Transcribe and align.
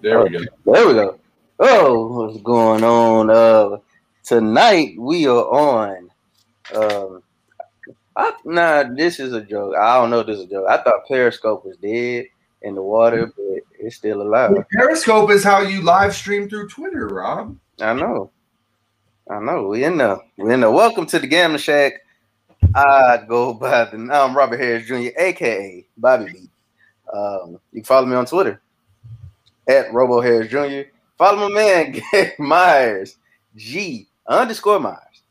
There 0.00 0.22
we 0.22 0.30
go. 0.30 0.38
There 0.64 0.86
we 0.86 0.94
go. 0.94 1.18
Oh, 1.58 2.26
what's 2.26 2.40
going 2.42 2.84
on? 2.84 3.30
Uh, 3.30 3.78
tonight 4.22 4.94
we 4.96 5.26
are 5.26 5.44
on. 5.44 6.10
Um, 6.74 7.22
I, 8.16 8.32
nah, 8.44 8.84
this 8.94 9.18
is 9.18 9.32
a 9.32 9.40
joke. 9.40 9.74
I 9.76 9.96
don't 9.96 10.10
know 10.10 10.20
if 10.20 10.28
this 10.28 10.38
is 10.38 10.44
a 10.44 10.48
joke. 10.48 10.66
I 10.68 10.76
thought 10.78 11.06
Periscope 11.08 11.64
was 11.64 11.76
dead 11.78 12.26
in 12.62 12.76
the 12.76 12.82
water, 12.82 13.32
but 13.36 13.62
it's 13.80 13.96
still 13.96 14.22
alive. 14.22 14.52
Periscope 14.70 15.30
is 15.30 15.42
how 15.42 15.62
you 15.62 15.82
live 15.82 16.14
stream 16.14 16.48
through 16.48 16.68
Twitter, 16.68 17.08
Rob. 17.08 17.56
I 17.80 17.92
know. 17.92 18.30
I 19.28 19.40
know. 19.40 19.66
We 19.66 19.82
in 19.82 19.98
there. 19.98 20.18
We 20.36 20.54
in 20.54 20.60
there. 20.60 20.70
Welcome 20.70 21.06
to 21.06 21.18
the 21.18 21.26
Gambling 21.26 21.58
Shack. 21.58 21.94
I 22.74 23.24
go 23.28 23.52
by 23.52 23.86
the 23.86 23.96
I'm 24.12 24.36
Robert 24.36 24.60
Harris 24.60 24.86
Jr., 24.86 25.18
aka 25.18 25.86
Bobby 25.96 26.32
B. 26.32 26.50
Um, 27.12 27.58
you 27.72 27.80
can 27.80 27.84
follow 27.84 28.06
me 28.06 28.14
on 28.14 28.26
Twitter 28.26 28.60
at 29.68 29.92
Robo 29.92 30.20
Harris 30.20 30.50
Jr. 30.50 30.88
Follow 31.16 31.48
my 31.48 31.54
man 31.54 31.92
Gabe 32.12 32.38
Myers, 32.38 33.16
G 33.56 34.08
underscore 34.26 34.80
Myers, 34.80 35.22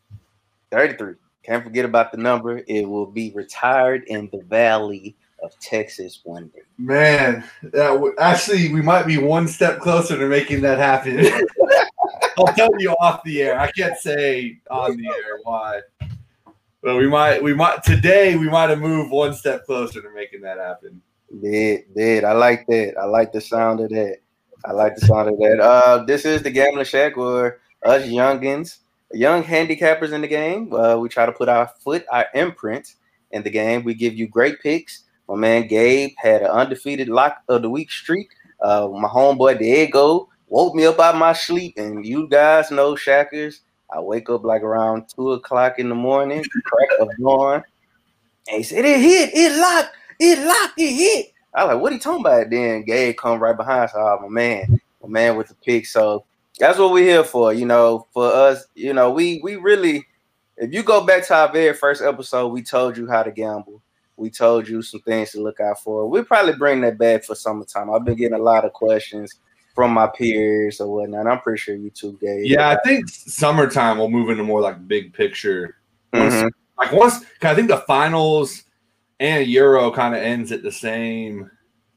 33. 0.71 1.15
Can't 1.43 1.63
forget 1.63 1.85
about 1.85 2.11
the 2.11 2.17
number. 2.17 2.61
It 2.67 2.87
will 2.87 3.05
be 3.05 3.31
retired 3.33 4.03
in 4.07 4.29
the 4.31 4.41
Valley 4.43 5.15
of 5.41 5.57
Texas 5.59 6.21
one 6.23 6.47
day. 6.47 6.61
Man, 6.77 7.43
that 7.63 7.87
w- 7.89 8.15
actually 8.19 8.73
we 8.73 8.81
might 8.81 9.07
be 9.07 9.17
one 9.17 9.47
step 9.47 9.79
closer 9.79 10.17
to 10.17 10.27
making 10.27 10.61
that 10.61 10.77
happen. 10.77 11.25
I'll 12.37 12.53
tell 12.53 12.69
you 12.79 12.91
off 12.99 13.23
the 13.23 13.41
air. 13.41 13.59
I 13.59 13.71
can't 13.71 13.97
say 13.97 14.59
on 14.69 14.97
the 14.97 15.07
air 15.07 15.39
why. 15.43 15.81
But 16.83 16.97
we 16.97 17.07
might 17.07 17.41
we 17.41 17.53
might 17.53 17.83
today 17.83 18.35
we 18.35 18.49
might 18.49 18.69
have 18.69 18.79
moved 18.79 19.11
one 19.11 19.33
step 19.33 19.65
closer 19.65 20.01
to 20.01 20.09
making 20.11 20.41
that 20.41 20.57
happen. 20.57 21.01
Did 21.41 21.93
did 21.95 22.23
I 22.23 22.33
like 22.33 22.67
that? 22.67 22.95
I 22.99 23.05
like 23.05 23.31
the 23.31 23.41
sound 23.41 23.79
of 23.79 23.89
that. 23.89 24.17
I 24.67 24.73
like 24.73 24.95
the 24.95 25.05
sound 25.05 25.29
of 25.29 25.37
that. 25.37 25.61
Uh, 25.61 26.03
this 26.03 26.25
is 26.25 26.43
the 26.43 26.51
Gambling 26.51 26.83
Shack 26.83 27.15
where 27.15 27.59
us 27.85 28.03
youngins, 28.03 28.79
young 29.13 29.41
handicappers 29.41 30.11
in 30.11 30.19
the 30.19 30.27
game, 30.27 30.73
uh, 30.73 30.97
we 30.97 31.07
try 31.07 31.25
to 31.25 31.31
put 31.31 31.47
our 31.47 31.67
foot, 31.79 32.05
our 32.11 32.25
imprint 32.35 32.95
in 33.31 33.43
the 33.43 33.49
game. 33.49 33.85
We 33.85 33.93
give 33.93 34.15
you 34.15 34.27
great 34.27 34.61
picks. 34.61 35.05
My 35.29 35.35
man 35.35 35.67
Gabe 35.67 36.11
had 36.17 36.41
an 36.41 36.49
undefeated 36.49 37.07
lock 37.07 37.43
of 37.47 37.61
the 37.61 37.69
week 37.69 37.89
streak. 37.89 38.29
Uh, 38.61 38.89
my 38.89 39.07
homeboy 39.07 39.57
Diego 39.57 40.27
woke 40.49 40.75
me 40.75 40.85
up 40.85 40.99
out 40.99 41.15
of 41.15 41.19
my 41.19 41.31
sleep, 41.31 41.75
and 41.77 42.05
you 42.05 42.27
guys 42.27 42.69
know 42.69 42.97
Shackers. 42.97 43.61
I 43.89 44.01
wake 44.01 44.29
up 44.29 44.43
like 44.43 44.63
around 44.63 45.07
two 45.07 45.31
o'clock 45.31 45.79
in 45.79 45.87
the 45.87 45.95
morning, 45.95 46.43
crack 46.65 46.89
of 46.99 47.07
dawn, 47.21 47.63
and 48.49 48.57
he 48.57 48.63
said 48.63 48.83
it 48.83 48.99
hit, 48.99 49.29
it 49.33 49.57
locked, 49.57 49.95
it 50.19 50.45
locked, 50.45 50.73
it 50.77 50.93
hit. 50.93 51.33
I 51.53 51.63
was 51.65 51.73
like, 51.73 51.81
what 51.81 51.91
are 51.91 51.95
you 51.95 52.01
talking 52.01 52.21
about? 52.21 52.49
Then 52.49 52.83
Gabe 52.83 53.17
come 53.17 53.39
right 53.39 53.55
behind. 53.57 53.89
So, 53.91 53.99
oh, 53.99 54.19
my 54.21 54.27
man, 54.29 54.79
my 55.01 55.09
man 55.09 55.35
with 55.37 55.47
the 55.47 55.55
pick. 55.55 55.85
So 55.85 56.25
that's 56.59 56.77
what 56.77 56.91
we're 56.91 57.03
here 57.05 57.23
for. 57.23 57.53
You 57.53 57.65
know, 57.65 58.07
for 58.13 58.25
us, 58.31 58.65
you 58.75 58.93
know, 58.93 59.11
we 59.11 59.39
we 59.43 59.55
really, 59.55 60.05
if 60.57 60.73
you 60.73 60.83
go 60.83 61.05
back 61.05 61.25
to 61.27 61.35
our 61.35 61.51
very 61.51 61.73
first 61.73 62.01
episode, 62.01 62.49
we 62.49 62.61
told 62.61 62.97
you 62.97 63.07
how 63.07 63.23
to 63.23 63.31
gamble. 63.31 63.81
We 64.17 64.29
told 64.31 64.67
you 64.67 64.81
some 64.81 65.01
things 65.01 65.31
to 65.31 65.41
look 65.41 65.59
out 65.59 65.79
for. 65.79 66.07
We'll 66.09 66.23
probably 66.25 66.53
bring 66.53 66.81
that 66.81 66.97
back 66.97 67.23
for 67.23 67.35
summertime. 67.35 67.91
I've 67.91 68.03
been 68.03 68.15
getting 68.17 68.37
a 68.39 68.41
lot 68.41 68.65
of 68.65 68.73
questions 68.73 69.35
from 69.75 69.91
my 69.91 70.07
peers 70.07 70.81
or 70.81 70.91
whatnot. 70.91 71.27
I'm 71.27 71.39
pretty 71.39 71.59
sure 71.59 71.75
you 71.75 71.91
too, 71.91 72.17
Gabe. 72.19 72.45
Yeah, 72.45 72.69
I 72.69 72.79
think 72.83 73.07
summertime 73.09 73.99
will 73.99 74.09
move 74.09 74.31
into 74.31 74.43
more 74.43 74.59
like 74.61 74.87
big 74.87 75.13
picture. 75.13 75.75
Once- 76.13 76.33
Mhm. 76.33 76.49
Like 76.79 76.91
once, 76.91 77.25
I 77.41 77.53
think 77.55 77.67
the 77.69 77.77
finals 77.87 78.63
and 79.19 79.47
Euro 79.47 79.91
kind 79.91 80.15
of 80.15 80.21
ends 80.21 80.51
at 80.51 80.63
the 80.63 80.71
same, 80.71 81.49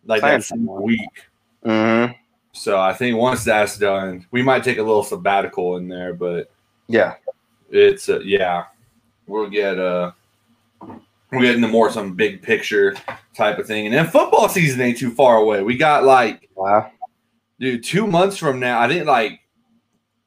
like 0.04 0.22
that 0.22 0.42
Same 0.44 0.66
week. 0.66 1.26
Mhm. 1.64 2.14
So 2.52 2.80
I 2.80 2.92
think 2.92 3.16
once 3.16 3.44
that's 3.44 3.78
done, 3.78 4.26
we 4.30 4.42
might 4.42 4.64
take 4.64 4.78
a 4.78 4.82
little 4.82 5.02
sabbatical 5.04 5.76
in 5.76 5.88
there, 5.88 6.14
but 6.14 6.50
Yeah. 6.88 7.14
it's 7.70 8.08
uh, 8.08 8.20
yeah, 8.20 8.64
we'll 9.26 9.48
get 9.50 9.78
uh 9.78 10.12
we'll 11.30 11.42
get 11.42 11.54
into 11.54 11.69
more 11.69 11.91
some 11.92 12.14
big 12.14 12.42
picture 12.42 12.97
type 13.36 13.59
of 13.59 13.66
thing, 13.66 13.86
and 13.86 13.94
then 13.94 14.06
football 14.06 14.48
season 14.48 14.80
ain't 14.80 14.98
too 14.98 15.12
far 15.12 15.36
away. 15.36 15.62
We 15.62 15.76
got 15.76 16.04
like 16.04 16.48
Wow. 16.56 16.91
dude, 17.60 17.84
two 17.84 18.06
months 18.06 18.36
from 18.36 18.59
now, 18.59 18.80
I 18.80 18.88
think 18.88 19.06
like 19.06 19.41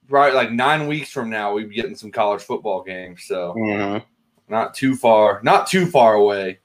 right 0.10 0.34
like 0.34 0.52
nine 0.52 0.88
weeks 0.88 1.10
from 1.10 1.30
now, 1.30 1.54
we'll 1.54 1.68
be 1.68 1.76
getting 1.76 1.96
some 1.96 2.12
college 2.12 2.44
football 2.44 2.84
games. 2.84 3.24
So 3.26 3.54
Mhm. 3.58 4.04
not 4.48 4.74
too 4.76 4.96
far, 4.96 5.42
not 5.44 5.68
too 5.68 5.88
far 5.88 6.14
away. 6.14 6.60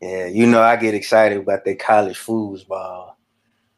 Yeah, 0.00 0.26
you 0.26 0.46
know 0.46 0.62
I 0.62 0.76
get 0.76 0.94
excited 0.94 1.38
about 1.38 1.64
that 1.64 1.78
college 1.78 2.18
foosball. 2.18 3.14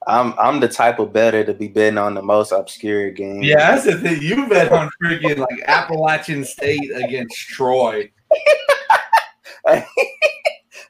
I'm 0.06 0.34
I'm 0.38 0.60
the 0.60 0.68
type 0.68 0.98
of 0.98 1.12
better 1.12 1.44
to 1.44 1.52
be 1.54 1.68
betting 1.68 1.98
on 1.98 2.14
the 2.14 2.22
most 2.22 2.52
obscure 2.52 3.10
game. 3.10 3.42
Yeah, 3.42 3.72
that's 3.72 3.84
the 3.84 3.98
thing. 3.98 4.22
You 4.22 4.48
bet 4.48 4.72
on 4.72 4.90
freaking 5.02 5.38
like 5.38 5.62
Appalachian 5.66 6.44
State 6.44 6.90
against 6.94 7.36
Troy. 7.36 8.10
hey, 9.66 9.84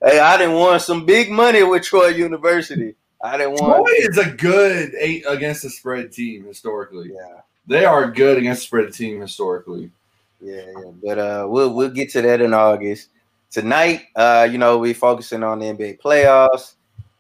I 0.02 0.36
didn't 0.38 0.54
want 0.54 0.82
some 0.82 1.04
big 1.06 1.30
money 1.30 1.62
with 1.62 1.82
Troy 1.84 2.08
University. 2.08 2.94
I 3.22 3.36
didn't 3.36 3.54
want 3.60 3.86
Troy 3.86 3.94
is 3.98 4.18
a 4.18 4.30
good 4.30 4.94
eight 4.98 5.24
against 5.28 5.62
the 5.62 5.70
spread 5.70 6.12
team 6.12 6.44
historically. 6.44 7.10
Yeah, 7.12 7.40
They 7.66 7.84
are 7.84 8.10
good 8.10 8.38
against 8.38 8.62
the 8.62 8.66
spread 8.66 8.94
team 8.94 9.20
historically. 9.20 9.90
yeah, 10.40 10.62
yeah. 10.66 10.90
But 11.04 11.18
uh, 11.18 11.46
we'll 11.48 11.74
we'll 11.74 11.90
get 11.90 12.10
to 12.12 12.22
that 12.22 12.40
in 12.40 12.54
August. 12.54 13.08
Tonight, 13.50 14.02
uh, 14.14 14.48
you 14.50 14.58
know, 14.58 14.78
we 14.78 14.92
focusing 14.92 15.42
on 15.42 15.58
the 15.58 15.66
NBA 15.66 16.00
playoffs. 16.00 16.74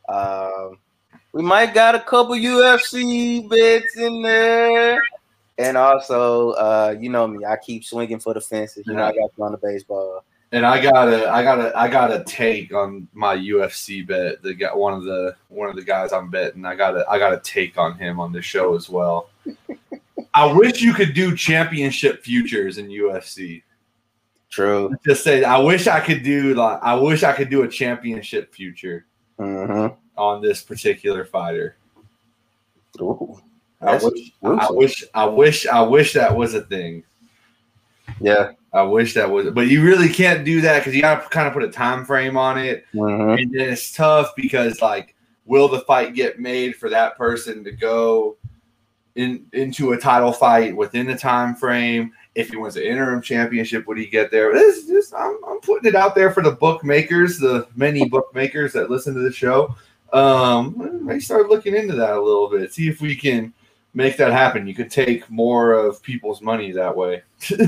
Um, 0.08 0.78
we 1.32 1.42
might 1.42 1.74
got 1.74 1.96
a 1.96 2.00
couple 2.00 2.36
UFC 2.36 3.48
bets 3.48 3.96
in 3.96 4.22
there. 4.22 5.02
And 5.58 5.76
also, 5.76 6.50
uh, 6.52 6.96
you 6.98 7.10
know 7.10 7.26
me, 7.26 7.44
I 7.44 7.56
keep 7.56 7.84
swinging 7.84 8.20
for 8.20 8.32
the 8.32 8.40
fences. 8.40 8.86
You 8.86 8.94
know, 8.94 9.04
I 9.04 9.12
got 9.12 9.30
you 9.36 9.44
on 9.44 9.52
the 9.52 9.58
baseball. 9.58 10.24
And 10.52 10.64
I 10.64 10.80
got 10.80 11.08
a, 11.08 11.28
I 11.30 11.42
got 11.42 11.58
a, 11.60 11.76
I 11.76 11.88
got 11.88 12.12
a 12.12 12.24
take 12.24 12.72
on 12.72 13.08
my 13.12 13.36
UFC 13.36 14.06
bet. 14.06 14.40
The 14.42 14.54
guy, 14.54 14.74
one 14.74 14.94
of 14.94 15.04
the, 15.04 15.34
one 15.48 15.68
of 15.68 15.76
the 15.76 15.82
guys 15.82 16.12
I'm 16.12 16.30
betting. 16.30 16.64
I 16.64 16.76
got 16.76 16.96
a, 16.96 17.08
I 17.10 17.18
got 17.18 17.32
a 17.32 17.40
take 17.40 17.76
on 17.76 17.98
him 17.98 18.18
on 18.18 18.32
the 18.32 18.40
show 18.40 18.74
as 18.74 18.88
well. 18.88 19.30
I 20.34 20.52
wish 20.52 20.80
you 20.80 20.94
could 20.94 21.12
do 21.12 21.36
championship 21.36 22.22
futures 22.22 22.78
in 22.78 22.86
UFC. 22.86 23.62
True. 24.50 24.94
Just 25.06 25.22
say, 25.22 25.44
I 25.44 25.58
wish 25.58 25.86
I 25.86 26.00
could 26.00 26.22
do 26.22 26.54
like, 26.54 26.80
I 26.82 26.94
wish 26.94 27.22
I 27.22 27.32
could 27.32 27.50
do 27.50 27.62
a 27.62 27.68
championship 27.68 28.52
future 28.54 29.06
hmm 29.38 29.86
on 30.16 30.42
this 30.42 30.60
particular 30.62 31.24
fighter. 31.24 31.76
Ooh, 33.00 33.40
I 33.80 33.94
wish, 33.94 34.32
I 34.42 34.70
wish, 34.70 35.04
I 35.14 35.24
wish, 35.24 35.66
I 35.66 35.80
wish 35.82 36.12
that 36.12 36.36
was 36.36 36.52
a 36.54 36.60
thing. 36.62 37.04
yeah. 38.20 38.52
I 38.72 38.82
wish 38.82 39.14
that 39.14 39.28
was, 39.28 39.50
but 39.50 39.66
you 39.68 39.82
really 39.82 40.08
can't 40.08 40.44
do 40.44 40.60
that 40.60 40.78
because 40.80 40.94
you 40.94 41.00
got 41.00 41.22
to 41.24 41.28
kind 41.30 41.48
of 41.48 41.54
put 41.54 41.64
a 41.64 41.70
time 41.70 42.04
frame 42.04 42.36
on 42.36 42.58
it. 42.58 42.84
hmm 42.92 43.30
and 43.30 43.52
then 43.52 43.70
it's 43.70 43.92
tough 43.92 44.32
because 44.36 44.82
like 44.82 45.14
will 45.44 45.68
the 45.68 45.80
fight 45.80 46.14
get 46.14 46.38
made 46.38 46.76
for 46.76 46.88
that 46.90 47.16
person 47.16 47.64
to 47.64 47.72
go 47.72 48.36
in 49.16 49.44
into 49.52 49.92
a 49.92 49.98
title 49.98 50.32
fight 50.32 50.76
within 50.76 51.06
the 51.06 51.16
time 51.16 51.54
frame 51.54 52.12
if 52.34 52.50
he 52.50 52.56
wins 52.56 52.74
the 52.74 52.88
interim 52.88 53.20
championship 53.20 53.86
would 53.86 53.98
he 53.98 54.06
get 54.06 54.30
there 54.30 54.52
this 54.52 54.86
just 54.86 55.14
I'm, 55.14 55.36
I'm 55.46 55.60
putting 55.60 55.88
it 55.88 55.96
out 55.96 56.14
there 56.14 56.30
for 56.30 56.42
the 56.42 56.52
bookmakers 56.52 57.38
the 57.38 57.66
many 57.74 58.08
bookmakers 58.08 58.72
that 58.74 58.90
listen 58.90 59.14
to 59.14 59.20
the 59.20 59.32
show 59.32 59.74
um 60.12 61.10
start 61.20 61.48
looking 61.48 61.74
into 61.74 61.94
that 61.96 62.14
a 62.14 62.22
little 62.22 62.48
bit 62.48 62.72
see 62.72 62.88
if 62.88 63.00
we 63.00 63.16
can 63.16 63.52
make 63.94 64.16
that 64.16 64.32
happen 64.32 64.66
you 64.66 64.74
could 64.74 64.90
take 64.90 65.28
more 65.28 65.72
of 65.72 66.02
people's 66.02 66.40
money 66.40 66.70
that 66.70 66.96
way 66.96 67.22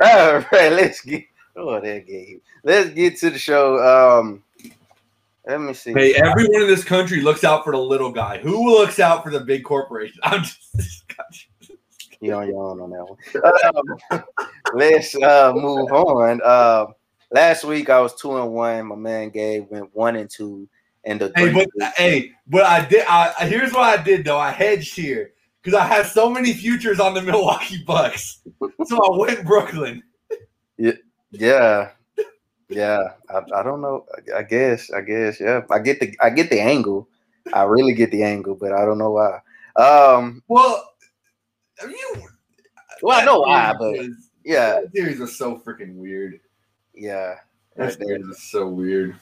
All 0.00 0.44
right, 0.52 0.72
let's 0.72 1.00
get. 1.00 1.24
Oh, 1.56 1.80
that 1.80 2.06
game. 2.06 2.40
Let's 2.62 2.90
get 2.90 3.16
to 3.18 3.30
the 3.30 3.38
show. 3.38 3.78
Um, 3.78 4.44
let 5.48 5.60
me 5.60 5.72
see. 5.72 5.92
hey 5.92 6.14
everyone 6.14 6.62
in 6.62 6.68
this 6.68 6.84
country 6.84 7.20
looks 7.20 7.42
out 7.42 7.64
for 7.64 7.72
the 7.72 7.78
little 7.78 8.12
guy 8.12 8.38
who 8.38 8.70
looks 8.70 9.00
out 9.00 9.24
for 9.24 9.30
the 9.30 9.40
big 9.40 9.64
corporation 9.64 10.20
i'm 10.22 10.42
just 10.42 11.04
You 12.20 12.34
on 12.34 12.48
your 12.48 12.64
own 12.64 12.80
on 12.80 12.90
that 12.90 13.04
one. 13.04 14.12
Um, 14.12 14.24
let's 14.74 15.14
uh, 15.14 15.52
move 15.54 15.92
on. 15.92 16.40
Uh, 16.44 16.86
last 17.30 17.62
week 17.64 17.90
I 17.90 18.00
was 18.00 18.14
two 18.16 18.36
and 18.36 18.50
one. 18.50 18.86
My 18.86 18.96
man 18.96 19.30
Gabe 19.30 19.66
went 19.70 19.94
one 19.94 20.16
and 20.16 20.28
two. 20.28 20.68
And 21.04 21.20
the 21.20 21.32
Hey, 21.36 21.52
but 21.52 21.68
hey, 21.96 22.32
but 22.48 22.64
I 22.64 22.84
did. 22.84 23.04
I 23.08 23.32
I- 23.38 23.46
here's 23.46 23.72
what 23.72 23.82
I 23.82 24.02
did 24.02 24.24
though. 24.24 24.36
I 24.38 24.50
hedged 24.50 24.96
here 24.96 25.32
because 25.62 25.78
I 25.78 25.86
had 25.86 26.06
so 26.06 26.28
many 26.28 26.52
futures 26.52 26.98
on 26.98 27.14
the 27.14 27.22
Milwaukee 27.30 27.84
Bucks, 27.86 28.40
so 28.84 29.14
I 29.14 29.16
went 29.16 29.46
Brooklyn. 29.46 30.02
yeah, 30.76 30.92
yeah. 31.30 31.90
I, 33.30 33.38
I 33.54 33.62
don't 33.62 33.80
know. 33.80 34.04
I, 34.36 34.42
guess. 34.42 34.90
I 34.90 35.00
guess. 35.00 35.40
Yeah. 35.40 35.62
I 35.70 35.78
get 35.78 36.00
the. 36.00 36.14
I 36.20 36.30
get 36.30 36.50
the 36.50 36.60
angle. 36.60 37.08
I 37.52 37.62
really 37.62 37.94
get 37.94 38.10
the 38.10 38.22
angle, 38.22 38.54
but 38.54 38.72
I 38.72 38.84
don't 38.84 38.98
know 38.98 39.12
why. 39.12 39.40
Um. 39.76 40.42
Well, 40.48 40.92
you. 41.82 42.28
Well, 43.02 43.20
I 43.20 43.24
know 43.24 43.40
why, 43.40 43.74
but 43.78 43.96
yeah, 44.44 44.80
that 44.80 44.90
series 44.94 45.36
so 45.36 45.56
freaking 45.56 45.94
weird. 45.96 46.40
yeah. 46.94 47.36
That 47.76 47.96
series 47.96 48.26
is 48.26 48.50
so 48.50 48.66
weird. 48.66 49.14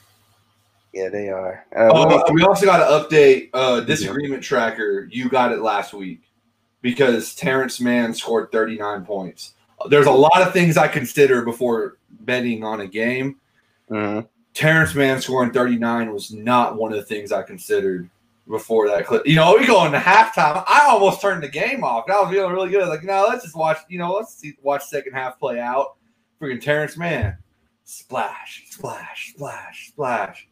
Yeah, 0.93 1.09
they 1.09 1.29
are. 1.29 1.63
Uh, 1.75 1.89
oh, 1.93 2.33
we 2.33 2.41
also 2.41 2.65
got 2.65 2.77
to 2.77 3.07
update 3.07 3.49
uh, 3.53 3.81
disagreement 3.81 4.41
tracker. 4.41 5.07
You 5.11 5.29
got 5.29 5.51
it 5.51 5.59
last 5.59 5.93
week 5.93 6.23
because 6.81 7.35
Terrence 7.35 7.79
Mann 7.79 8.15
scored 8.15 8.51
39 8.51 9.05
points. 9.05 9.53
There's 9.89 10.07
a 10.07 10.11
lot 10.11 10.41
of 10.41 10.53
things 10.53 10.77
I 10.77 10.87
consider 10.87 11.43
before 11.43 11.97
betting 12.21 12.63
on 12.63 12.81
a 12.81 12.87
game. 12.87 13.37
Mm-hmm. 13.89 14.25
Terrence 14.53 14.95
Mann 14.95 15.21
scoring 15.21 15.51
39 15.51 16.11
was 16.11 16.33
not 16.33 16.77
one 16.77 16.91
of 16.91 16.97
the 16.97 17.05
things 17.05 17.31
I 17.31 17.43
considered 17.43 18.09
before 18.49 18.87
that 18.87 19.05
clip. 19.05 19.27
You 19.27 19.35
know, 19.35 19.55
we 19.57 19.67
go 19.67 19.85
into 19.85 19.99
halftime. 19.99 20.63
I 20.67 20.87
almost 20.89 21.21
turned 21.21 21.43
the 21.43 21.47
game 21.47 21.83
off. 21.83 22.09
I 22.09 22.21
was 22.21 22.31
feeling 22.31 22.53
really 22.53 22.69
good. 22.69 22.87
Like, 22.87 23.03
no, 23.03 23.27
let's 23.29 23.43
just 23.43 23.55
watch. 23.55 23.77
You 23.87 23.99
know, 23.99 24.13
let's 24.13 24.35
see, 24.35 24.57
watch 24.63 24.83
second 24.85 25.13
half 25.13 25.37
play 25.37 25.59
out. 25.59 25.95
Freaking 26.41 26.61
Terrence 26.61 26.97
Mann, 26.97 27.37
splash, 27.83 28.63
splash, 28.69 29.33
splash, 29.35 29.89
splash. 29.89 30.47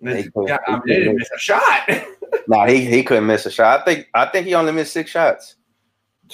He, 0.00 0.28
God, 0.34 0.58
I 0.66 0.72
mean, 0.72 0.82
didn't 0.86 1.16
miss 1.16 1.30
a 1.32 1.38
shot. 1.38 1.88
no, 1.88 2.04
nah, 2.48 2.66
he 2.66 2.84
he 2.84 3.04
couldn't 3.04 3.26
miss 3.26 3.46
a 3.46 3.52
shot. 3.52 3.80
I 3.80 3.84
think 3.84 4.08
I 4.14 4.26
think 4.26 4.46
he 4.46 4.54
only 4.54 4.72
missed 4.72 4.92
six 4.92 5.12
shots 5.12 5.56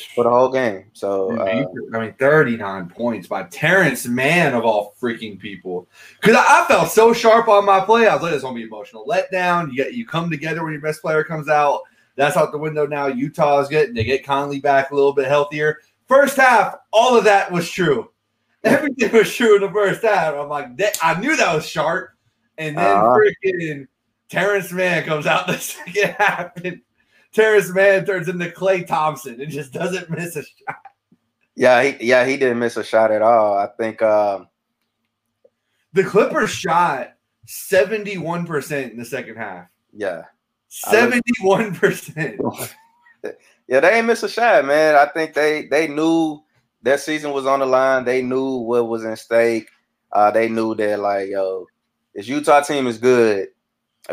for 0.01 0.25
the 0.25 0.31
whole 0.31 0.51
game. 0.51 0.85
So 0.93 1.39
uh, 1.39 1.45
I 1.45 1.99
mean, 1.99 2.15
39 2.19 2.89
points 2.89 3.29
by 3.29 3.45
Terrence 3.45 4.07
Mann 4.07 4.55
of 4.55 4.65
all 4.65 4.95
freaking 5.01 5.39
people. 5.39 5.89
Because 6.21 6.37
I, 6.37 6.63
I, 6.63 6.65
felt 6.67 6.91
so 6.91 7.13
sharp 7.13 7.49
on 7.49 7.65
my 7.65 7.81
play. 7.81 8.07
I 8.07 8.15
was 8.15 8.23
like, 8.23 8.33
it's 8.33 8.43
gonna 8.43 8.55
be 8.55 8.63
emotional 8.63 9.07
letdown. 9.07 9.71
You 9.71 9.77
get 9.77 9.95
you 9.95 10.07
come 10.07 10.31
together 10.31 10.63
when 10.63 10.73
your 10.73 10.83
best 10.83 11.01
player 11.01 11.25
comes 11.25 11.49
out. 11.49 11.83
That's 12.17 12.37
out 12.37 12.53
the 12.53 12.59
window 12.59 12.87
now. 12.87 13.07
Utah 13.07 13.61
is 13.61 13.69
getting 13.69 13.95
they 13.95 14.05
get 14.05 14.25
Conley 14.25 14.61
back 14.61 14.91
a 14.91 14.95
little 14.95 15.13
bit 15.13 15.29
healthier. 15.29 15.79
First 16.09 16.37
half, 16.37 16.77
all 16.93 17.17
of 17.17 17.25
that 17.25 17.53
was 17.53 17.71
true. 17.71 18.11
Everything 18.65 19.13
was 19.13 19.33
true 19.33 19.57
in 19.57 19.63
the 19.63 19.71
first 19.71 20.03
half. 20.03 20.35
I'm 20.35 20.49
like, 20.49 20.77
that, 20.79 20.99
I 21.03 21.21
knew 21.21 21.37
that 21.37 21.55
was 21.55 21.69
sharp. 21.69 22.11
And 22.57 22.77
then 22.77 22.97
uh-huh. 22.97 23.19
freaking 23.45 23.87
Terrence 24.29 24.73
Mann 24.73 25.05
comes 25.05 25.27
out 25.27 25.47
the 25.47 25.59
second 25.59 26.17
half 26.19 26.57
and 26.57 26.81
Terrence 27.39 27.71
Mann 27.71 28.05
turns 28.05 28.29
into 28.29 28.47
Klay 28.47 28.85
Thompson 28.85 29.41
and 29.41 29.49
just 29.49 29.73
doesn't 29.73 30.11
miss 30.17 30.35
a 30.35 30.43
shot. 30.43 30.77
Yeah, 31.55 31.85
he, 31.85 31.97
yeah, 32.05 32.27
he 32.27 32.37
didn't 32.37 32.59
miss 32.59 32.77
a 32.77 32.83
shot 32.83 33.13
at 33.13 33.23
all. 33.23 33.57
I 33.57 33.69
think 33.79 34.03
um, 34.03 34.49
the 35.93 36.03
Clippers 36.03 36.51
shot 36.51 37.15
71% 37.47 38.91
in 38.91 38.97
the 38.97 39.05
second 39.05 39.37
half. 39.37 39.67
Yeah. 39.93 40.23
71%. 40.85 42.75
yeah, 43.69 43.81
they 43.81 43.89
ain't 43.89 44.07
miss 44.09 44.25
a 44.25 44.29
shot, 44.29 44.65
man. 44.65 44.97
I 44.97 45.07
think 45.07 45.35
they 45.35 45.67
they 45.67 45.87
knew 45.87 46.41
their 46.83 46.99
season 46.99 47.31
was 47.33 47.47
on 47.47 47.61
the 47.61 47.67
line. 47.67 48.05
They 48.05 48.21
knew 48.21 48.57
what 48.57 48.89
was 48.89 49.05
in 49.05 49.17
stake. 49.17 49.69
Uh, 50.13 50.33
they 50.33 50.49
knew 50.49 50.75
that 50.75 50.99
like, 50.99 51.29
yo, 51.29 51.67
this 52.15 52.27
Utah 52.27 52.63
team 52.63 52.89
is 52.89 52.99
good. 52.99 53.49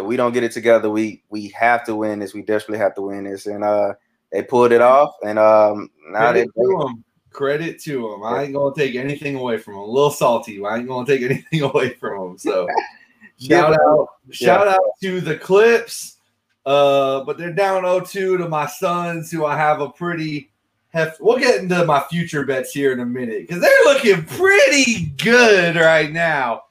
We 0.01 0.17
don't 0.17 0.33
get 0.33 0.43
it 0.43 0.51
together, 0.51 0.89
we 0.89 1.23
we 1.29 1.49
have 1.49 1.85
to 1.85 1.95
win 1.95 2.19
this. 2.19 2.33
We 2.33 2.41
desperately 2.41 2.79
have 2.79 2.95
to 2.95 3.01
win 3.01 3.23
this. 3.23 3.45
And 3.45 3.63
uh 3.63 3.93
they 4.31 4.43
pulled 4.43 4.71
it 4.71 4.81
off. 4.81 5.15
And 5.25 5.39
um 5.39 5.89
now 6.09 6.31
Credit 6.31 6.49
they 6.55 6.61
to 6.61 6.77
them. 6.79 7.03
Credit 7.31 7.81
to 7.81 8.09
them. 8.09 8.23
I 8.23 8.43
ain't 8.43 8.53
gonna 8.53 8.75
take 8.75 8.95
anything 8.95 9.35
away 9.35 9.57
from 9.57 9.75
them. 9.75 9.83
A 9.83 9.85
little 9.85 10.11
salty. 10.11 10.63
I 10.63 10.77
ain't 10.77 10.87
gonna 10.87 11.05
take 11.05 11.21
anything 11.29 11.61
away 11.61 11.93
from 11.93 12.29
them. 12.29 12.37
So 12.37 12.67
shout 13.39 13.73
out, 13.73 14.07
shout 14.31 14.67
out 14.67 14.81
to 15.01 15.21
the 15.21 15.37
Clips. 15.37 16.17
Uh, 16.65 17.23
but 17.25 17.37
they're 17.37 17.53
down 17.53 17.83
0-2 17.83 18.39
to 18.39 18.49
my 18.49 18.65
sons, 18.65 19.29
who 19.29 19.45
I 19.45 19.55
have 19.55 19.81
a 19.81 19.89
pretty 19.89 20.49
heft. 20.89 21.21
We'll 21.21 21.37
get 21.37 21.61
into 21.61 21.85
my 21.85 22.03
future 22.09 22.43
bets 22.43 22.71
here 22.71 22.91
in 22.91 23.01
a 23.01 23.05
minute 23.05 23.47
because 23.47 23.61
they're 23.61 23.93
looking 23.93 24.25
pretty 24.25 25.13
good 25.17 25.75
right 25.75 26.11
now 26.11 26.63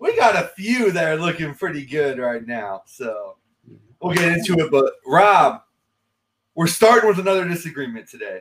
we 0.00 0.16
got 0.16 0.34
a 0.34 0.48
few 0.48 0.90
that 0.92 1.12
are 1.12 1.20
looking 1.20 1.54
pretty 1.54 1.84
good 1.84 2.18
right 2.18 2.44
now. 2.44 2.82
So 2.86 3.36
we'll 4.00 4.14
get 4.14 4.32
into 4.32 4.54
it. 4.64 4.70
But 4.70 4.94
Rob, 5.06 5.62
we're 6.54 6.66
starting 6.66 7.08
with 7.08 7.20
another 7.20 7.46
disagreement 7.46 8.08
today. 8.08 8.40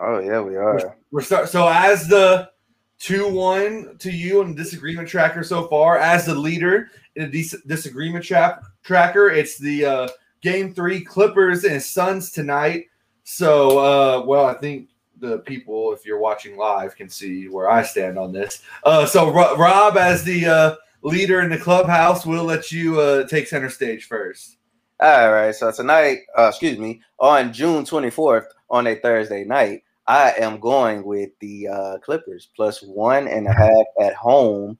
Oh 0.00 0.20
yeah, 0.20 0.40
we 0.40 0.56
are. 0.56 0.74
We're, 0.76 0.96
we're 1.10 1.20
start. 1.20 1.48
So 1.48 1.68
as 1.68 2.06
the 2.06 2.50
two 2.98 3.28
one 3.28 3.96
to 3.98 4.10
you 4.10 4.40
on 4.40 4.54
the 4.54 4.62
disagreement 4.62 5.08
tracker 5.08 5.42
so 5.42 5.66
far, 5.66 5.98
as 5.98 6.26
the 6.26 6.34
leader 6.34 6.88
in 7.16 7.24
a 7.24 7.28
dis- 7.28 7.60
disagreement 7.66 8.24
tra- 8.24 8.62
tracker, 8.84 9.30
it's 9.30 9.58
the 9.58 9.84
uh, 9.84 10.08
game 10.42 10.72
three 10.72 11.04
Clippers 11.04 11.64
and 11.64 11.82
Suns 11.82 12.30
tonight. 12.30 12.86
So 13.24 13.78
uh, 13.78 14.24
well, 14.24 14.46
I 14.46 14.54
think 14.54 14.89
the 15.20 15.38
people, 15.40 15.92
if 15.92 16.04
you're 16.04 16.18
watching 16.18 16.56
live, 16.56 16.96
can 16.96 17.08
see 17.08 17.48
where 17.48 17.70
I 17.70 17.82
stand 17.82 18.18
on 18.18 18.32
this. 18.32 18.62
Uh, 18.84 19.06
so, 19.06 19.30
Rob, 19.30 19.96
as 19.96 20.24
the 20.24 20.46
uh, 20.46 20.76
leader 21.02 21.40
in 21.40 21.50
the 21.50 21.58
clubhouse, 21.58 22.26
we'll 22.26 22.44
let 22.44 22.72
you 22.72 23.00
uh, 23.00 23.26
take 23.26 23.46
center 23.46 23.70
stage 23.70 24.06
first. 24.06 24.56
All 25.00 25.32
right. 25.32 25.54
So 25.54 25.72
tonight, 25.72 26.18
uh, 26.36 26.48
excuse 26.48 26.78
me, 26.78 27.00
on 27.18 27.54
June 27.54 27.84
24th, 27.84 28.44
on 28.68 28.86
a 28.86 28.96
Thursday 28.96 29.44
night, 29.44 29.82
I 30.06 30.32
am 30.32 30.60
going 30.60 31.04
with 31.04 31.30
the 31.40 31.68
uh, 31.68 31.98
Clippers 31.98 32.48
plus 32.54 32.82
one 32.82 33.26
and 33.26 33.46
a 33.46 33.52
half 33.52 33.86
at 33.98 34.14
home. 34.14 34.78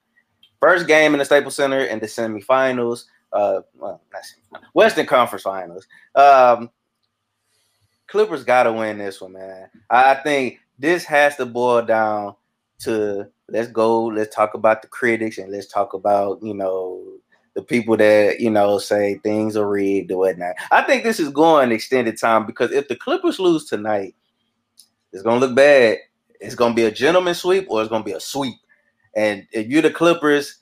First 0.60 0.86
game 0.86 1.14
in 1.14 1.18
the 1.20 1.24
Staples 1.24 1.56
Center 1.56 1.84
in 1.84 2.00
the 2.00 2.06
semifinals. 2.06 3.04
Uh, 3.32 3.60
well, 3.74 4.02
Western 4.74 5.06
Conference 5.06 5.44
Finals. 5.44 5.86
Um, 6.14 6.68
Clippers 8.10 8.44
got 8.44 8.64
to 8.64 8.72
win 8.72 8.98
this 8.98 9.20
one, 9.20 9.34
man. 9.34 9.68
I 9.88 10.14
think 10.14 10.58
this 10.78 11.04
has 11.04 11.36
to 11.36 11.46
boil 11.46 11.82
down 11.82 12.34
to 12.80 13.28
let's 13.48 13.68
go, 13.68 14.04
let's 14.06 14.34
talk 14.34 14.54
about 14.54 14.82
the 14.82 14.88
critics 14.88 15.38
and 15.38 15.52
let's 15.52 15.66
talk 15.66 15.94
about, 15.94 16.42
you 16.42 16.54
know, 16.54 17.02
the 17.54 17.62
people 17.62 17.96
that, 17.96 18.40
you 18.40 18.50
know, 18.50 18.78
say 18.78 19.20
things 19.22 19.56
are 19.56 19.68
rigged 19.68 20.10
or 20.12 20.18
whatnot. 20.18 20.54
I 20.70 20.82
think 20.82 21.04
this 21.04 21.20
is 21.20 21.28
going 21.28 21.72
extended 21.72 22.18
time 22.18 22.46
because 22.46 22.72
if 22.72 22.88
the 22.88 22.96
Clippers 22.96 23.38
lose 23.38 23.66
tonight, 23.66 24.14
it's 25.12 25.22
going 25.22 25.40
to 25.40 25.46
look 25.46 25.56
bad. 25.56 25.98
It's 26.40 26.54
going 26.54 26.72
to 26.72 26.76
be 26.76 26.84
a 26.84 26.90
gentleman 26.90 27.34
sweep 27.34 27.66
or 27.68 27.80
it's 27.80 27.90
going 27.90 28.02
to 28.02 28.08
be 28.08 28.16
a 28.16 28.20
sweep. 28.20 28.56
And 29.14 29.46
if 29.52 29.66
you're 29.66 29.82
the 29.82 29.90
Clippers, 29.90 30.58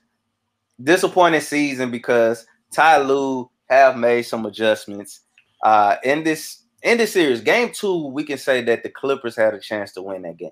disappointing 0.82 1.40
season 1.40 1.90
because 1.90 2.46
Ty 2.72 2.98
Lue 2.98 3.50
have 3.68 3.96
made 3.96 4.22
some 4.22 4.46
adjustments. 4.46 5.20
Uh, 5.62 5.96
in 6.04 6.22
this 6.24 6.62
in 6.82 6.98
this 6.98 7.12
series, 7.12 7.40
game 7.40 7.70
two, 7.72 8.06
we 8.08 8.24
can 8.24 8.38
say 8.38 8.62
that 8.62 8.82
the 8.82 8.90
Clippers 8.90 9.36
had 9.36 9.54
a 9.54 9.60
chance 9.60 9.92
to 9.92 10.02
win 10.02 10.22
that 10.22 10.36
game. 10.36 10.50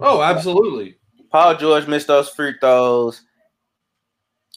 Oh, 0.00 0.22
absolutely. 0.22 0.96
Paul 1.30 1.56
George 1.56 1.86
missed 1.86 2.06
those 2.06 2.28
free 2.28 2.54
throws. 2.60 3.22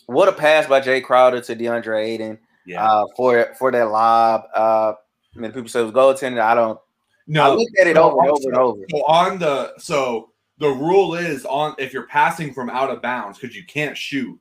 What 0.05 0.27
a 0.27 0.33
pass 0.33 0.67
by 0.67 0.81
Jae 0.81 1.03
Crowder 1.03 1.41
to 1.41 1.55
DeAndre 1.55 2.03
Ayton 2.03 2.39
yeah. 2.65 2.83
uh, 2.83 3.05
for 3.15 3.53
for 3.57 3.71
that 3.71 3.89
lob. 3.89 4.43
Uh, 4.55 4.93
I 5.35 5.39
mean, 5.39 5.51
people 5.51 5.69
say 5.69 5.81
it 5.81 5.83
was 5.83 5.91
goaltending. 5.91 6.41
I 6.41 6.55
don't. 6.55 6.79
No, 7.27 7.43
I 7.43 7.55
looked 7.55 7.77
at 7.79 7.87
it 7.87 7.95
so 7.95 8.03
over 8.03 8.21
and 8.21 8.29
over 8.29 8.49
and 8.49 8.57
over. 8.57 8.81
So 8.89 8.97
on 9.05 9.39
the 9.39 9.73
so 9.77 10.31
the 10.57 10.69
rule 10.69 11.15
is 11.15 11.45
on 11.45 11.75
if 11.77 11.93
you're 11.93 12.07
passing 12.07 12.53
from 12.53 12.69
out 12.69 12.89
of 12.89 13.01
bounds 13.01 13.37
because 13.37 13.55
you 13.55 13.63
can't 13.65 13.97
shoot 13.97 14.39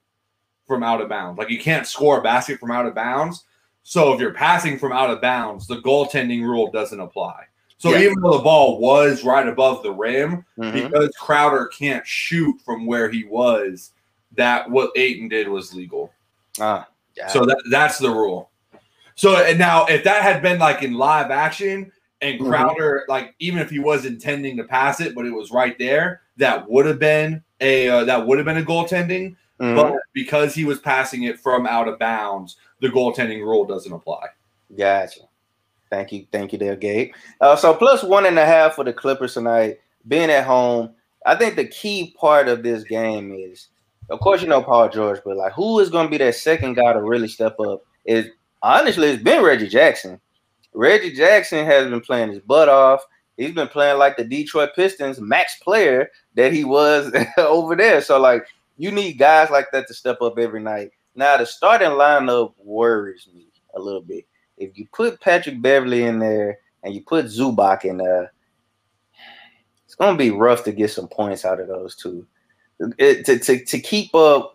from 0.66 0.82
out 0.82 1.00
of 1.00 1.08
bounds. 1.08 1.38
Like 1.38 1.50
you 1.50 1.58
can't 1.58 1.86
score 1.86 2.18
a 2.18 2.22
basket 2.22 2.58
from 2.58 2.70
out 2.70 2.86
of 2.86 2.94
bounds. 2.94 3.44
So 3.88 4.12
if 4.12 4.20
you're 4.20 4.34
passing 4.34 4.78
from 4.78 4.92
out 4.92 5.08
of 5.08 5.22
bounds, 5.22 5.66
the 5.66 5.80
goaltending 5.80 6.42
rule 6.42 6.70
doesn't 6.70 7.00
apply. 7.00 7.44
So 7.78 7.92
yeah. 7.92 8.00
even 8.00 8.20
though 8.20 8.36
the 8.36 8.42
ball 8.42 8.78
was 8.78 9.24
right 9.24 9.48
above 9.48 9.82
the 9.82 9.90
rim, 9.90 10.44
mm-hmm. 10.58 10.88
because 10.88 11.08
Crowder 11.16 11.68
can't 11.68 12.06
shoot 12.06 12.60
from 12.66 12.84
where 12.84 13.08
he 13.08 13.24
was, 13.24 13.92
that 14.36 14.70
what 14.70 14.90
Ayton 14.94 15.28
did 15.28 15.48
was 15.48 15.72
legal. 15.72 16.12
Ah, 16.60 16.86
yeah. 17.16 17.28
So 17.28 17.46
that 17.46 17.62
that's 17.70 17.96
the 17.96 18.10
rule. 18.10 18.50
So 19.14 19.36
and 19.36 19.58
now 19.58 19.86
if 19.86 20.04
that 20.04 20.20
had 20.20 20.42
been 20.42 20.58
like 20.58 20.82
in 20.82 20.92
live 20.92 21.30
action 21.30 21.90
and 22.20 22.38
mm-hmm. 22.38 22.46
Crowder, 22.46 23.04
mm-hmm. 23.04 23.10
like 23.10 23.34
even 23.38 23.58
if 23.58 23.70
he 23.70 23.78
was 23.78 24.04
intending 24.04 24.58
to 24.58 24.64
pass 24.64 25.00
it, 25.00 25.14
but 25.14 25.24
it 25.24 25.32
was 25.32 25.50
right 25.50 25.78
there, 25.78 26.20
that 26.36 26.68
would 26.68 26.84
have 26.84 26.98
been 26.98 27.42
a 27.62 27.88
uh, 27.88 28.04
that 28.04 28.26
would 28.26 28.36
have 28.36 28.44
been 28.44 28.58
a 28.58 28.62
goaltending. 28.62 29.34
Mm-hmm. 29.60 29.76
But 29.76 30.00
because 30.12 30.54
he 30.54 30.64
was 30.64 30.78
passing 30.78 31.24
it 31.24 31.38
from 31.40 31.66
out 31.66 31.88
of 31.88 31.98
bounds, 31.98 32.56
the 32.80 32.88
goaltending 32.88 33.40
rule 33.40 33.64
doesn't 33.64 33.92
apply. 33.92 34.26
Gotcha. 34.76 35.20
Thank 35.90 36.12
you, 36.12 36.26
thank 36.30 36.52
you, 36.52 36.58
there, 36.58 36.76
Gabe. 36.76 37.12
Uh, 37.40 37.56
so 37.56 37.74
plus 37.74 38.02
one 38.02 38.26
and 38.26 38.38
a 38.38 38.44
half 38.44 38.74
for 38.74 38.84
the 38.84 38.92
Clippers 38.92 39.34
tonight. 39.34 39.78
Being 40.06 40.30
at 40.30 40.44
home, 40.44 40.94
I 41.26 41.34
think 41.34 41.56
the 41.56 41.66
key 41.66 42.14
part 42.18 42.48
of 42.48 42.62
this 42.62 42.84
game 42.84 43.34
is, 43.34 43.68
of 44.10 44.20
course, 44.20 44.42
you 44.42 44.48
know 44.48 44.62
Paul 44.62 44.88
George, 44.88 45.20
but 45.24 45.36
like 45.36 45.52
who 45.52 45.80
is 45.80 45.90
going 45.90 46.06
to 46.06 46.10
be 46.10 46.18
that 46.18 46.34
second 46.34 46.74
guy 46.74 46.92
to 46.92 47.02
really 47.02 47.28
step 47.28 47.58
up? 47.60 47.82
Is 48.04 48.26
honestly, 48.62 49.08
it's 49.08 49.22
been 49.22 49.42
Reggie 49.42 49.68
Jackson. 49.68 50.20
Reggie 50.74 51.14
Jackson 51.14 51.64
has 51.66 51.88
been 51.88 52.00
playing 52.00 52.30
his 52.30 52.40
butt 52.40 52.68
off. 52.68 53.04
He's 53.36 53.54
been 53.54 53.68
playing 53.68 53.98
like 53.98 54.16
the 54.16 54.24
Detroit 54.24 54.70
Pistons 54.74 55.20
max 55.20 55.56
player 55.62 56.10
that 56.34 56.52
he 56.52 56.64
was 56.64 57.12
over 57.38 57.76
there. 57.76 58.00
So 58.00 58.20
like 58.20 58.46
you 58.78 58.90
need 58.90 59.14
guys 59.14 59.50
like 59.50 59.70
that 59.72 59.86
to 59.88 59.94
step 59.94 60.22
up 60.22 60.38
every 60.38 60.60
night. 60.60 60.92
Now 61.14 61.36
the 61.36 61.44
starting 61.44 61.90
lineup 61.90 62.54
worries 62.56 63.28
me 63.34 63.48
a 63.74 63.80
little 63.80 64.00
bit. 64.00 64.24
If 64.56 64.78
you 64.78 64.86
put 64.92 65.20
Patrick 65.20 65.60
Beverley 65.60 66.04
in 66.04 66.18
there 66.18 66.58
and 66.82 66.94
you 66.94 67.02
put 67.02 67.26
Zubac 67.26 67.84
in 67.84 67.98
there, 67.98 68.32
it's 69.84 69.94
gonna 69.94 70.16
be 70.16 70.30
rough 70.30 70.64
to 70.64 70.72
get 70.72 70.90
some 70.90 71.08
points 71.08 71.44
out 71.44 71.60
of 71.60 71.68
those 71.68 71.94
two. 71.94 72.26
It, 72.96 73.26
to, 73.26 73.38
to, 73.40 73.64
to 73.64 73.80
keep 73.80 74.14
up, 74.14 74.54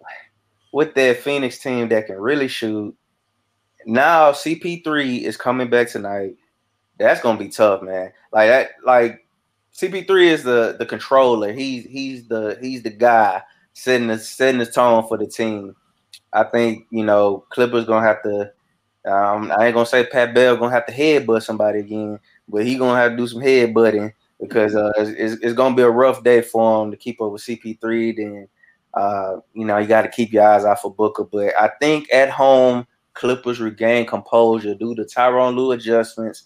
with 0.73 0.95
that 0.95 1.17
Phoenix 1.17 1.59
team 1.59 1.87
that 1.89 2.07
can 2.07 2.17
really 2.17 2.49
shoot. 2.49 2.93
Now 3.85 4.31
CP3 4.31 5.21
is 5.21 5.37
coming 5.37 5.69
back 5.69 5.89
tonight. 5.89 6.35
That's 6.97 7.21
gonna 7.21 7.39
be 7.39 7.49
tough, 7.49 7.81
man. 7.81 8.11
Like 8.33 8.49
that, 8.49 8.71
like 8.85 9.25
CP3 9.73 10.25
is 10.25 10.43
the 10.43 10.75
the 10.77 10.85
controller. 10.85 11.53
He's 11.53 11.85
he's 11.85 12.27
the 12.27 12.57
he's 12.59 12.83
the 12.83 12.89
guy 12.89 13.41
setting 13.73 14.07
the 14.07 14.17
setting 14.19 14.59
the 14.59 14.65
tone 14.65 15.07
for 15.07 15.17
the 15.17 15.27
team. 15.27 15.75
I 16.31 16.43
think 16.43 16.85
you 16.89 17.03
know 17.03 17.45
Clippers 17.49 17.85
gonna 17.85 18.05
have 18.05 18.21
to. 18.23 18.51
Um, 19.05 19.51
I 19.51 19.65
ain't 19.65 19.73
gonna 19.73 19.85
say 19.85 20.05
Pat 20.05 20.33
Bell 20.33 20.55
gonna 20.55 20.71
have 20.71 20.85
to 20.85 20.93
headbutt 20.93 21.43
somebody 21.43 21.79
again, 21.79 22.19
but 22.47 22.65
he 22.65 22.77
gonna 22.77 22.99
have 22.99 23.11
to 23.11 23.17
do 23.17 23.27
some 23.27 23.41
headbutting 23.41 24.13
because 24.39 24.75
uh, 24.75 24.91
it's, 24.97 25.41
it's, 25.41 25.53
gonna 25.53 25.75
be 25.75 25.81
a 25.81 25.89
rough 25.89 26.23
day 26.23 26.41
for 26.41 26.83
him 26.83 26.91
to 26.91 26.97
keep 26.97 27.21
up 27.21 27.31
with 27.31 27.41
CP3. 27.41 28.15
Then 28.15 28.47
uh, 28.93 29.37
you 29.53 29.65
know 29.65 29.77
you 29.77 29.87
got 29.87 30.03
to 30.03 30.09
keep 30.09 30.31
your 30.31 30.47
eyes 30.47 30.63
out 30.63 30.81
for 30.81 30.93
Booker. 30.93 31.25
But 31.25 31.53
I 31.59 31.69
think 31.81 32.11
at 32.13 32.29
home 32.29 32.87
Clippers 33.13 33.59
regain 33.59 34.05
composure 34.05 34.73
due 34.73 34.95
to 34.95 35.03
Tyronn 35.03 35.55
Lue 35.55 35.73
adjustments 35.73 36.45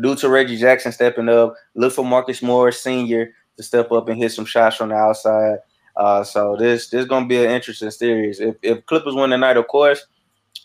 due 0.00 0.14
to 0.16 0.28
Reggie 0.28 0.56
Jackson 0.56 0.92
stepping 0.92 1.28
up, 1.28 1.54
look 1.74 1.92
for 1.92 2.04
Marcus 2.04 2.42
Morris 2.42 2.80
Sr. 2.80 3.32
to 3.56 3.62
step 3.62 3.90
up 3.92 4.08
and 4.08 4.18
hit 4.18 4.32
some 4.32 4.44
shots 4.44 4.76
from 4.76 4.90
the 4.90 4.94
outside. 4.94 5.58
Uh, 6.00 6.24
so 6.24 6.56
this 6.56 6.88
this 6.88 7.02
is 7.02 7.06
gonna 7.06 7.26
be 7.26 7.44
an 7.44 7.50
interesting 7.50 7.90
series. 7.90 8.40
If 8.40 8.56
if 8.62 8.86
Clippers 8.86 9.14
win 9.14 9.28
tonight, 9.28 9.58
of 9.58 9.68
course, 9.68 10.06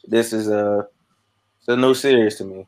this 0.06 0.32
is 0.32 0.48
a 0.48 0.88
it's 1.60 1.68
a 1.68 1.76
new 1.76 1.94
series 1.94 2.38
to 2.38 2.46
me. 2.46 2.66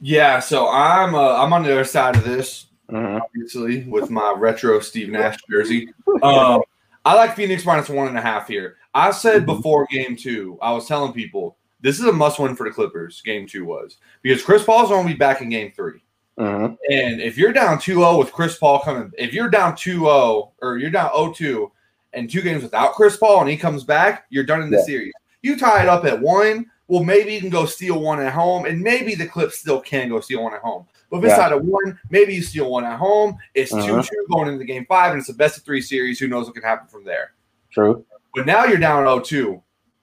Yeah, 0.00 0.40
so 0.40 0.70
I'm 0.70 1.14
uh, 1.14 1.34
I'm 1.34 1.52
on 1.52 1.64
the 1.64 1.72
other 1.72 1.84
side 1.84 2.16
of 2.16 2.24
this, 2.24 2.68
mm-hmm. 2.90 3.20
obviously, 3.20 3.84
with 3.84 4.08
my 4.08 4.34
retro 4.38 4.80
Steve 4.80 5.10
Nash 5.10 5.36
jersey. 5.50 5.92
Um, 6.22 6.62
I 7.04 7.14
like 7.14 7.36
Phoenix 7.36 7.66
minus 7.66 7.90
one 7.90 8.08
and 8.08 8.16
a 8.16 8.22
half 8.22 8.48
here. 8.48 8.76
I 8.94 9.10
said 9.10 9.42
mm-hmm. 9.42 9.56
before 9.56 9.86
game 9.90 10.16
two, 10.16 10.58
I 10.62 10.72
was 10.72 10.88
telling 10.88 11.12
people 11.12 11.58
this 11.82 11.98
is 11.98 12.06
a 12.06 12.12
must 12.12 12.38
win 12.38 12.56
for 12.56 12.66
the 12.66 12.74
Clippers. 12.74 13.20
Game 13.20 13.46
two 13.46 13.66
was 13.66 13.98
because 14.22 14.42
Chris 14.42 14.64
Paul's 14.64 14.88
going 14.88 15.06
to 15.06 15.12
be 15.12 15.18
back 15.18 15.42
in 15.42 15.50
game 15.50 15.72
3 15.76 16.00
mm-hmm. 16.38 16.74
And 16.90 17.20
if 17.20 17.36
you're 17.36 17.52
down 17.52 17.78
2 17.78 17.94
0 17.94 18.18
with 18.18 18.32
Chris 18.32 18.56
Paul 18.56 18.80
coming, 18.80 19.12
if 19.18 19.32
you're 19.32 19.50
down 19.50 19.76
2 19.76 20.00
0 20.00 20.52
or 20.60 20.78
you're 20.78 20.90
down 20.90 21.10
0 21.14 21.32
2 21.32 21.72
and 22.14 22.30
two 22.30 22.42
games 22.42 22.62
without 22.62 22.94
Chris 22.94 23.16
Paul 23.16 23.40
and 23.40 23.50
he 23.50 23.56
comes 23.56 23.84
back, 23.84 24.26
you're 24.30 24.44
done 24.44 24.62
in 24.62 24.70
the 24.70 24.78
yeah. 24.78 24.84
series. 24.84 25.12
You 25.42 25.56
tie 25.56 25.82
it 25.82 25.88
up 25.88 26.04
at 26.04 26.20
one, 26.20 26.70
well, 26.88 27.02
maybe 27.02 27.34
you 27.34 27.40
can 27.40 27.50
go 27.50 27.64
steal 27.66 28.00
one 28.00 28.20
at 28.20 28.32
home, 28.32 28.66
and 28.66 28.80
maybe 28.80 29.14
the 29.14 29.26
Clips 29.26 29.58
still 29.58 29.80
can 29.80 30.08
go 30.08 30.20
steal 30.20 30.44
one 30.44 30.54
at 30.54 30.60
home. 30.60 30.86
But 31.10 31.18
if 31.18 31.24
it's 31.24 31.38
yeah. 31.38 31.54
of 31.54 31.64
one, 31.64 31.98
maybe 32.10 32.34
you 32.34 32.42
steal 32.42 32.70
one 32.70 32.84
at 32.84 32.98
home. 32.98 33.36
It's 33.54 33.70
2 33.70 33.78
uh-huh. 33.78 34.02
2 34.02 34.26
going 34.30 34.48
into 34.48 34.64
game 34.64 34.86
five, 34.86 35.12
and 35.12 35.20
it's 35.20 35.28
a 35.28 35.34
best 35.34 35.58
of 35.58 35.64
three 35.64 35.80
series. 35.80 36.18
Who 36.18 36.28
knows 36.28 36.46
what 36.46 36.54
can 36.54 36.62
happen 36.62 36.86
from 36.86 37.04
there? 37.04 37.32
True. 37.70 38.04
But 38.34 38.46
now 38.46 38.64
you're 38.64 38.78
down 38.78 39.04
0 39.04 39.20
2 39.20 39.62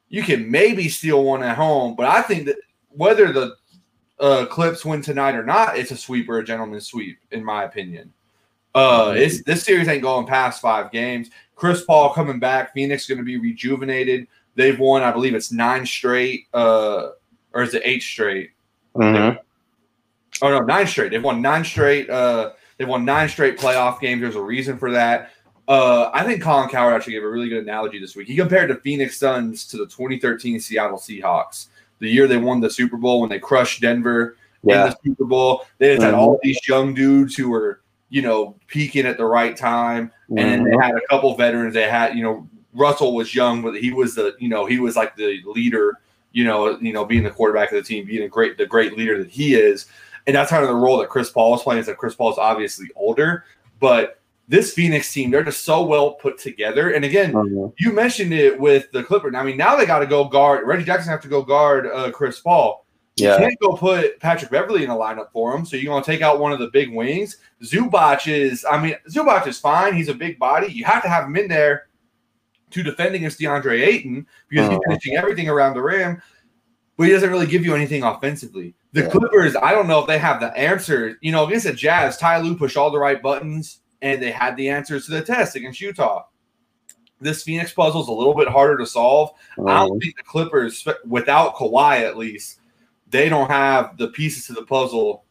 you 0.10 0.24
can 0.24 0.50
maybe 0.50 0.90
steal 0.90 1.24
one 1.24 1.44
at 1.44 1.56
home. 1.56 1.96
But 1.96 2.08
I 2.08 2.22
think 2.22 2.48
that 2.48 2.58
whether 2.90 3.32
the 3.32 3.56
uh, 4.20 4.46
Clips 4.46 4.86
win 4.86 5.02
tonight 5.02 5.36
or 5.36 5.44
not, 5.44 5.78
it's 5.78 5.92
a 5.92 5.98
sweep 5.98 6.30
or 6.30 6.40
a 6.40 6.44
gentleman's 6.44 6.88
sweep, 6.88 7.20
in 7.32 7.44
my 7.44 7.64
opinion. 7.64 8.14
Uh, 8.76 9.14
it's 9.16 9.44
this 9.44 9.64
series 9.64 9.88
ain't 9.88 10.04
going 10.04 10.26
past 10.26 10.62
five 10.62 10.92
games. 10.92 11.30
Chris 11.56 11.84
Paul 11.84 12.14
coming 12.14 12.40
back. 12.40 12.74
Phoenix 12.74 13.08
going 13.08 13.18
to 13.18 13.24
be 13.24 13.38
rejuvenated. 13.38 14.28
They've 14.56 14.80
won, 14.80 15.04
I 15.04 15.12
believe 15.12 15.36
it's 15.36 15.52
nine 15.52 15.86
straight, 15.86 16.48
uh, 16.54 17.10
or 17.54 17.64
is 17.64 17.74
it 17.74 17.82
eight 17.86 18.04
straight? 18.04 18.52
Mm-hmm. 18.96 19.38
Oh 20.42 20.50
no, 20.50 20.60
nine 20.60 20.88
straight. 20.88 21.12
They've 21.12 21.24
won 21.24 21.42
nine 21.42 21.66
straight. 21.66 22.10
Uh, 22.10 22.52
they've 22.78 22.88
won 22.88 23.06
nine 23.06 23.30
straight 23.30 23.58
playoff 23.58 24.00
games. 24.00 24.22
There's 24.22 24.36
a 24.36 24.42
reason 24.42 24.78
for 24.78 24.92
that. 24.92 25.32
Uh, 25.68 26.10
I 26.14 26.24
think 26.24 26.42
Colin 26.42 26.70
Cowherd 26.70 26.96
actually 26.96 27.14
gave 27.14 27.24
a 27.24 27.30
really 27.30 27.48
good 27.48 27.62
analogy 27.62 28.00
this 28.00 28.16
week. 28.16 28.28
He 28.28 28.36
compared 28.36 28.72
the 28.72 28.76
Phoenix 28.76 29.18
Suns 29.18 29.68
to 29.68 29.78
the 29.78 29.86
2013 29.86 30.60
Seattle 30.60 30.98
Seahawks, 30.98 31.68
the 32.00 32.10
year 32.10 32.28
they 32.28 32.38
won 32.38 32.60
the 32.60 32.70
Super 32.70 32.98
Bowl 32.98 33.22
when 33.22 33.30
they 33.30 33.40
crushed 33.40 33.82
Denver 33.82 34.38
yeah. 34.64 34.86
in 34.86 34.90
the 34.90 34.98
Super 35.04 35.26
Bowl. 35.26 35.66
They 35.78 35.96
mm-hmm. 35.96 36.04
had 36.04 36.14
all 36.14 36.40
these 36.42 36.60
young 36.68 36.94
dudes 36.94 37.36
who 37.36 37.50
were, 37.50 37.82
you 38.10 38.22
know, 38.22 38.56
peaking 38.68 39.06
at 39.06 39.18
the 39.18 39.26
right 39.26 39.56
time, 39.56 40.12
mm-hmm. 40.30 40.40
and 40.40 40.66
they 40.66 40.76
had 40.82 40.96
a 40.96 41.08
couple 41.10 41.36
veterans. 41.36 41.74
They 41.74 41.90
had, 41.90 42.16
you 42.16 42.24
know, 42.24 42.48
Russell 42.74 43.16
was 43.16 43.34
young, 43.36 43.62
but 43.62 43.76
he 43.76 43.92
was 43.92 44.16
the, 44.16 44.36
you 44.40 44.50
know, 44.50 44.66
he 44.66 44.80
was 44.80 44.96
like 44.96 45.16
the 45.16 45.42
leader. 45.46 46.00
You 46.32 46.44
know, 46.44 46.80
you 46.80 46.94
know, 46.94 47.06
being 47.06 47.24
the 47.24 47.32
quarterback 47.32 47.72
of 47.72 47.78
the 47.78 47.82
team, 47.82 48.06
being 48.06 48.24
a 48.24 48.28
great, 48.28 48.56
the 48.56 48.68
great 48.68 48.96
leader 48.96 49.18
that 49.18 49.32
he 49.32 49.56
is, 49.56 49.88
and 50.28 50.36
that's 50.36 50.52
kind 50.52 50.62
of 50.62 50.70
the 50.70 50.76
role 50.76 51.00
that 51.00 51.10
Chris 51.10 51.32
Paul 51.32 51.56
is 51.56 51.64
playing. 51.64 51.80
Is 51.80 51.88
that 51.88 51.98
Chris 51.98 52.14
Paul 52.14 52.32
is 52.32 52.38
obviously 52.38 52.88
older, 52.96 53.46
but 53.80 54.19
this 54.50 54.74
Phoenix 54.74 55.14
team, 55.14 55.30
they're 55.30 55.44
just 55.44 55.64
so 55.64 55.86
well 55.86 56.14
put 56.16 56.40
together. 56.40 56.90
And 56.90 57.06
again, 57.06 57.32
mm-hmm. 57.32 57.68
you 57.78 57.94
mentioned 57.94 58.34
it 58.34 58.60
with 58.60 58.92
the 58.92 59.04
Clippers. 59.04 59.36
I 59.36 59.44
mean, 59.44 59.58
now 59.58 59.76
they 59.76 59.86
got 59.86 60.00
to 60.00 60.08
go 60.08 60.26
guard. 60.26 60.68
Reggie 60.68 60.84
Jackson 60.84 61.12
have 61.12 61.22
to 61.22 61.28
go 61.28 61.44
guard 61.44 61.86
uh, 61.86 62.12
Chris 62.12 62.40
Paul. 62.40 62.86
You 63.16 63.28
can't 63.28 63.60
go 63.60 63.74
put 63.74 64.20
Patrick 64.22 64.50
Beverley 64.50 64.84
in 64.84 64.90
a 64.90 64.96
lineup 64.96 65.32
for 65.34 65.54
him. 65.54 65.66
So 65.66 65.76
you're 65.76 65.92
going 65.92 66.02
to 66.02 66.10
take 66.10 66.22
out 66.22 66.40
one 66.40 66.54
of 66.54 66.60
the 66.60 66.70
big 66.72 66.94
wings. 66.94 67.38
Zubac 67.62 68.32
is, 68.32 68.66
I 68.70 68.82
mean, 68.82 68.96
Zubac 69.10 69.46
is 69.46 69.60
fine. 69.60 69.94
He's 69.94 70.08
a 70.08 70.14
big 70.14 70.40
body. 70.40 70.72
You 70.72 70.86
have 70.86 71.04
to 71.04 71.10
have 71.10 71.26
him 71.26 71.36
in 71.36 71.50
there 71.50 71.88
to 72.72 72.82
defend 72.82 73.16
against 73.16 73.38
DeAndre 73.38 73.86
Ayton 73.86 74.26
because 74.48 74.66
mm-hmm. 74.66 74.74
he's 74.74 74.82
finishing 74.88 75.16
everything 75.18 75.50
around 75.50 75.74
the 75.74 75.82
rim, 75.82 76.22
but 76.98 77.08
he 77.08 77.12
doesn't 77.12 77.30
really 77.30 77.46
give 77.46 77.66
you 77.66 77.76
anything 77.76 78.04
offensively. 78.04 78.74
The 78.94 79.02
yeah. 79.02 79.10
Clippers, 79.10 79.56
I 79.56 79.74
don't 79.74 79.88
know 79.88 80.00
if 80.00 80.08
they 80.08 80.18
have 80.18 80.40
the 80.40 80.58
answer. 80.58 81.18
You 81.22 81.34
know, 81.34 81.46
against 81.46 81.66
the 81.66 81.74
Jazz, 81.74 82.18
Ty 82.18 82.40
Lue 82.40 82.56
pushed 82.56 82.78
all 82.78 82.90
the 82.90 83.00
right 83.00 83.22
buttons 83.22 83.82
and 84.02 84.22
they 84.22 84.32
had 84.32 84.56
the 84.56 84.70
answers 84.70 85.06
to 85.06 85.12
the 85.12 85.22
test 85.22 85.56
against 85.56 85.82
Utah. 85.82 86.26
This 87.22 87.44
Phoenix 87.44 87.74
puzzle 87.74 88.02
is 88.02 88.08
a 88.08 88.14
little 88.14 88.34
bit 88.34 88.48
harder 88.48 88.78
to 88.78 88.86
solve. 88.86 89.32
I 89.58 89.80
don't 89.80 89.98
oh. 89.98 90.00
think 90.00 90.16
the 90.16 90.24
Clippers, 90.24 90.88
without 91.06 91.56
Kawhi 91.56 92.02
at 92.02 92.18
least, 92.18 92.62
they 93.10 93.28
don't 93.28 93.50
have 93.50 93.98
the 93.98 94.08
pieces 94.10 94.48
to 94.48 94.54
the 94.54 94.66
puzzle 94.66 95.26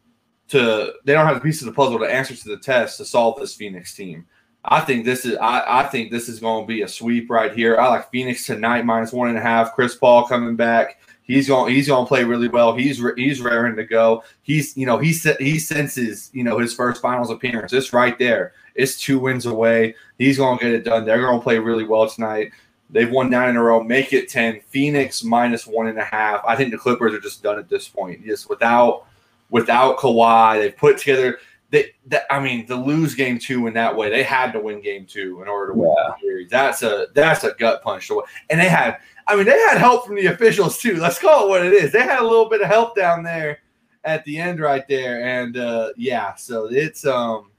to 0.48 0.94
they 1.04 1.12
don't 1.12 1.26
have 1.26 1.36
the 1.36 1.42
pieces 1.42 1.62
of 1.62 1.66
the 1.66 1.76
puzzle 1.76 1.98
to 1.98 2.04
answer 2.04 2.34
to 2.34 2.48
the 2.48 2.58
test 2.58 2.96
to 2.98 3.04
solve 3.04 3.38
this 3.38 3.54
Phoenix 3.54 3.94
team. 3.94 4.26
I 4.64 4.80
think 4.80 5.04
this 5.04 5.24
is 5.24 5.36
I, 5.38 5.80
I 5.80 5.82
think 5.84 6.10
this 6.10 6.28
is 6.28 6.40
going 6.40 6.64
to 6.64 6.66
be 6.66 6.82
a 6.82 6.88
sweep 6.88 7.30
right 7.30 7.52
here. 7.52 7.78
I 7.78 7.88
like 7.88 8.10
Phoenix 8.10 8.46
tonight 8.46 8.84
minus 8.84 9.12
one 9.12 9.28
and 9.28 9.38
a 9.38 9.42
half. 9.42 9.74
Chris 9.74 9.94
Paul 9.94 10.26
coming 10.26 10.56
back. 10.56 11.00
He's 11.22 11.46
going. 11.46 11.74
He's 11.74 11.88
going 11.88 12.04
to 12.04 12.08
play 12.08 12.24
really 12.24 12.48
well. 12.48 12.74
He's 12.74 13.02
he's 13.16 13.40
raring 13.40 13.76
to 13.76 13.84
go. 13.84 14.24
He's 14.42 14.76
you 14.76 14.86
know 14.86 14.98
he 14.98 15.12
he 15.38 15.58
senses 15.58 16.30
you 16.32 16.42
know 16.42 16.58
his 16.58 16.74
first 16.74 17.02
finals 17.02 17.30
appearance. 17.30 17.72
It's 17.72 17.92
right 17.92 18.18
there. 18.18 18.54
It's 18.78 18.98
two 18.98 19.18
wins 19.18 19.46
away. 19.46 19.94
He's 20.18 20.38
going 20.38 20.58
to 20.58 20.64
get 20.64 20.74
it 20.74 20.84
done. 20.84 21.04
They're 21.04 21.20
going 21.20 21.38
to 21.38 21.42
play 21.42 21.58
really 21.58 21.84
well 21.84 22.08
tonight. 22.08 22.52
They've 22.90 23.10
won 23.10 23.28
nine 23.28 23.50
in 23.50 23.56
a 23.56 23.62
row. 23.62 23.82
Make 23.82 24.12
it 24.14 24.28
ten. 24.28 24.60
Phoenix 24.68 25.22
minus 25.22 25.66
one 25.66 25.88
and 25.88 25.98
a 25.98 26.04
half. 26.04 26.42
I 26.46 26.56
think 26.56 26.70
the 26.70 26.78
Clippers 26.78 27.12
are 27.12 27.20
just 27.20 27.42
done 27.42 27.58
at 27.58 27.68
this 27.68 27.86
point. 27.88 28.24
Just 28.24 28.48
without 28.48 29.04
without 29.50 29.98
Kawhi, 29.98 30.58
they've 30.58 30.76
put 30.76 30.98
together. 30.98 31.38
They, 31.70 31.92
that, 32.06 32.22
I 32.30 32.40
mean, 32.40 32.66
to 32.68 32.76
lose 32.76 33.14
game 33.14 33.38
two 33.38 33.66
in 33.66 33.74
that 33.74 33.94
way, 33.94 34.08
they 34.08 34.22
had 34.22 34.52
to 34.52 34.60
win 34.60 34.80
game 34.80 35.04
two 35.04 35.42
in 35.42 35.48
order 35.48 35.72
to 35.72 35.78
win 35.78 35.94
yeah. 35.94 36.14
the 36.14 36.20
series. 36.22 36.50
That's 36.50 36.82
a 36.82 37.08
that's 37.12 37.44
a 37.44 37.52
gut 37.58 37.82
punch. 37.82 38.10
And 38.48 38.58
they 38.58 38.70
had 38.70 38.98
I 39.28 39.36
mean, 39.36 39.44
they 39.44 39.58
had 39.58 39.76
help 39.76 40.06
from 40.06 40.16
the 40.16 40.26
officials 40.26 40.78
too. 40.78 40.96
Let's 40.96 41.18
call 41.18 41.44
it 41.44 41.48
what 41.50 41.64
it 41.64 41.74
is. 41.74 41.92
They 41.92 42.00
had 42.00 42.20
a 42.20 42.26
little 42.26 42.48
bit 42.48 42.62
of 42.62 42.68
help 42.68 42.96
down 42.96 43.22
there 43.22 43.58
at 44.04 44.24
the 44.24 44.38
end 44.38 44.58
right 44.58 44.88
there, 44.88 45.22
and 45.22 45.58
uh, 45.58 45.90
yeah, 45.96 46.34
so 46.34 46.68
it's 46.70 47.04
um, 47.04 47.50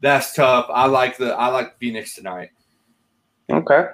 that's 0.00 0.34
tough. 0.34 0.66
I 0.70 0.86
like 0.86 1.16
the 1.16 1.34
I 1.34 1.48
like 1.48 1.78
Phoenix 1.78 2.14
tonight. 2.14 2.50
Okay, 3.50 3.88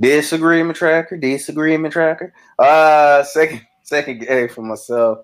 disagreement 0.00 0.76
tracker, 0.76 1.16
disagreement 1.16 1.92
tracker. 1.92 2.32
Uh, 2.58 3.22
second 3.24 3.62
second 3.82 4.20
game 4.20 4.48
for 4.48 4.62
myself. 4.62 5.18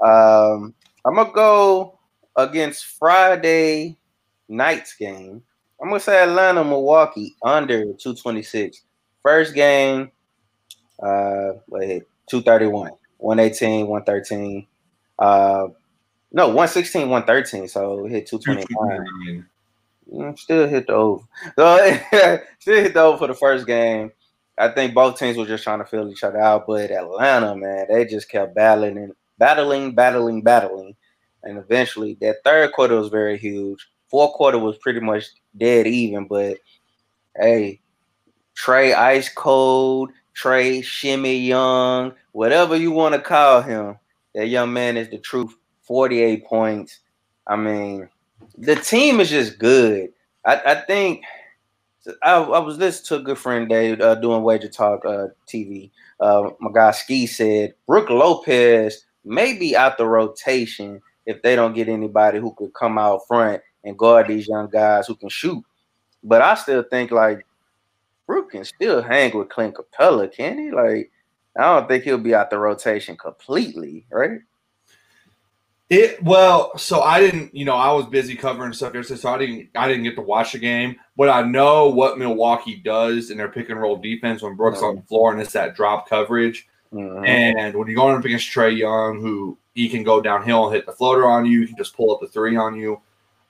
Um, 0.00 0.74
I'm 1.04 1.14
gonna 1.14 1.32
go 1.32 1.98
against 2.36 2.84
Friday 2.84 3.96
night's 4.48 4.94
game. 4.94 5.42
I'm 5.80 5.88
gonna 5.88 6.00
say 6.00 6.22
Atlanta, 6.22 6.64
Milwaukee 6.64 7.34
under 7.42 7.84
226. 7.84 8.82
First 9.22 9.54
game, 9.54 10.10
uh, 11.02 11.52
wait, 11.68 12.04
231, 12.28 12.90
118, 13.18 13.86
113. 13.86 14.66
Uh, 15.18 15.68
no, 16.32 16.48
116, 16.48 17.08
113. 17.08 17.68
So 17.68 18.06
hit 18.06 18.26
229. 18.26 19.46
Mm, 20.12 20.38
still 20.38 20.68
hit 20.68 20.86
the 20.86 20.94
over. 20.94 21.24
So, 21.56 21.98
still 22.58 22.82
hit 22.82 22.94
the 22.94 23.00
over 23.00 23.18
for 23.18 23.28
the 23.28 23.34
first 23.34 23.66
game. 23.66 24.12
I 24.56 24.68
think 24.68 24.94
both 24.94 25.18
teams 25.18 25.36
were 25.36 25.46
just 25.46 25.64
trying 25.64 25.80
to 25.80 25.84
fill 25.84 26.10
each 26.10 26.22
other 26.22 26.38
out, 26.38 26.66
but 26.66 26.90
Atlanta, 26.90 27.56
man, 27.56 27.86
they 27.88 28.04
just 28.04 28.30
kept 28.30 28.54
battling 28.54 28.98
and 28.98 29.12
battling, 29.38 29.94
battling, 29.94 30.42
battling. 30.42 30.94
And 31.42 31.58
eventually 31.58 32.16
that 32.20 32.36
third 32.44 32.72
quarter 32.72 32.96
was 32.98 33.08
very 33.08 33.36
huge. 33.36 33.86
Fourth 34.08 34.34
quarter 34.34 34.58
was 34.58 34.78
pretty 34.78 35.00
much 35.00 35.24
dead 35.56 35.86
even, 35.86 36.26
but 36.28 36.58
hey, 37.36 37.80
Trae 38.56 38.94
ice 38.94 39.28
cold, 39.28 40.10
Trae 40.40 40.84
Shimmy 40.84 41.38
Young, 41.38 42.14
whatever 42.32 42.76
you 42.76 42.92
want 42.92 43.14
to 43.14 43.20
call 43.20 43.62
him. 43.62 43.98
That 44.34 44.48
young 44.48 44.72
man 44.72 44.96
is 44.96 45.10
the 45.10 45.18
truth. 45.18 45.54
48 45.82 46.46
points. 46.46 47.00
I 47.46 47.56
mean, 47.56 48.08
the 48.56 48.76
team 48.76 49.20
is 49.20 49.30
just 49.30 49.58
good. 49.58 50.10
I, 50.44 50.60
I 50.66 50.74
think 50.82 51.24
I, 52.22 52.34
I 52.36 52.58
was 52.58 52.78
listening 52.78 53.06
to 53.06 53.22
a 53.22 53.24
good 53.24 53.38
friend 53.38 53.68
Dave 53.68 54.00
uh, 54.00 54.14
doing 54.16 54.42
Wager 54.42 54.68
Talk 54.68 55.04
uh, 55.04 55.28
TV. 55.48 55.90
Uh, 56.20 56.50
my 56.60 56.70
guy 56.72 56.90
Ski 56.90 57.26
said 57.26 57.74
Brook 57.86 58.10
Lopez 58.10 59.04
may 59.24 59.56
be 59.56 59.76
out 59.76 59.98
the 59.98 60.06
rotation 60.06 61.00
if 61.26 61.42
they 61.42 61.56
don't 61.56 61.74
get 61.74 61.88
anybody 61.88 62.38
who 62.38 62.54
could 62.54 62.74
come 62.74 62.98
out 62.98 63.26
front 63.26 63.62
and 63.84 63.98
guard 63.98 64.28
these 64.28 64.48
young 64.48 64.68
guys 64.68 65.06
who 65.06 65.14
can 65.14 65.28
shoot. 65.28 65.64
But 66.22 66.42
I 66.42 66.54
still 66.54 66.82
think 66.82 67.10
like 67.10 67.46
Brook 68.26 68.50
can 68.52 68.64
still 68.64 69.02
hang 69.02 69.36
with 69.36 69.48
Clint 69.48 69.76
Capela, 69.76 70.32
can 70.32 70.58
he? 70.58 70.70
Like, 70.70 71.10
I 71.56 71.62
don't 71.62 71.88
think 71.88 72.04
he'll 72.04 72.18
be 72.18 72.34
out 72.34 72.50
the 72.50 72.58
rotation 72.58 73.16
completely, 73.16 74.06
right? 74.10 74.40
It 75.90 76.22
well, 76.22 76.76
so 76.78 77.02
I 77.02 77.20
didn't, 77.20 77.54
you 77.54 77.66
know, 77.66 77.74
I 77.74 77.92
was 77.92 78.06
busy 78.06 78.36
covering 78.36 78.72
stuff 78.72 78.94
yesterday, 78.94 79.20
so 79.20 79.34
I 79.34 79.38
didn't, 79.38 79.68
I 79.76 79.86
didn't 79.86 80.04
get 80.04 80.16
to 80.16 80.22
watch 80.22 80.52
the 80.52 80.58
game. 80.58 80.96
But 81.16 81.28
I 81.28 81.42
know 81.42 81.88
what 81.88 82.18
Milwaukee 82.18 82.76
does 82.76 83.30
in 83.30 83.36
their 83.36 83.50
pick 83.50 83.68
and 83.68 83.80
roll 83.80 83.96
defense 83.96 84.42
when 84.42 84.56
Brook's 84.56 84.78
mm-hmm. 84.78 84.86
on 84.86 84.96
the 84.96 85.02
floor, 85.02 85.32
and 85.32 85.40
it's 85.40 85.52
that 85.52 85.76
drop 85.76 86.08
coverage. 86.08 86.66
Mm-hmm. 86.92 87.24
And 87.26 87.76
when 87.76 87.86
you're 87.86 87.96
going 87.96 88.16
up 88.16 88.24
against 88.24 88.50
Trae 88.50 88.76
Young, 88.76 89.20
who 89.20 89.58
he 89.74 89.88
can 89.88 90.04
go 90.04 90.20
downhill 90.20 90.66
and 90.66 90.74
hit 90.74 90.86
the 90.86 90.92
floater 90.92 91.26
on 91.26 91.44
you, 91.44 91.60
he 91.60 91.66
can 91.66 91.76
just 91.76 91.96
pull 91.96 92.14
up 92.14 92.20
the 92.20 92.28
three 92.28 92.56
on 92.56 92.76
you. 92.76 93.00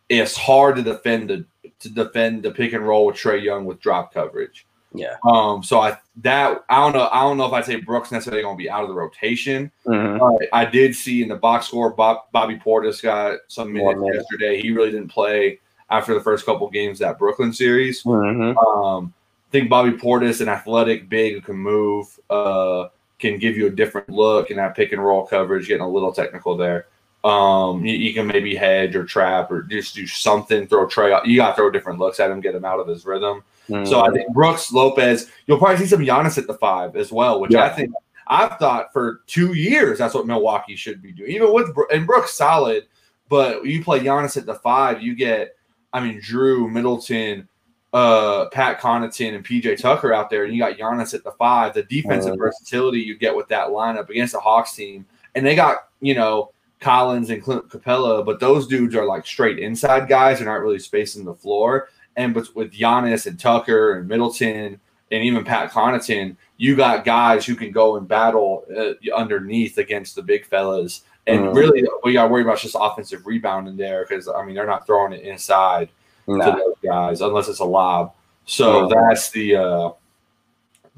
It's 0.09 0.37
hard 0.37 0.77
to 0.77 0.83
defend 0.83 1.31
the 1.31 1.45
to 1.81 1.89
defend 1.89 2.43
the 2.43 2.51
pick 2.51 2.73
and 2.73 2.87
roll 2.87 3.07
with 3.07 3.17
Trae 3.17 3.43
Young 3.43 3.65
with 3.65 3.81
drop 3.81 4.13
coverage. 4.13 4.67
Yeah. 4.93 5.17
Um. 5.25 5.63
So 5.63 5.81
I 5.81 5.99
that 6.17 6.65
I 6.69 6.77
don't 6.77 6.93
know. 6.93 7.09
I 7.11 7.21
don't 7.23 7.37
know 7.37 7.47
if 7.47 7.53
I'd 7.53 7.65
say 7.65 7.77
Brooks 7.77 8.13
necessarily 8.13 8.43
going 8.43 8.57
to 8.57 8.63
be 8.63 8.71
out 8.71 8.83
of 8.83 8.89
the 8.89 8.95
rotation. 8.95 9.71
Mm-hmm. 9.87 10.45
I 10.53 10.65
did 10.65 10.95
see 10.95 11.23
in 11.23 11.29
the 11.29 11.37
box 11.37 11.67
score 11.67 11.91
Bob, 11.91 12.31
Bobby 12.33 12.57
Portis 12.57 13.03
got 13.03 13.41
some 13.49 13.73
minutes 13.73 14.01
yesterday. 14.13 14.61
He 14.61 14.71
really 14.71 14.91
didn't 14.91 15.09
play 15.09 15.59
after 15.91 16.15
the 16.15 16.21
first 16.21 16.47
couple 16.47 16.69
games 16.71 16.99
that 17.01 17.19
Brooklyn 17.19 17.53
series. 17.53 18.03
Mm-hmm. 18.03 18.59
Um. 18.59 19.13
I 19.47 19.59
think 19.59 19.71
Bobby 19.71 19.93
Portis, 19.93 20.41
an 20.41 20.49
athletic 20.49 21.09
big 21.09 21.35
who 21.35 21.41
can 21.41 21.55
move, 21.55 22.19
uh, 22.29 22.89
can 23.21 23.39
give 23.39 23.57
you 23.57 23.69
a 23.69 23.71
different 23.71 24.09
look 24.09 24.51
in 24.51 24.57
that 24.57 24.75
pick 24.75 24.91
and 24.91 25.01
roll 25.01 25.25
coverage. 25.25 25.69
Getting 25.69 25.85
a 25.85 25.89
little 25.89 26.13
technical 26.13 26.57
there. 26.57 26.87
Um, 27.25 27.87
you, 27.87 27.97
you, 27.97 28.13
can 28.13 28.27
maybe 28.27 28.55
hedge 28.55 28.95
or 28.95 29.05
trap 29.05 29.51
or 29.51 29.63
just 29.63 29.95
do 29.95 30.07
something. 30.07 30.67
Throw 30.67 30.87
Trae. 30.87 31.25
You 31.25 31.37
got 31.37 31.51
to 31.51 31.57
throw 31.57 31.71
different 31.71 31.99
looks 31.99 32.21
at 32.21 32.31
him, 32.31 32.43
get 32.43 32.55
him 32.55 32.67
out 32.67 32.81
of 32.81 32.87
his 32.87 33.07
rhythm. 33.07 33.43
Mm-hmm. 33.71 33.87
So 33.87 34.01
I 34.05 34.11
think 34.11 34.31
Brooks 34.35 34.71
Lopez. 34.71 35.31
You'll 35.47 35.59
probably 35.59 35.79
see 35.79 35.87
some 35.87 36.03
Giannis 36.03 36.37
at 36.37 36.47
the 36.47 36.55
five 36.55 36.97
as 36.97 37.11
well, 37.11 37.41
which 37.41 37.53
yeah. 37.53 37.65
I 37.65 37.71
think 37.71 37.93
I've 38.27 38.59
thought 38.59 38.93
for 38.93 39.23
two 39.27 39.55
years 39.55 39.99
that's 39.99 40.15
what 40.15 40.27
Milwaukee 40.27 40.77
should 40.77 41.03
be 41.03 41.13
doing. 41.13 41.31
Even 41.31 41.53
with 41.53 41.71
and 41.91 42.07
Brooks 42.07 42.35
solid, 42.35 42.87
but 43.31 43.65
you 43.65 43.83
play 43.83 44.01
Giannis 44.01 44.37
at 44.37 44.47
the 44.47 44.57
five, 44.57 45.03
you 45.03 45.15
get. 45.15 45.57
I 45.95 46.01
mean, 46.01 46.21
Jrue 46.21 46.71
Middleton, 46.71 47.49
uh, 47.93 48.47
Pat 48.51 48.81
Connaughton, 48.81 49.37
and 49.37 49.47
PJ 49.47 49.81
Tucker 49.81 50.13
out 50.13 50.29
there, 50.29 50.45
and 50.45 50.53
you 50.53 50.59
got 50.59 50.77
Giannis 50.77 51.15
at 51.15 51.23
the 51.25 51.31
five. 51.33 51.73
The 51.73 51.85
defensive 51.85 52.33
mm-hmm. 52.33 52.41
versatility 52.41 53.01
you 53.01 53.17
get 53.17 53.35
with 53.35 53.49
that 53.49 53.69
lineup 53.69 54.11
against 54.11 54.33
the 54.33 54.41
Hawks 54.41 54.75
team, 54.75 55.07
and 55.35 55.47
they 55.47 55.55
got 55.55 55.89
you 56.01 56.15
know 56.15 56.51
Collins 56.81 57.31
and 57.31 57.43
Clint 57.43 57.69
Capela, 57.69 58.25
but 58.25 58.41
those 58.41 58.67
dudes 58.67 58.95
are 58.95 59.07
like 59.07 59.27
straight 59.27 59.59
inside 59.59 60.09
guys 60.09 60.39
They're 60.39 60.49
not 60.49 60.61
really 60.61 60.79
spacing 60.79 61.25
the 61.25 61.35
floor. 61.35 61.89
And 62.17 62.35
but 62.35 62.55
with 62.55 62.73
Giannis 62.73 63.27
and 63.27 63.39
Tucker 63.39 63.95
and 63.95 64.09
Middleton 64.09 64.81
and 65.11 65.25
even 65.25 65.45
Pat 65.45 65.71
Connaughton, 65.71 66.37
you 66.57 66.77
got 66.77 67.05
guys 67.05 67.45
who 67.45 67.55
can 67.55 67.73
go 67.73 67.97
and 67.97 68.07
battle 68.07 68.65
uh, 68.77 68.93
underneath 69.15 69.79
against 69.79 70.15
the 70.15 70.23
big 70.23 70.47
fellas. 70.47 71.03
And 71.27 71.41
mm-hmm. 71.41 71.57
really, 71.57 71.85
we 72.03 72.13
got 72.13 72.25
to 72.25 72.29
worry 72.29 72.43
about 72.43 72.59
just 72.59 72.77
offensive 72.79 73.27
rebounding 73.27 73.77
there 73.77 74.05
because 74.07 74.29
I 74.29 74.45
mean 74.45 74.55
they're 74.55 74.67
not 74.67 74.87
throwing 74.87 75.13
it 75.13 75.23
inside 75.23 75.89
nah. 76.27 76.45
to 76.45 76.51
those 76.53 76.77
guys 76.83 77.21
unless 77.21 77.49
it's 77.49 77.61
a 77.61 77.65
lob. 77.65 78.13
So 78.47 78.83
mm-hmm. 78.83 78.95
that's 78.95 79.31
the. 79.31 79.57
Uh, 79.57 79.91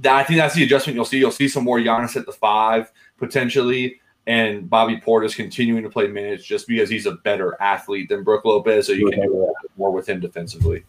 that, 0.01 0.15
I 0.15 0.25
think 0.25 0.39
that's 0.39 0.55
the 0.55 0.65
adjustment 0.65 0.95
you'll 0.95 1.07
see. 1.07 1.19
You'll 1.19 1.31
see 1.31 1.49
some 1.49 1.65
more 1.65 1.79
Giannis 1.79 2.17
at 2.17 2.27
the 2.27 2.33
five 2.33 2.91
potentially 3.19 4.01
and 4.27 4.69
Bobby 4.69 5.01
Portis 5.01 5.37
continuing 5.37 5.85
to 5.85 5.91
play 5.91 6.09
minutes 6.09 6.45
just 6.45 6.67
because 6.67 6.91
he's 6.91 7.07
a 7.07 7.13
better 7.13 7.57
athlete 7.61 8.09
than 8.09 8.25
Brook 8.25 8.45
Lopez, 8.45 8.87
so 8.87 8.93
you 8.93 9.09
can 9.11 9.23
do 9.23 9.55
more 9.77 9.93
with 9.93 10.09
him 10.09 10.21
defensively. 10.21 10.85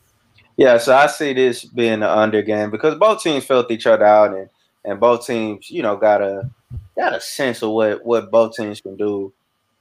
Yeah, 0.57 0.79
so 0.79 0.95
I 0.95 1.05
see 1.05 1.33
this 1.33 1.63
being 1.63 1.93
an 1.93 2.03
under 2.03 2.41
game 2.41 2.71
because 2.71 2.95
both 2.95 3.21
teams 3.21 3.45
felt 3.45 3.69
each 3.69 3.85
other 3.85 4.05
out, 4.05 4.35
and 4.35 4.49
and 4.85 4.99
both 4.99 5.27
teams, 5.27 5.69
you 5.69 5.83
know, 5.83 5.95
got 5.97 6.21
a 6.21 6.49
got 6.97 7.13
a 7.13 7.21
sense 7.21 7.61
of 7.61 7.71
what 7.71 8.03
what 8.03 8.31
both 8.31 8.55
teams 8.55 8.81
can 8.81 8.95
do. 8.95 9.31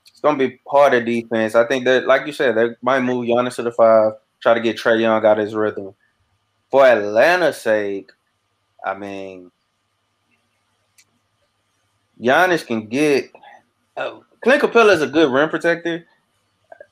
It's 0.06 0.20
gonna 0.20 0.36
be 0.36 0.60
harder 0.66 1.02
defense. 1.02 1.54
I 1.54 1.66
think 1.66 1.86
that, 1.86 2.06
like 2.06 2.26
you 2.26 2.32
said, 2.32 2.56
they 2.56 2.68
might 2.82 3.00
move 3.00 3.26
Giannis 3.26 3.56
to 3.56 3.62
the 3.62 3.72
five, 3.72 4.12
try 4.40 4.52
to 4.52 4.60
get 4.60 4.76
Trae 4.76 5.00
Young 5.00 5.24
out 5.24 5.38
of 5.38 5.44
his 5.44 5.54
rhythm. 5.54 5.94
For 6.70 6.84
Atlanta's 6.84 7.56
sake, 7.56 8.10
I 8.84 8.94
mean, 8.94 9.50
Giannis 12.20 12.66
can 12.66 12.88
get 12.88 13.30
uh, 13.96 14.20
Clint 14.42 14.62
Capela 14.62 14.92
is 14.92 15.02
a 15.02 15.06
good 15.06 15.32
rim 15.32 15.48
protector. 15.48 16.06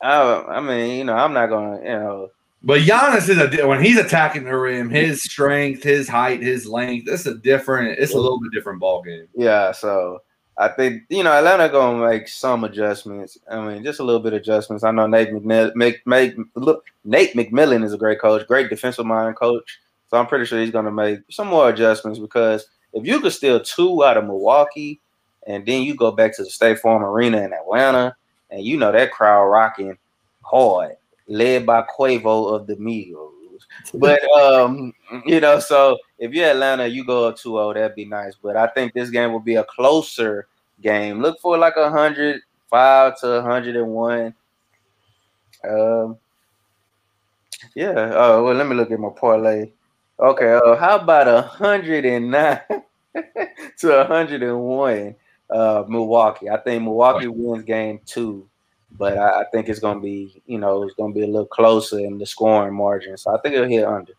I, 0.02 0.44
I 0.48 0.60
mean, 0.60 0.98
you 0.98 1.04
know, 1.04 1.14
I'm 1.14 1.32
not 1.32 1.46
gonna, 1.48 1.78
you 1.78 1.98
know. 1.98 2.30
But 2.62 2.80
Giannis 2.80 3.28
is 3.28 3.38
a 3.38 3.66
when 3.66 3.82
he's 3.82 3.98
attacking 3.98 4.44
the 4.44 4.56
rim, 4.56 4.88
his 4.88 5.22
strength, 5.22 5.82
his 5.82 6.08
height, 6.08 6.42
his 6.42 6.66
length. 6.66 7.08
It's 7.08 7.26
a 7.26 7.34
different. 7.34 7.98
It's 7.98 8.14
a 8.14 8.18
little 8.18 8.40
bit 8.40 8.52
different 8.52 8.80
ball 8.80 9.02
game. 9.02 9.28
Yeah, 9.34 9.72
so 9.72 10.22
I 10.56 10.68
think 10.68 11.02
you 11.10 11.22
know 11.22 11.32
Atlanta 11.32 11.68
gonna 11.68 12.06
make 12.06 12.26
some 12.28 12.64
adjustments. 12.64 13.38
I 13.50 13.60
mean, 13.60 13.84
just 13.84 14.00
a 14.00 14.04
little 14.04 14.20
bit 14.20 14.32
of 14.32 14.40
adjustments. 14.40 14.82
I 14.82 14.92
know 14.92 15.06
Nate 15.06 15.30
McMillan, 15.30 15.74
make, 15.74 16.06
make, 16.06 16.36
look, 16.54 16.86
Nate 17.04 17.34
McMillan 17.34 17.84
is 17.84 17.92
a 17.92 17.98
great 17.98 18.20
coach, 18.20 18.46
great 18.46 18.70
defensive 18.70 19.04
mind 19.04 19.36
coach. 19.36 19.80
So 20.08 20.16
I'm 20.16 20.26
pretty 20.26 20.46
sure 20.46 20.60
he's 20.60 20.70
gonna 20.70 20.92
make 20.92 21.20
some 21.30 21.48
more 21.48 21.68
adjustments 21.68 22.18
because 22.18 22.66
if 22.92 23.04
you 23.06 23.20
could 23.20 23.32
steal 23.32 23.60
two 23.60 24.04
out 24.04 24.16
of 24.16 24.24
Milwaukee 24.24 25.00
and 25.46 25.64
then 25.66 25.82
you 25.82 25.94
go 25.94 26.10
back 26.10 26.36
to 26.36 26.44
the 26.44 26.50
State 26.50 26.78
Farm 26.78 27.02
Arena 27.02 27.42
in 27.42 27.52
Atlanta, 27.52 28.16
and 28.50 28.62
you 28.62 28.76
know 28.76 28.92
that 28.92 29.12
crowd 29.12 29.44
rocking 29.46 29.96
hard, 30.42 30.96
led 31.28 31.66
by 31.66 31.82
Quavo 31.82 32.54
of 32.54 32.66
the 32.66 32.76
Migos. 32.76 33.30
But 33.94 34.22
um, 34.32 34.92
you 35.24 35.40
know, 35.40 35.58
so 35.58 35.98
if 36.18 36.32
you're 36.32 36.50
Atlanta, 36.50 36.86
you 36.86 37.04
go 37.04 37.28
up 37.28 37.36
2-0, 37.36 37.74
that'd 37.74 37.96
be 37.96 38.04
nice. 38.04 38.34
But 38.40 38.56
I 38.56 38.66
think 38.68 38.92
this 38.92 39.10
game 39.10 39.32
will 39.32 39.40
be 39.40 39.56
a 39.56 39.64
closer 39.64 40.46
game. 40.80 41.20
Look 41.20 41.40
for 41.40 41.56
like 41.56 41.76
a 41.76 41.90
hundred 41.90 42.42
five 42.70 43.18
to 43.20 43.42
hundred 43.42 43.76
and 43.76 43.88
one. 43.88 44.34
Um, 45.62 46.18
yeah. 47.74 48.12
Oh 48.14 48.44
well, 48.44 48.54
let 48.54 48.66
me 48.66 48.74
look 48.74 48.90
at 48.90 48.98
my 48.98 49.10
parlay. 49.10 49.70
Okay. 50.18 50.52
Uh, 50.54 50.76
how 50.76 50.96
about 50.96 51.28
a 51.28 51.42
hundred 51.42 52.04
and 52.04 52.30
nine 52.30 52.60
to 53.78 54.00
a 54.00 54.04
hundred 54.06 54.42
and 54.42 54.60
one? 54.60 55.16
Uh, 55.54 55.84
Milwaukee. 55.88 56.50
I 56.50 56.56
think 56.58 56.82
Milwaukee 56.82 57.28
wins 57.28 57.64
game 57.64 58.00
two, 58.04 58.48
but 58.90 59.16
I, 59.16 59.42
I 59.42 59.44
think 59.52 59.68
it's 59.68 59.78
going 59.78 59.96
to 59.96 60.02
be, 60.02 60.42
you 60.46 60.58
know, 60.58 60.82
it's 60.82 60.94
going 60.94 61.14
to 61.14 61.18
be 61.18 61.24
a 61.24 61.28
little 61.28 61.46
closer 61.46 62.00
in 62.00 62.18
the 62.18 62.26
scoring 62.26 62.74
margin. 62.74 63.16
So 63.16 63.34
I 63.34 63.40
think 63.40 63.54
it'll 63.54 63.68
hit 63.68 63.84
under. 63.84 64.12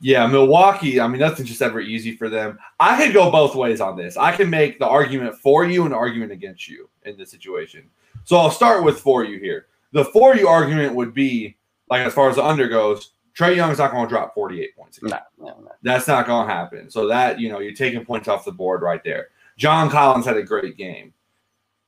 Yeah, 0.00 0.26
Milwaukee. 0.26 1.00
I 1.00 1.08
mean, 1.08 1.20
nothing's 1.20 1.48
just 1.48 1.62
ever 1.62 1.80
easy 1.80 2.16
for 2.16 2.28
them. 2.28 2.58
I 2.78 3.02
could 3.02 3.14
go 3.14 3.30
both 3.30 3.54
ways 3.54 3.80
on 3.80 3.96
this. 3.96 4.16
I 4.16 4.36
can 4.36 4.48
make 4.48 4.78
the 4.78 4.86
argument 4.86 5.36
for 5.36 5.64
you 5.64 5.84
and 5.84 5.94
argument 5.94 6.32
against 6.32 6.68
you 6.68 6.88
in 7.04 7.16
this 7.16 7.30
situation. 7.30 7.88
So 8.24 8.36
I'll 8.36 8.50
start 8.50 8.84
with 8.84 9.00
for 9.00 9.24
you 9.24 9.38
here. 9.38 9.66
The 9.92 10.04
for 10.04 10.36
you 10.36 10.48
argument 10.48 10.94
would 10.94 11.14
be 11.14 11.56
like 11.90 12.06
as 12.06 12.12
far 12.12 12.28
as 12.28 12.36
the 12.36 12.44
under 12.44 12.68
goes, 12.68 13.12
Trae 13.36 13.56
Young's 13.56 13.78
not 13.78 13.90
going 13.90 14.06
to 14.06 14.08
drop 14.08 14.34
48 14.34 14.76
points. 14.76 15.02
No, 15.02 15.18
no, 15.38 15.46
no. 15.46 15.72
That's 15.82 16.06
not 16.06 16.26
going 16.26 16.46
to 16.46 16.52
happen. 16.52 16.90
So 16.90 17.06
that, 17.08 17.40
you 17.40 17.48
know, 17.48 17.60
you're 17.60 17.74
taking 17.74 18.04
points 18.04 18.28
off 18.28 18.44
the 18.44 18.52
board 18.52 18.82
right 18.82 19.02
there. 19.04 19.28
John 19.56 19.90
Collins 19.90 20.26
had 20.26 20.36
a 20.36 20.42
great 20.42 20.76
game. 20.76 21.12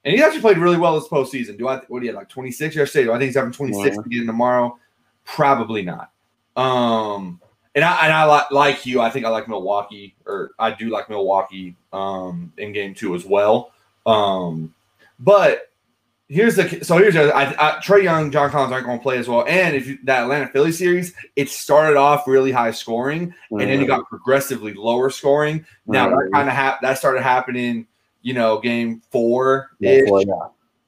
And 0.05 0.15
he 0.15 0.23
actually 0.23 0.41
played 0.41 0.59
really 0.59 0.79
well 0.79 0.99
this 0.99 1.09
postseason. 1.09 1.59
Do 1.59 1.69
I 1.69 1.77
what 1.89 2.01
do 2.01 2.07
you 2.07 2.13
have 2.13 2.21
like 2.21 2.29
26 2.29 2.77
yesterday? 2.77 3.05
Do 3.05 3.13
I 3.13 3.19
think 3.19 3.29
he's 3.29 3.37
having 3.37 3.53
26 3.53 3.97
yeah. 3.97 4.03
again 4.05 4.27
tomorrow? 4.27 4.79
Probably 5.25 5.83
not. 5.83 6.13
Um 6.57 7.41
and 7.75 7.85
I 7.85 8.05
and 8.05 8.13
I 8.13 8.25
like, 8.25 8.51
like 8.51 8.87
you, 8.87 9.01
I 9.01 9.11
think 9.11 9.27
I 9.27 9.29
like 9.29 9.49
Milwaukee, 9.49 10.17
or 10.27 10.53
I 10.59 10.71
do 10.71 10.89
like 10.89 11.11
Milwaukee 11.11 11.77
um 11.93 12.53
in 12.57 12.73
game 12.73 12.95
two 12.95 13.15
as 13.15 13.25
well. 13.25 13.73
Um 14.07 14.75
but 15.19 15.71
here's 16.29 16.57
the 16.57 16.85
so 16.85 16.99
here's 16.99 17.15
the, 17.15 17.35
I, 17.35 17.49
I, 17.53 17.81
Trae 17.81 18.03
Young, 18.03 18.31
John 18.31 18.51
Collins 18.51 18.73
aren't 18.73 18.87
going 18.87 18.99
to 18.99 19.03
play 19.03 19.19
as 19.19 19.29
well. 19.29 19.45
And 19.49 19.75
if 19.75 19.87
you, 19.87 19.99
that 20.05 20.23
Atlanta 20.23 20.49
Philly 20.49 20.73
series, 20.73 21.15
it 21.37 21.49
started 21.49 21.97
off 21.97 22.29
really 22.29 22.53
high 22.53 22.71
scoring, 22.71 23.29
mm-hmm. 23.29 23.61
and 23.61 23.71
then 23.71 23.81
it 23.81 23.87
got 23.87 24.09
progressively 24.09 24.75
lower 24.75 25.11
scoring. 25.11 25.65
Now 25.87 26.09
mm-hmm. 26.09 26.17
that 26.17 26.31
kind 26.33 26.49
of 26.49 26.55
ha- 26.55 26.79
that 26.83 26.99
started 26.99 27.23
happening, 27.23 27.87
you 28.23 28.35
know, 28.35 28.61
game 28.61 29.03
four. 29.11 29.71
Yeah, 29.81 30.03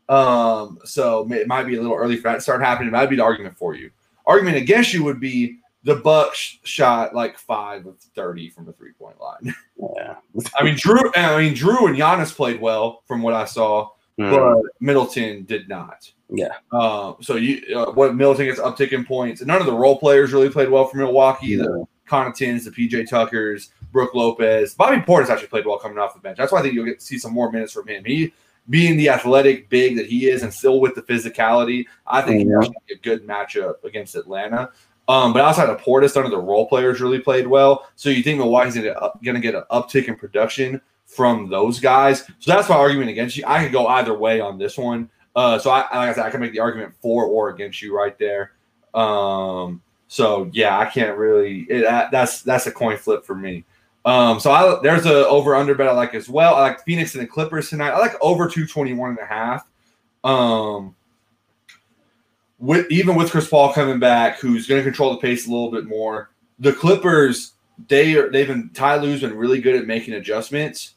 um, 0.09 0.79
so 0.85 1.31
it 1.33 1.47
might 1.47 1.65
be 1.65 1.77
a 1.77 1.81
little 1.81 1.97
early 1.97 2.17
for 2.17 2.25
that 2.25 2.35
to 2.35 2.41
start 2.41 2.61
happening. 2.61 2.93
That'd 2.93 3.11
be 3.11 3.17
the 3.17 3.25
argument 3.25 3.57
for 3.57 3.75
you. 3.75 3.91
Argument 4.27 4.57
against 4.57 4.93
you 4.93 5.05
would 5.05 5.21
be 5.21 5.59
the 5.85 5.97
Bucks 5.97 6.59
shot 6.65 7.15
like 7.15 7.39
five 7.39 7.87
of 7.87 7.99
thirty 8.15 8.51
from 8.51 8.67
the 8.67 8.73
three 8.73 8.93
point 8.93 9.19
line. 9.19 9.55
Yeah, 9.97 10.17
I 10.59 10.65
mean 10.65 10.75
Jrue. 10.75 11.11
I 11.17 11.39
mean 11.41 11.55
Jrue 11.55 11.89
and 11.89 11.97
Giannis 11.97 12.35
played 12.35 12.61
well 12.61 13.03
from 13.07 13.23
what 13.23 13.33
I 13.33 13.47
saw 13.47 13.89
mm. 14.21 14.31
but 14.31 14.73
Middleton 14.81 15.45
did 15.45 15.69
not. 15.69 16.11
Yeah. 16.29 16.55
Uh, 16.73 17.15
so 17.21 17.37
you, 17.37 17.77
uh, 17.77 17.93
what 17.93 18.15
Middleton 18.15 18.47
gets 18.47 18.61
uptick 18.61 18.93
in 18.93 19.05
points. 19.05 19.43
None 19.43 19.61
of 19.61 19.67
the 19.67 19.73
role 19.73 19.99
players 19.99 20.33
really 20.33 20.51
played 20.51 20.69
well 20.69 20.87
for 20.87 20.99
Milwaukee. 20.99 21.57
The 21.57 21.87
Connaughtons, 22.09 22.65
the 22.65 22.71
PJ 22.71 23.09
Tuckers, 23.09 23.71
Brook 23.93 24.15
Lopez. 24.15 24.75
Bobby 24.75 25.01
Portis 25.01 25.29
actually 25.29 25.49
played 25.49 25.67
well 25.67 25.79
coming 25.79 25.99
off 25.99 26.15
the 26.15 26.21
bench. 26.21 26.39
That's 26.39 26.53
why 26.53 26.59
I 26.59 26.63
think 26.63 26.75
you'll 26.75 26.85
get 26.87 27.01
to 27.01 27.05
see 27.05 27.19
some 27.19 27.33
more 27.33 27.51
minutes 27.51 27.73
from 27.73 27.89
him. 27.89 28.05
He 28.05 28.33
being 28.69 28.97
the 28.97 29.09
athletic 29.09 29.69
big 29.69 29.97
that 29.97 30.07
he 30.07 30.29
is 30.29 30.43
and 30.43 30.53
still 30.53 30.81
with 30.81 30.95
the 30.95 31.03
physicality, 31.03 31.87
I 32.07 32.23
think 32.23 32.49
Yeah. 32.49 32.61
he's 32.61 32.97
a 32.97 33.01
good 33.01 33.27
matchup 33.27 33.83
against 33.85 34.15
Atlanta. 34.15 34.71
Um, 35.09 35.33
but 35.33 35.43
outside 35.43 35.69
of 35.69 35.81
Portis, 35.81 36.15
none 36.15 36.25
of 36.25 36.31
the 36.31 36.39
role 36.39 36.69
players 36.69 37.01
really 37.01 37.19
played 37.19 37.47
well. 37.47 37.89
So 37.97 38.11
you 38.11 38.23
think 38.23 38.39
Milwaukee's 38.39 38.77
going 38.77 39.35
to 39.35 39.41
get 39.41 39.57
an 39.57 39.65
uptick 39.73 40.07
in 40.07 40.15
production 40.15 40.81
from 41.15 41.49
those 41.49 41.81
guys? 41.81 42.25
So 42.39 42.53
that's 42.53 42.69
my 42.69 42.77
argument 42.77 43.11
against 43.11 43.37
you. 43.37 43.45
I 43.47 43.63
could 43.63 43.73
go 43.73 43.87
either 43.87 44.17
way 44.17 44.41
on 44.41 44.59
this 44.59 44.79
one. 44.79 45.11
Uh, 45.37 45.59
so 45.59 45.71
I, 45.71 45.81
like 45.81 45.93
I 45.93 46.13
said, 46.15 46.27
I 46.27 46.31
can 46.31 46.41
make 46.41 46.53
the 46.53 46.61
argument 46.61 46.95
for 47.01 47.25
or 47.25 47.51
against 47.51 47.83
you 47.83 47.97
right 47.97 48.19
there. 48.19 48.53
Um, 48.95 49.83
so 50.09 50.51
yeah, 50.53 50.79
I 50.79 50.87
can't 50.87 51.17
really. 51.17 51.61
It, 51.69 51.83
that, 51.83 52.11
that's 52.11 52.43
that's 52.43 52.67
a 52.67 52.73
coin 52.73 52.97
flip 52.97 53.25
for 53.25 53.35
me. 53.35 53.65
Um, 54.05 54.41
so 54.41 54.51
I, 54.51 54.81
there's 54.83 55.07
a 55.07 55.27
over 55.29 55.55
under 55.55 55.75
bet 55.75 55.89
I 55.89 55.93
like 55.93 56.15
as 56.15 56.29
well. 56.29 56.55
I 56.55 56.63
like 56.63 56.85
Phoenix 56.85 57.15
and 57.15 57.23
the 57.23 57.29
Clippers 57.29 57.69
tonight. 57.69 57.91
I 57.91 57.99
like 57.99 58.15
over 58.21 58.49
221 58.49 59.11
and 59.11 59.19
a 59.19 59.27
half. 59.27 59.67
Um, 60.25 60.95
with 62.59 62.91
even 62.91 63.15
with 63.15 63.31
Chris 63.31 63.49
Paul 63.49 63.73
coming 63.73 63.99
back, 63.99 64.39
who's 64.39 64.67
going 64.67 64.81
to 64.81 64.85
control 64.85 65.13
the 65.13 65.19
pace 65.19 65.47
a 65.47 65.51
little 65.51 65.71
bit 65.71 65.87
more. 65.87 66.31
The 66.59 66.73
Clippers, 66.73 67.55
they 67.89 68.15
are 68.17 68.31
they've 68.31 68.47
been 68.47 68.71
Ty 68.71 68.97
Lue's 68.97 69.21
been 69.21 69.37
really 69.37 69.61
good 69.61 69.77
at 69.77 69.87
making 69.87 70.15
adjustments. 70.15 70.95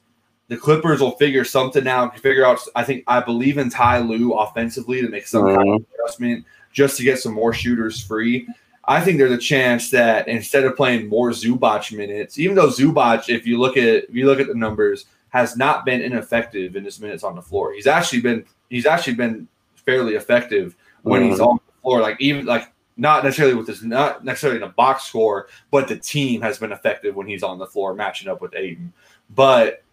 The 0.53 0.59
Clippers 0.59 1.01
will 1.01 1.13
figure 1.13 1.43
something 1.43 1.87
out. 1.87 2.19
Figure 2.19 2.45
out. 2.45 2.59
I 2.75 2.83
think 2.83 3.03
I 3.07 3.21
believe 3.21 3.57
in 3.57 3.71
Ty 3.71 4.01
Lue 4.01 4.33
offensively 4.33 5.01
to 5.01 5.09
make 5.09 5.25
some 5.25 5.47
kind 5.47 5.57
of 5.57 5.67
uh-huh. 5.67 6.03
adjustment 6.03 6.45
just 6.71 6.95
to 6.97 7.03
get 7.03 7.17
some 7.17 7.33
more 7.33 7.53
shooters 7.53 7.99
free. 7.99 8.47
I 8.85 9.01
think 9.01 9.17
there's 9.17 9.31
a 9.31 9.37
chance 9.39 9.89
that 9.89 10.27
instead 10.27 10.63
of 10.63 10.75
playing 10.75 11.09
more 11.09 11.31
Zubac 11.31 11.91
minutes, 11.91 12.37
even 12.37 12.55
though 12.55 12.67
Zubac, 12.67 13.29
if 13.29 13.47
you 13.47 13.59
look 13.59 13.77
at 13.77 14.03
if 14.03 14.13
you 14.13 14.27
look 14.27 14.39
at 14.39 14.45
the 14.45 14.53
numbers, 14.53 15.05
has 15.29 15.57
not 15.57 15.85
been 15.85 16.01
ineffective 16.01 16.75
in 16.75 16.85
his 16.85 16.99
minutes 16.99 17.23
on 17.23 17.35
the 17.35 17.41
floor. 17.41 17.73
He's 17.73 17.87
actually 17.87 18.21
been 18.21 18.45
he's 18.69 18.85
actually 18.85 19.15
been 19.15 19.47
fairly 19.73 20.13
effective 20.13 20.75
when 21.01 21.23
he's 21.23 21.39
uh-huh. 21.39 21.49
on 21.49 21.59
the 21.65 21.81
floor. 21.81 21.99
Like 21.99 22.21
even 22.21 22.45
like 22.45 22.71
not 22.95 23.23
necessarily 23.23 23.55
with 23.55 23.65
his 23.65 23.81
not 23.81 24.23
necessarily 24.23 24.57
in 24.57 24.63
a 24.63 24.69
box 24.69 25.05
score, 25.05 25.47
but 25.71 25.87
the 25.87 25.97
team 25.97 26.41
has 26.41 26.59
been 26.59 26.71
effective 26.71 27.15
when 27.15 27.25
he's 27.25 27.41
on 27.41 27.57
the 27.57 27.65
floor 27.65 27.95
matching 27.95 28.29
up 28.29 28.39
with 28.39 28.53
Ayton. 28.55 28.93
But 29.33 29.83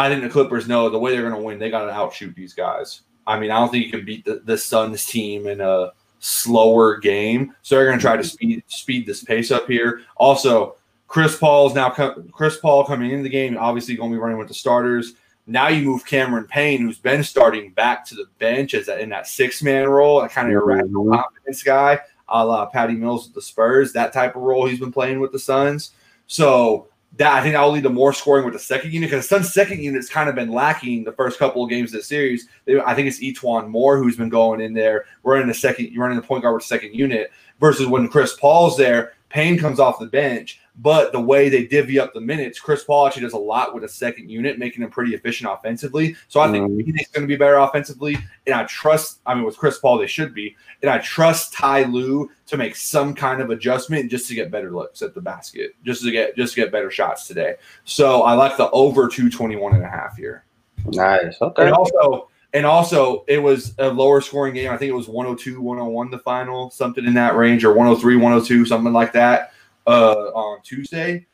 I 0.00 0.08
think 0.08 0.22
the 0.22 0.30
Clippers 0.30 0.66
know 0.66 0.88
the 0.88 0.98
way 0.98 1.12
they're 1.12 1.28
going 1.28 1.34
to 1.34 1.46
win. 1.46 1.58
They 1.58 1.70
got 1.70 1.84
to 1.84 1.92
outshoot 1.92 2.34
these 2.34 2.54
guys. 2.54 3.02
I 3.26 3.38
mean, 3.38 3.50
I 3.50 3.58
don't 3.58 3.70
think 3.70 3.84
you 3.84 3.90
can 3.90 4.04
beat 4.04 4.24
the, 4.24 4.40
the 4.44 4.56
Suns 4.56 5.04
team 5.04 5.46
in 5.46 5.60
a 5.60 5.92
slower 6.20 6.96
game. 6.96 7.54
So 7.62 7.74
they're 7.74 7.86
going 7.86 7.98
to 7.98 8.02
try 8.02 8.16
to 8.16 8.24
speed 8.24 8.62
speed 8.66 9.06
this 9.06 9.22
pace 9.22 9.50
up 9.50 9.66
here. 9.66 10.00
Also, 10.16 10.76
Chris 11.06 11.36
Paul 11.36 11.68
is 11.68 11.74
now 11.74 11.90
com- 11.90 12.28
Chris 12.32 12.56
Paul 12.56 12.84
coming 12.84 13.10
into 13.10 13.24
the 13.24 13.28
game. 13.28 13.58
Obviously, 13.58 13.96
going 13.96 14.10
to 14.10 14.16
be 14.16 14.20
running 14.20 14.38
with 14.38 14.48
the 14.48 14.54
starters. 14.54 15.14
Now 15.46 15.68
you 15.68 15.84
move 15.84 16.06
Cameron 16.06 16.44
Payne, 16.44 16.80
who's 16.80 16.98
been 16.98 17.24
starting 17.24 17.72
back 17.72 18.04
to 18.06 18.14
the 18.14 18.26
bench 18.38 18.72
as 18.74 18.88
a, 18.88 19.00
in 19.00 19.08
that 19.10 19.26
six 19.26 19.62
man 19.62 19.88
role, 19.88 20.22
a 20.22 20.28
kind 20.28 20.48
of 20.48 20.54
irrational 20.54 21.10
confidence 21.10 21.62
guy, 21.62 21.98
a 22.28 22.46
la 22.46 22.66
Patty 22.66 22.94
Mills 22.94 23.26
with 23.26 23.34
the 23.34 23.42
Spurs. 23.42 23.92
That 23.92 24.12
type 24.12 24.36
of 24.36 24.42
role 24.42 24.66
he's 24.66 24.80
been 24.80 24.92
playing 24.92 25.20
with 25.20 25.32
the 25.32 25.38
Suns. 25.38 25.92
So 26.26 26.89
that 27.16 27.32
I 27.32 27.42
think 27.42 27.54
that 27.54 27.62
will 27.62 27.72
lead 27.72 27.82
to 27.82 27.90
more 27.90 28.12
scoring 28.12 28.44
with 28.44 28.54
the 28.54 28.60
second 28.60 28.92
unit 28.92 29.10
because 29.10 29.28
Suns' 29.28 29.52
second 29.52 29.82
unit's 29.82 30.08
kind 30.08 30.28
of 30.28 30.34
been 30.34 30.52
lacking 30.52 31.04
the 31.04 31.12
first 31.12 31.38
couple 31.38 31.64
of 31.64 31.70
games 31.70 31.92
of 31.92 31.98
the 31.98 32.04
series. 32.04 32.48
They, 32.64 32.80
I 32.80 32.94
think 32.94 33.08
it's 33.08 33.20
E'Twaun 33.20 33.68
Moore 33.68 33.98
who's 33.98 34.16
been 34.16 34.28
going 34.28 34.60
in 34.60 34.74
there 34.74 35.06
running 35.24 35.48
the 35.48 35.54
second, 35.54 35.92
running 35.96 36.16
the 36.16 36.26
point 36.26 36.42
guard 36.42 36.54
with 36.54 36.62
the 36.62 36.68
second 36.68 36.94
unit 36.94 37.32
versus 37.58 37.86
when 37.86 38.08
Chris 38.08 38.36
Paul's 38.36 38.76
there, 38.76 39.14
Payne 39.28 39.58
comes 39.58 39.80
off 39.80 39.98
the 39.98 40.06
bench. 40.06 40.60
But 40.82 41.12
the 41.12 41.20
way 41.20 41.50
they 41.50 41.66
divvy 41.66 41.98
up 41.98 42.14
the 42.14 42.22
minutes, 42.22 42.58
Chris 42.58 42.84
Paul 42.84 43.06
actually 43.06 43.22
does 43.22 43.34
a 43.34 43.38
lot 43.38 43.74
with 43.74 43.84
a 43.84 43.88
second 43.88 44.30
unit, 44.30 44.58
making 44.58 44.82
him 44.82 44.90
pretty 44.90 45.14
efficient 45.14 45.50
offensively. 45.52 46.16
So 46.28 46.40
I 46.40 46.50
think. 46.50 46.70
Phoenix 46.70 47.10
going 47.10 47.22
to 47.22 47.28
be 47.28 47.36
better 47.36 47.56
offensively, 47.56 48.16
and 48.46 48.54
I 48.54 48.64
trust. 48.64 49.20
I 49.26 49.34
mean, 49.34 49.44
with 49.44 49.58
Chris 49.58 49.78
Paul, 49.78 49.98
they 49.98 50.06
should 50.06 50.32
be, 50.32 50.56
and 50.80 50.90
I 50.90 50.98
trust 50.98 51.52
Ty 51.52 51.84
Lue 51.84 52.30
to 52.46 52.56
make 52.56 52.76
some 52.76 53.14
kind 53.14 53.42
of 53.42 53.50
adjustment 53.50 54.10
just 54.10 54.26
to 54.28 54.34
get 54.34 54.50
better 54.50 54.70
looks 54.70 55.02
at 55.02 55.14
the 55.14 55.20
basket, 55.20 55.74
just 55.84 56.02
to 56.02 56.10
get 56.10 56.34
just 56.34 56.54
to 56.54 56.62
get 56.62 56.72
better 56.72 56.90
shots 56.90 57.26
today. 57.26 57.56
So 57.84 58.22
I 58.22 58.32
like 58.32 58.56
the 58.56 58.70
over 58.70 59.06
221 59.06 59.74
and 59.74 59.84
a 59.84 59.88
half 59.88 60.16
here. 60.16 60.46
Nice. 60.86 61.36
Okay. 61.42 61.64
And 61.64 61.74
also, 61.74 62.30
and 62.54 62.64
also, 62.64 63.24
it 63.28 63.38
was 63.38 63.74
a 63.78 63.88
lower 63.88 64.22
scoring 64.22 64.54
game. 64.54 64.70
I 64.70 64.78
think 64.78 64.88
it 64.88 64.94
was 64.94 65.08
102, 65.08 65.60
101 65.60 66.10
the 66.10 66.18
final, 66.20 66.70
something 66.70 67.04
in 67.04 67.12
that 67.14 67.36
range, 67.36 67.64
or 67.64 67.74
103, 67.74 68.16
102, 68.16 68.64
something 68.64 68.94
like 68.94 69.12
that 69.12 69.52
uh, 69.90 70.30
on 70.34 70.62
Tuesday. 70.62 71.26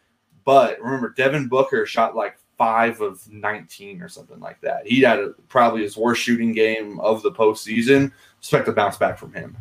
But 0.44 0.80
remember, 0.80 1.10
Devin 1.10 1.48
Booker 1.48 1.86
shot 1.86 2.16
like 2.16 2.38
five 2.56 3.00
of 3.00 3.20
19 3.30 4.00
or 4.00 4.08
something 4.08 4.40
like 4.40 4.60
that. 4.62 4.86
He 4.86 5.00
had 5.00 5.18
a, 5.18 5.28
probably 5.48 5.82
his 5.82 5.96
worst 5.96 6.22
shooting 6.22 6.52
game 6.52 6.98
of 7.00 7.22
the 7.22 7.32
postseason. 7.32 8.12
Expect 8.38 8.66
to 8.66 8.72
bounce 8.72 8.96
back 8.96 9.18
from 9.18 9.32
him. 9.32 9.56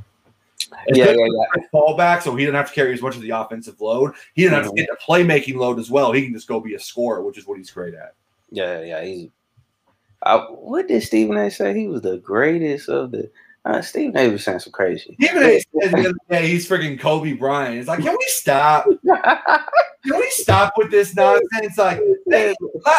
Yeah, 0.93 1.12
yeah, 1.12 1.27
yeah. 1.27 1.63
Paul 1.71 1.95
back, 1.95 2.21
so 2.21 2.36
he 2.36 2.45
didn't 2.45 2.55
have 2.55 2.69
to 2.69 2.75
carry 2.75 2.93
as 2.93 3.01
much 3.01 3.15
of 3.15 3.21
the 3.21 3.31
offensive 3.31 3.79
load. 3.81 4.13
He 4.34 4.43
didn't 4.43 4.63
have 4.63 4.71
to 4.71 4.75
get 4.75 4.88
the 4.89 4.97
playmaking 5.05 5.55
load 5.55 5.79
as 5.79 5.91
well. 5.91 6.12
He 6.12 6.23
can 6.23 6.34
just 6.34 6.47
go 6.47 6.60
be 6.60 6.75
a 6.75 6.79
scorer, 6.79 7.21
which 7.21 7.38
is 7.38 7.45
what 7.45 7.58
he's 7.58 7.71
great 7.71 7.93
at. 7.93 8.13
Yeah, 8.51 8.81
yeah. 8.81 9.03
He's. 9.03 9.29
I, 10.23 10.38
what 10.38 10.88
did 10.88 11.03
Stephen 11.03 11.38
A. 11.38 11.51
say? 11.51 11.77
He 11.77 11.88
was 11.88 12.01
the 12.01 12.17
greatest 12.17 12.89
of 12.89 13.12
the. 13.12 13.29
Uh, 13.65 13.82
Stephen 13.82 14.15
A. 14.15 14.30
was 14.30 14.43
saying 14.43 14.60
some 14.60 14.71
crazy. 14.71 15.15
Even 15.19 15.41
if 15.43 15.63
said 15.82 15.91
the 15.91 15.99
other 16.10 16.13
day 16.30 16.47
he's 16.47 16.69
freaking 16.69 16.99
Kobe 16.99 17.34
Bryant. 17.34 17.80
It's 17.80 17.88
like, 17.88 17.99
can 18.04 18.12
we 18.17 18.25
stop? 18.28 18.86
Can 20.06 20.19
we 20.19 20.30
stop 20.30 20.73
with 20.78 20.91
this 20.91 21.15
nonsense? 21.15 21.80
Like 21.80 21.99
they- 22.28 22.54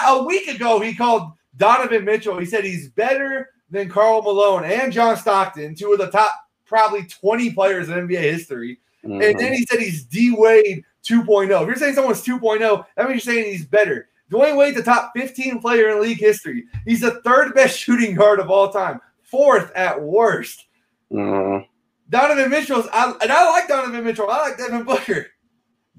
a 0.09 0.23
week 0.25 0.49
ago, 0.49 0.81
he 0.81 0.93
called 0.93 1.31
Donovan 1.57 2.05
Mitchell. 2.05 2.37
He 2.37 2.45
said 2.47 2.65
he's 2.65 2.89
better 2.89 3.51
than 3.71 3.89
Karl 3.89 4.23
Malone 4.23 4.65
and 4.65 4.93
John 4.93 5.17
Stockton, 5.17 5.77
two 5.77 5.93
of 5.93 5.99
the 6.01 6.11
top 6.11 6.33
probably 6.67 7.05
20 7.05 7.53
players 7.53 7.89
in 7.91 7.95
NBA 8.09 8.19
history. 8.21 8.81
And 9.05 9.21
Mhm. 9.23 9.39
then 9.39 9.53
he 9.53 9.65
said 9.67 9.79
he's 9.79 10.03
D 10.03 10.35
Wade 10.37 10.83
2.0. 11.05 11.63
If 11.63 11.67
you're 11.69 11.77
saying 11.77 11.95
someone's 11.95 12.25
2.0, 12.25 12.85
that 12.97 13.09
means 13.09 13.25
you're 13.25 13.35
saying 13.35 13.53
he's 13.53 13.65
better. 13.67 14.09
Dwyane 14.33 14.57
Wade's 14.57 14.77
the 14.77 14.83
top 14.83 15.13
15 15.15 15.61
player 15.61 15.91
in 15.91 16.01
league 16.03 16.19
history. 16.19 16.65
He's 16.85 17.03
the 17.03 17.21
third 17.23 17.55
best 17.55 17.79
shooting 17.85 18.17
guard 18.17 18.41
of 18.41 18.51
all 18.51 18.69
time, 18.73 19.01
fourth 19.31 19.73
at 19.75 20.01
worst. 20.01 20.65
Mhm. 21.13 21.67
Donovan 22.09 22.51
Mitchell's, 22.51 22.87
I, 22.93 23.13
and 23.21 23.33
I 23.33 23.51
like 23.51 23.69
Donovan 23.69 24.05
Mitchell. 24.05 24.31
I 24.31 24.39
like 24.39 24.59
Devin 24.59 24.85
Booker. 24.85 25.27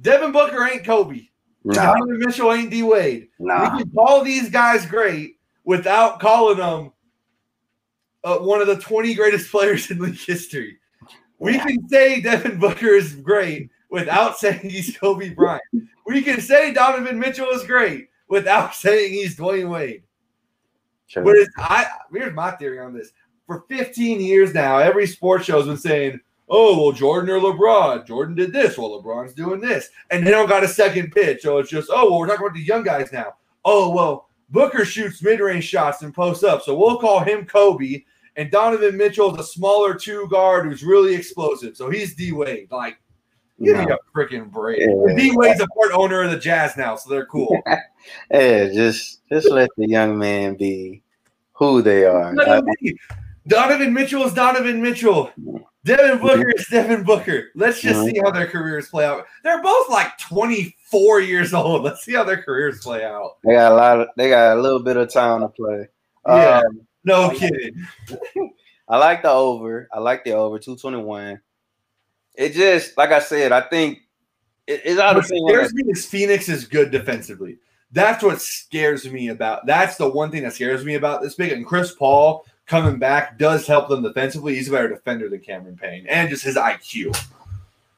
Devin 0.02 0.32
Booker 0.32 0.64
ain't 0.64 0.86
Kobe. 0.86 1.28
Nah, 1.64 1.94
Donovan 1.94 2.20
Mitchell 2.20 2.54
ain't 2.54 2.72
D 2.72 2.84
Wade. 2.84 3.28
nah. 3.40 3.76
We 3.76 3.84
can 3.84 3.92
call 3.92 4.24
these 4.24 4.50
guys 4.50 4.86
great 4.86 5.38
without 5.66 6.20
calling 6.22 6.58
them 6.58 6.94
uh, 8.24 8.38
one 8.38 8.62
of 8.62 8.68
the 8.68 8.78
20 8.78 9.14
greatest 9.16 9.52
players 9.52 9.92
in 9.92 10.00
league 10.00 10.18
history. 10.18 10.78
We 11.40 11.58
can 11.60 11.88
say 11.90 12.22
Devin 12.22 12.60
Booker 12.60 12.88
is 12.88 13.16
great 13.16 13.70
without 13.92 14.38
saying 14.40 14.70
he's 14.70 14.98
Kobe 14.98 15.30
Bryant. 15.30 15.62
We 16.06 16.22
can 16.22 16.40
say 16.42 16.74
Donovan 16.74 17.20
Mitchell 17.20 17.50
is 17.50 17.64
great 17.66 18.08
without 18.30 18.74
saying 18.76 19.14
he's 19.14 19.36
Dwyane 19.36 19.70
Wade. 19.70 20.04
Sure. 21.08 21.24
But 21.24 21.36
it's, 21.36 21.52
I 21.58 21.88
here's 22.12 22.36
my 22.36 22.52
theory 22.52 22.80
on 22.80 22.94
this. 22.94 23.12
For 23.46 23.64
15 23.70 24.20
years 24.20 24.54
now, 24.54 24.78
every 24.78 25.08
sports 25.08 25.46
show 25.46 25.58
has 25.58 25.68
been 25.68 25.78
saying, 25.78 26.20
"Oh, 26.50 26.82
well, 26.82 26.92
Jordan 26.92 27.30
or 27.30 27.40
LeBron. 27.40 28.06
Jordan 28.06 28.36
did 28.36 28.52
this, 28.52 28.78
while 28.78 29.02
LeBron's 29.02 29.34
doing 29.34 29.62
this," 29.62 29.90
and 30.12 30.26
they 30.26 30.32
don't 30.32 30.50
got 30.50 30.66
a 30.66 30.68
second 30.68 31.12
pitch. 31.12 31.42
So 31.44 31.58
it's 31.60 31.70
just, 31.70 31.90
"Oh, 31.92 32.10
well, 32.10 32.20
we're 32.20 32.28
talking 32.28 32.46
about 32.46 32.56
the 32.56 32.62
young 32.62 32.84
guys 32.84 33.12
now." 33.14 33.36
Oh, 33.64 33.90
well, 33.90 34.28
Booker 34.50 34.86
shoots 34.86 35.22
mid-range 35.22 35.64
shots 35.64 36.02
and 36.02 36.14
posts 36.14 36.44
up, 36.44 36.62
so 36.62 36.76
we'll 36.78 37.00
call 37.00 37.22
him 37.22 37.46
Kobe. 37.46 38.04
And 38.36 38.52
Donovan 38.52 38.96
Mitchell 38.96 39.34
is 39.34 39.40
a 39.40 39.50
smaller 39.50 39.96
two 39.96 40.28
guard 40.30 40.68
who's 40.68 40.84
really 40.84 41.16
explosive, 41.16 41.76
so 41.76 41.90
he's 41.90 42.16
D 42.16 42.32
Wade. 42.34 42.68
Like, 42.70 43.00
give 43.64 43.78
me 43.78 43.86
No. 43.86 43.96
a 43.96 44.18
freaking 44.18 44.50
break. 44.52 44.80
Yeah. 44.80 45.16
D 45.16 45.32
Wade's 45.36 45.62
a 45.62 45.68
part 45.68 45.92
owner 45.94 46.24
of 46.24 46.32
the 46.32 46.38
Jazz 46.38 46.78
now, 46.78 46.96
so 46.96 47.10
they're 47.10 47.26
cool. 47.26 47.62
Yeah, 48.32 48.70
just 48.70 49.28
just 49.28 49.50
let 49.52 49.70
the 49.76 49.86
young 49.86 50.18
man 50.18 50.56
be 50.56 51.02
who 51.52 51.82
they 51.82 52.06
are. 52.06 52.34
Let 52.34 52.60
him 52.60 52.66
be. 52.82 52.98
Donovan 53.48 53.94
Mitchell 53.94 54.24
is 54.24 54.34
Donovan 54.34 54.82
Mitchell. 54.82 55.32
Devin 55.84 56.20
Booker 56.20 56.50
is 56.56 56.68
Devin 56.70 57.04
Booker. 57.04 57.46
Let's 57.56 57.82
just 57.82 58.06
see 58.06 58.18
how 58.24 58.32
their 58.32 58.48
careers 58.48 58.88
play 58.90 59.06
out. 59.06 59.26
They're 59.44 59.62
both 59.62 59.90
like 59.90 60.18
24 60.20 61.20
years 61.22 61.54
old. 61.54 61.84
Let's 61.84 62.04
see 62.04 62.14
how 62.14 62.24
their 62.24 62.42
careers 62.42 62.82
play 62.82 63.04
out. 63.04 63.38
They 63.44 63.54
got 63.54 63.72
a 63.74 63.76
lot 63.76 64.00
of 64.02 64.08
they 64.16 64.30
got 64.30 64.58
a 64.58 64.62
little 64.62 64.80
bit 64.84 64.96
of 64.96 65.12
time 65.12 65.42
to 65.42 65.50
play. 65.50 65.88
Yeah. 66.28 66.62
Um, 66.66 66.82
No 67.04 67.30
kidding. 67.32 67.86
I 68.90 68.98
like 68.98 69.22
the 69.22 69.32
over. 69.32 69.90
I 69.92 70.00
like 70.00 70.24
the 70.24 70.32
over 70.32 70.60
221. 70.60 71.42
It 72.38 72.54
just 72.54 72.96
like 72.98 73.12
I 73.12 73.20
said, 73.20 73.52
I 73.52 73.62
think 73.62 74.04
it, 74.68 74.82
it's 74.86 75.00
out 75.00 75.16
What 75.16 75.30
of 75.30 75.38
scares 75.46 75.74
me 75.74 75.84
is 75.88 76.06
Phoenix 76.06 76.48
is 76.48 76.66
good 76.66 76.92
defensively. 76.92 77.58
That's 77.92 78.24
what 78.24 78.42
scares 78.42 79.10
me 79.10 79.30
about. 79.30 79.66
That's 79.66 79.98
the 79.98 80.10
one 80.10 80.30
thing 80.30 80.44
that 80.44 80.54
scares 80.54 80.86
me 80.86 80.96
about 80.96 81.22
this 81.22 81.36
big. 81.36 81.52
And 81.52 81.66
Chris 81.66 81.94
Paul 81.94 82.46
coming 82.68 83.00
back 83.00 83.40
does 83.40 83.66
help 83.66 83.88
them 83.90 84.04
defensively. 84.04 84.56
He's 84.56 84.68
a 84.68 84.72
better 84.72 84.90
defender 84.90 85.30
than 85.30 85.40
Cameron 85.40 85.78
Payne, 85.78 86.06
and 86.08 86.30
just 86.30 86.44
his 86.44 86.56
IQ. 86.56 87.18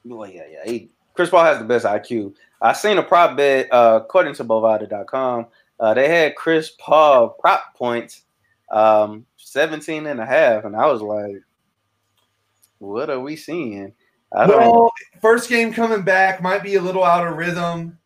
Well, 0.05 0.29
yeah, 0.29 0.43
yeah. 0.49 0.71
He, 0.71 0.89
Chris 1.13 1.29
Paul 1.29 1.43
has 1.43 1.59
the 1.59 1.65
best 1.65 1.85
IQ. 1.85 2.33
I 2.61 2.73
seen 2.73 2.97
a 2.97 3.03
prop 3.03 3.35
bet 3.35 3.71
uh, 3.73 3.99
according 4.03 4.35
to 4.35 4.45
Bovada.com. 4.45 5.47
Uh, 5.79 5.93
they 5.93 6.07
had 6.07 6.35
Chris 6.35 6.71
Paul 6.77 7.29
prop 7.29 7.75
points 7.75 8.23
um, 8.69 9.25
17 9.37 10.05
and 10.05 10.19
a 10.19 10.25
half, 10.25 10.65
and 10.65 10.75
I 10.75 10.85
was 10.85 11.01
like, 11.01 11.41
what 12.77 13.09
are 13.09 13.19
we 13.19 13.35
seeing? 13.35 13.93
I 14.31 14.47
don't 14.47 14.59
well, 14.59 14.91
first 15.21 15.49
game 15.49 15.73
coming 15.73 16.03
back 16.03 16.41
might 16.41 16.63
be 16.63 16.75
a 16.75 16.81
little 16.81 17.03
out 17.03 17.27
of 17.27 17.35
rhythm. 17.35 17.97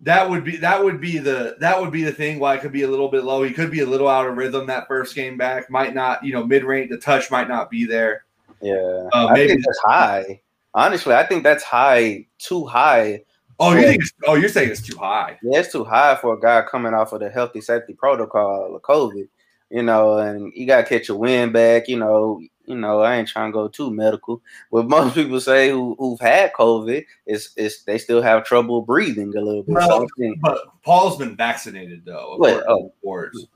That 0.00 0.28
would 0.28 0.44
be 0.44 0.56
that 0.56 0.82
would 0.82 1.00
be 1.00 1.18
the 1.18 1.56
that 1.60 1.80
would 1.80 1.92
be 1.92 2.02
the 2.02 2.12
thing 2.12 2.40
why 2.40 2.56
it 2.56 2.60
could 2.60 2.72
be 2.72 2.82
a 2.82 2.88
little 2.88 3.08
bit 3.08 3.22
low. 3.22 3.44
He 3.44 3.52
could 3.52 3.70
be 3.70 3.80
a 3.80 3.86
little 3.86 4.08
out 4.08 4.26
of 4.26 4.36
rhythm 4.36 4.66
that 4.66 4.88
first 4.88 5.14
game 5.14 5.36
back. 5.36 5.70
Might 5.70 5.94
not, 5.94 6.24
you 6.24 6.32
know, 6.32 6.44
mid 6.44 6.64
range 6.64 6.90
the 6.90 6.98
touch 6.98 7.30
might 7.30 7.48
not 7.48 7.70
be 7.70 7.84
there. 7.84 8.24
Yeah, 8.60 9.08
uh, 9.12 9.26
I 9.26 9.34
think 9.34 9.64
that's 9.64 9.80
high. 9.84 10.40
Honestly, 10.74 11.14
I 11.14 11.24
think 11.26 11.42
that's 11.42 11.62
high, 11.62 12.26
too 12.38 12.64
high. 12.64 13.22
Oh, 13.58 13.74
you 13.74 13.82
think? 13.82 14.02
oh, 14.26 14.34
you're 14.34 14.48
saying 14.48 14.70
it's 14.70 14.82
too 14.82 14.96
high? 14.96 15.38
Yeah, 15.42 15.60
it's 15.60 15.70
too 15.70 15.84
high 15.84 16.16
for 16.16 16.34
a 16.34 16.40
guy 16.40 16.62
coming 16.62 16.94
off 16.94 17.12
of 17.12 17.20
the 17.20 17.30
healthy 17.30 17.60
safety 17.60 17.92
protocol 17.92 18.74
of 18.74 18.82
COVID. 18.82 19.28
You 19.72 19.82
know, 19.82 20.18
and 20.18 20.52
you 20.54 20.66
gotta 20.66 20.86
catch 20.86 21.08
a 21.08 21.16
wind 21.16 21.54
back. 21.54 21.88
You 21.88 21.98
know, 21.98 22.42
you 22.66 22.76
know, 22.76 23.00
I 23.00 23.16
ain't 23.16 23.28
trying 23.28 23.50
to 23.50 23.54
go 23.54 23.68
too 23.68 23.90
medical. 23.90 24.42
What 24.70 24.88
most 24.88 25.14
people 25.14 25.40
say 25.40 25.70
who, 25.70 25.96
who've 25.98 26.20
had 26.20 26.52
COVID 26.52 27.04
is 27.26 27.50
is 27.56 27.82
they 27.84 27.98
still 27.98 28.22
have 28.22 28.44
trouble 28.44 28.82
breathing 28.82 29.34
a 29.36 29.40
little 29.40 29.62
bit. 29.62 29.82
So 29.82 30.06
but 30.40 30.58
Paul's 30.82 31.16
been 31.16 31.36
vaccinated 31.36 32.04
though. 32.04 32.36
What? 32.36 32.64
Oh. 32.68 32.92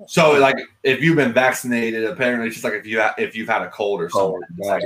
So 0.07 0.39
like 0.39 0.57
if 0.83 1.03
you've 1.03 1.17
been 1.17 1.33
vaccinated, 1.33 2.05
apparently 2.05 2.49
it's 2.49 2.57
just 2.57 2.65
like 2.65 2.75
if 2.75 2.87
you 2.87 3.01
ha- 3.01 3.15
if 3.19 3.37
you've 3.37 3.49
had 3.49 3.63
a 3.63 3.71
cold 3.71 4.01
or 4.01 4.09
something, 4.09 4.41
like 4.59 4.83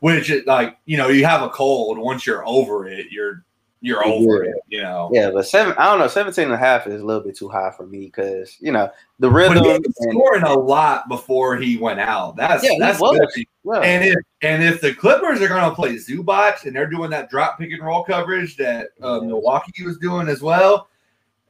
which 0.00 0.32
like 0.46 0.76
you 0.86 0.96
know 0.96 1.08
you 1.08 1.24
have 1.24 1.42
a 1.42 1.50
cold 1.50 1.98
once 1.98 2.26
you're 2.26 2.46
over 2.46 2.88
it, 2.88 3.06
you're 3.10 3.44
you're 3.80 4.04
over 4.04 4.44
yeah. 4.44 4.50
it, 4.50 4.56
you 4.68 4.82
know. 4.82 5.10
Yeah, 5.12 5.30
but 5.30 5.46
seven, 5.46 5.74
I 5.78 5.86
don't 5.86 5.98
know, 5.98 6.08
17 6.08 6.44
and 6.44 6.52
a 6.52 6.56
half 6.56 6.86
is 6.86 7.02
a 7.02 7.04
little 7.04 7.22
bit 7.22 7.36
too 7.36 7.48
high 7.48 7.70
for 7.70 7.86
me 7.86 8.06
because, 8.06 8.56
you 8.60 8.72
know, 8.72 8.90
the 9.18 9.30
rhythm. 9.30 9.62
But 9.62 9.82
he 9.84 10.10
scoring 10.10 10.44
a 10.44 10.54
lot 10.54 11.08
before 11.08 11.56
he 11.56 11.76
went 11.76 12.00
out. 12.00 12.36
That's 12.36 12.64
yeah, 12.64 12.76
that's. 12.78 13.00
Well, 13.00 13.82
and 13.82 14.04
if 14.04 14.16
and 14.42 14.62
if 14.62 14.80
the 14.80 14.94
Clippers 14.94 15.40
are 15.40 15.48
going 15.48 15.68
to 15.68 15.74
play 15.74 15.94
Zubac 15.96 16.64
and 16.64 16.74
they're 16.74 16.88
doing 16.88 17.10
that 17.10 17.30
drop 17.30 17.58
pick 17.58 17.72
and 17.72 17.84
roll 17.84 18.04
coverage 18.04 18.56
that 18.56 18.88
uh, 19.02 19.20
Milwaukee 19.20 19.84
was 19.84 19.98
doing 19.98 20.28
as 20.28 20.40
well, 20.40 20.88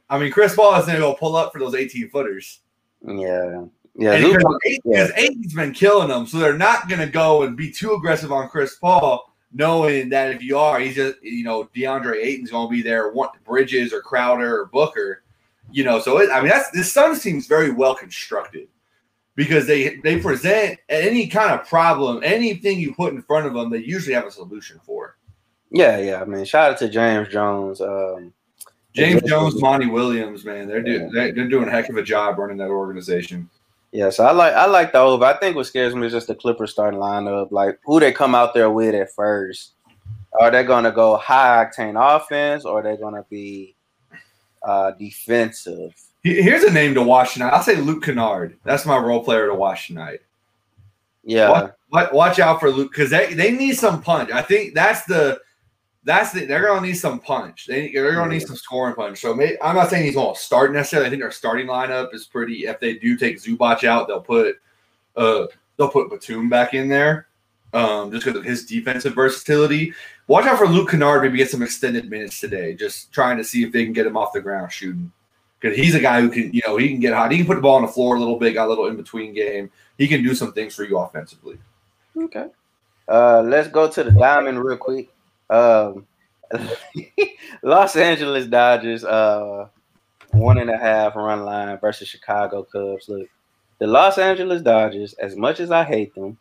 I 0.09 0.19
mean, 0.19 0.31
Chris 0.31 0.55
Paul 0.55 0.75
is 0.79 0.85
going 0.85 0.95
to 0.95 1.01
go 1.01 1.13
pull 1.13 1.35
up 1.35 1.53
for 1.53 1.59
those 1.59 1.75
18 1.75 2.09
footers. 2.09 2.59
Yeah. 3.05 3.65
Yeah, 3.99 4.19
because, 4.19 4.43
because 4.83 5.11
Ayton's 5.15 5.55
been 5.55 5.73
killing 5.73 6.09
them, 6.09 6.27
so 6.27 6.37
they're 6.37 6.55
not 6.55 6.87
going 6.87 6.99
to 6.99 7.07
go 7.07 7.41
and 7.41 7.57
be 7.57 7.71
too 7.71 7.93
aggressive 7.93 8.31
on 8.31 8.47
Chris 8.47 8.75
Paul 8.75 9.26
knowing 9.53 10.09
that 10.09 10.31
if 10.31 10.43
you 10.43 10.57
are, 10.57 10.79
he's 10.79 10.95
just 10.95 11.21
you 11.21 11.43
know 11.43 11.69
DeAndre 11.75 12.23
Ayton's 12.23 12.51
going 12.51 12.67
to 12.67 12.71
be 12.71 12.81
there, 12.81 13.11
want 13.11 13.31
Bridges 13.43 13.93
or 13.93 14.01
Crowder 14.01 14.61
or 14.61 14.65
Booker, 14.67 15.23
you 15.71 15.83
know. 15.83 15.99
So 15.99 16.19
it, 16.19 16.29
I 16.31 16.39
mean, 16.39 16.49
that's 16.49 16.69
this 16.71 16.91
Suns 16.91 17.21
seems 17.21 17.47
very 17.47 17.71
well 17.71 17.95
constructed 17.95 18.67
because 19.35 19.67
they 19.67 19.97
they 19.97 20.19
present 20.19 20.79
any 20.89 21.27
kind 21.27 21.51
of 21.51 21.65
problem, 21.67 22.21
anything 22.23 22.79
you 22.79 22.93
put 22.93 23.13
in 23.13 23.21
front 23.21 23.45
of 23.45 23.53
them, 23.53 23.69
they 23.69 23.77
usually 23.77 24.15
have 24.15 24.25
a 24.25 24.31
solution 24.31 24.79
for. 24.83 25.17
Yeah, 25.71 25.97
yeah. 25.99 26.21
I 26.21 26.25
mean, 26.25 26.45
shout 26.45 26.71
out 26.71 26.77
to 26.79 26.89
James 26.89 27.29
Jones. 27.29 27.81
Um, 27.81 28.33
James 28.93 29.21
Jones, 29.23 29.61
Monty 29.61 29.85
Williams, 29.85 30.43
man, 30.43 30.67
they're 30.67 30.81
doing 30.81 31.11
they're 31.11 31.31
doing 31.31 31.67
a 31.67 31.71
heck 31.71 31.87
of 31.89 31.97
a 31.97 32.03
job 32.03 32.39
running 32.39 32.57
that 32.57 32.69
organization. 32.69 33.47
Yeah, 33.91 34.09
so 34.09 34.25
I 34.25 34.31
like 34.31 34.53
I 34.53 34.65
like 34.65 34.91
the 34.91 34.99
over. 34.99 35.23
I 35.23 35.37
think 35.37 35.55
what 35.55 35.65
scares 35.65 35.95
me 35.95 36.07
is 36.07 36.13
just 36.13 36.27
the 36.27 36.35
Clippers 36.35 36.71
starting 36.71 36.99
lineup, 36.99 37.51
like 37.51 37.79
who 37.85 37.99
they 37.99 38.11
come 38.11 38.35
out 38.35 38.53
there 38.53 38.69
with 38.69 38.93
at 38.93 39.13
first. 39.13 39.73
Are 40.39 40.51
they 40.51 40.63
gonna 40.63 40.91
go 40.91 41.15
high 41.17 41.65
octane 41.65 41.95
offense 41.97 42.65
or 42.65 42.79
are 42.79 42.83
they 42.83 42.97
gonna 42.97 43.25
be 43.29 43.75
uh, 44.61 44.91
defensive? 44.91 45.93
Here's 46.21 46.63
a 46.63 46.71
name 46.71 46.93
to 46.95 47.01
watch 47.01 47.33
tonight. 47.33 47.49
I'll 47.49 47.63
say 47.63 47.75
Luke 47.75 48.03
Kennard. 48.03 48.57
That's 48.63 48.85
my 48.85 48.97
role 48.97 49.23
player 49.23 49.47
to 49.47 49.55
watch 49.55 49.87
tonight. 49.87 50.19
Yeah. 51.23 51.69
Watch, 51.91 52.11
watch 52.11 52.39
out 52.39 52.59
for 52.59 52.69
Luke 52.69 52.91
because 52.91 53.09
they, 53.09 53.33
they 53.33 53.51
need 53.51 53.75
some 53.75 54.01
punch. 54.01 54.31
I 54.31 54.41
think 54.41 54.73
that's 54.73 55.05
the 55.05 55.39
that's 56.07 56.31
the, 56.31 56.45
they're 56.45 56.65
going 56.65 56.81
to 56.81 56.87
need 56.87 56.93
some 56.93 57.19
punch. 57.19 57.67
They, 57.67 57.93
are 57.97 58.13
going 58.13 58.29
to 58.29 58.35
need 58.35 58.47
some 58.47 58.55
scoring 58.55 58.95
punch. 58.95 59.19
So 59.19 59.35
maybe, 59.35 59.61
I'm 59.61 59.75
not 59.75 59.89
saying 59.89 60.05
he's 60.05 60.15
going 60.15 60.33
to 60.33 60.39
start 60.39 60.71
necessarily. 60.71 61.07
I 61.07 61.09
think 61.09 61.21
their 61.21 61.31
starting 61.31 61.67
lineup 61.67 62.15
is 62.15 62.25
pretty. 62.25 62.65
If 62.65 62.79
they 62.79 62.93
do 62.93 63.17
take 63.17 63.41
Zubac 63.41 63.83
out, 63.83 64.07
they'll 64.07 64.21
put 64.21 64.55
uh 65.17 65.47
they'll 65.75 65.89
put 65.89 66.09
Batum 66.09 66.47
back 66.47 66.73
in 66.73 66.87
there, 66.87 67.27
um, 67.73 68.09
just 68.09 68.23
because 68.23 68.39
of 68.39 68.45
his 68.45 68.65
defensive 68.65 69.15
versatility. 69.15 69.93
Watch 70.27 70.45
out 70.45 70.57
for 70.57 70.67
Luke 70.67 70.91
Kennard. 70.91 71.23
Maybe 71.23 71.39
get 71.39 71.49
some 71.49 71.61
extended 71.61 72.09
minutes 72.09 72.39
today. 72.39 72.73
Just 72.73 73.11
trying 73.11 73.35
to 73.37 73.43
see 73.43 73.63
if 73.63 73.73
they 73.73 73.83
can 73.83 73.93
get 73.93 74.07
him 74.07 74.15
off 74.15 74.31
the 74.31 74.39
ground 74.39 74.71
shooting. 74.71 75.11
Because 75.59 75.75
he's 75.75 75.95
a 75.95 75.99
guy 75.99 76.21
who 76.21 76.29
can, 76.29 76.53
you 76.53 76.61
know, 76.65 76.77
he 76.77 76.87
can 76.87 77.01
get 77.01 77.13
hot. 77.13 77.31
He 77.31 77.37
can 77.37 77.47
put 77.47 77.55
the 77.55 77.61
ball 77.61 77.75
on 77.75 77.81
the 77.81 77.87
floor 77.87 78.15
a 78.15 78.19
little 78.19 78.37
bit. 78.37 78.53
Got 78.53 78.67
a 78.67 78.69
little 78.69 78.87
in 78.87 78.95
between 78.95 79.33
game. 79.33 79.71
He 79.97 80.07
can 80.07 80.23
do 80.23 80.35
some 80.35 80.53
things 80.53 80.75
for 80.75 80.85
you 80.85 80.99
offensively. 80.99 81.57
Okay. 82.15 82.47
Uh, 83.09 83.41
let's 83.41 83.67
go 83.67 83.89
to 83.89 84.03
the 84.03 84.11
diamond 84.11 84.63
real 84.63 84.77
quick. 84.77 85.09
Um, 85.49 86.05
Los 87.63 87.95
Angeles 87.95 88.47
Dodgers, 88.47 89.03
uh, 89.03 89.67
one 90.31 90.57
and 90.57 90.69
a 90.69 90.77
half 90.77 91.15
run 91.15 91.43
line 91.43 91.77
versus 91.79 92.07
Chicago 92.07 92.63
Cubs. 92.63 93.09
Look, 93.09 93.27
the 93.79 93.87
Los 93.87 94.17
Angeles 94.17 94.61
Dodgers, 94.61 95.13
as 95.13 95.35
much 95.35 95.59
as 95.59 95.71
I 95.71 95.83
hate 95.83 96.13
them, 96.15 96.37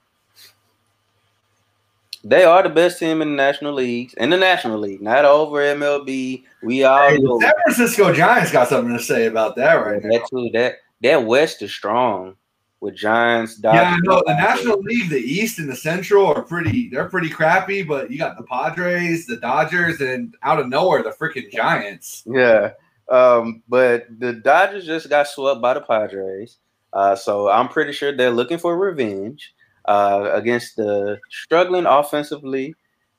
they 2.24 2.44
are 2.44 2.62
the 2.62 2.68
best 2.68 2.98
team 2.98 3.22
in 3.22 3.30
the 3.30 3.36
National 3.36 3.72
Leagues. 3.72 4.14
In 4.14 4.30
the 4.30 4.36
National 4.36 4.78
League, 4.78 5.00
not 5.00 5.24
over 5.24 5.58
MLB. 5.58 6.42
We 6.62 6.84
all 6.84 7.08
hey, 7.08 7.18
San 7.18 7.52
Francisco 7.64 8.12
Giants 8.12 8.50
got 8.50 8.68
something 8.68 8.96
to 8.96 9.02
say 9.02 9.26
about 9.26 9.54
that 9.56 9.74
right 9.74 10.00
yeah, 10.02 10.08
now. 10.08 10.18
That 10.18 10.28
too. 10.28 10.50
That 10.52 10.74
that 11.02 11.24
West 11.24 11.62
is 11.62 11.72
strong 11.72 12.36
with 12.80 12.94
Giants. 12.94 13.56
Dodgers, 13.56 13.80
yeah, 13.80 13.90
I 13.94 13.98
know 14.02 14.22
the 14.26 14.34
National 14.34 14.80
League, 14.80 15.10
the 15.10 15.18
East 15.18 15.58
and 15.58 15.68
the 15.68 15.76
Central 15.76 16.26
are 16.26 16.42
pretty. 16.42 16.88
They're 16.88 17.08
pretty 17.08 17.30
crappy, 17.30 17.82
but 17.82 18.10
you 18.10 18.18
got 18.18 18.36
the 18.36 18.44
Padres, 18.44 19.26
the 19.26 19.36
Dodgers, 19.36 20.00
and 20.00 20.34
out 20.42 20.58
of 20.58 20.68
nowhere 20.68 21.02
the 21.02 21.10
freaking 21.10 21.50
Giants. 21.50 22.24
Yeah, 22.26 22.72
um, 23.08 23.62
but 23.68 24.06
the 24.18 24.32
Dodgers 24.34 24.86
just 24.86 25.08
got 25.08 25.28
swept 25.28 25.60
by 25.60 25.74
the 25.74 25.80
Padres, 25.80 26.58
uh, 26.92 27.16
so 27.16 27.48
I'm 27.48 27.68
pretty 27.68 27.92
sure 27.92 28.14
they're 28.14 28.30
looking 28.30 28.58
for 28.58 28.76
revenge 28.76 29.54
uh, 29.86 30.30
against 30.32 30.76
the 30.76 31.18
struggling 31.30 31.86
offensively 31.86 32.74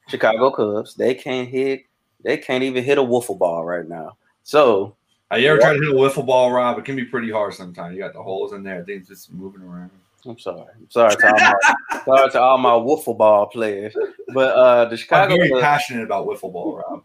Chicago 0.07 0.51
Cubs. 0.51 0.95
They 0.95 1.15
can't 1.15 1.47
hit. 1.47 1.83
They 2.23 2.37
can't 2.37 2.63
even 2.63 2.83
hit 2.83 2.97
a 2.97 3.03
wiffle 3.03 3.37
ball 3.37 3.63
right 3.63 3.87
now. 3.87 4.17
So 4.43 4.96
have 5.31 5.41
you 5.41 5.49
ever 5.49 5.59
tried 5.59 5.73
to 5.73 5.79
hit 5.81 5.89
a 5.89 5.93
wiffle 5.93 6.25
ball, 6.25 6.51
Rob? 6.51 6.77
It 6.79 6.85
can 6.85 6.95
be 6.95 7.05
pretty 7.05 7.31
hard 7.31 7.53
sometimes. 7.53 7.95
You 7.95 8.01
got 8.01 8.13
the 8.13 8.21
holes 8.21 8.53
in 8.53 8.63
there, 8.63 8.83
things 8.83 9.07
just 9.07 9.33
moving 9.33 9.61
around. 9.61 9.91
I'm 10.25 10.39
sorry. 10.39 10.67
I'm 10.75 10.89
sorry 10.89 11.15
to 11.15 11.27
all 11.27 11.39
my 11.39 12.01
sorry 12.05 12.31
to 12.31 12.41
all 12.41 12.57
my 12.57 12.71
wiffle 12.71 13.17
ball 13.17 13.45
players. 13.47 13.95
But 14.33 14.55
uh 14.55 14.85
the 14.85 14.97
Chicago 14.97 15.33
I'm 15.33 15.39
very 15.49 15.61
passionate 15.61 16.03
about 16.03 16.27
wiffle 16.27 16.51
ball, 16.51 16.77
Rob. 16.77 17.03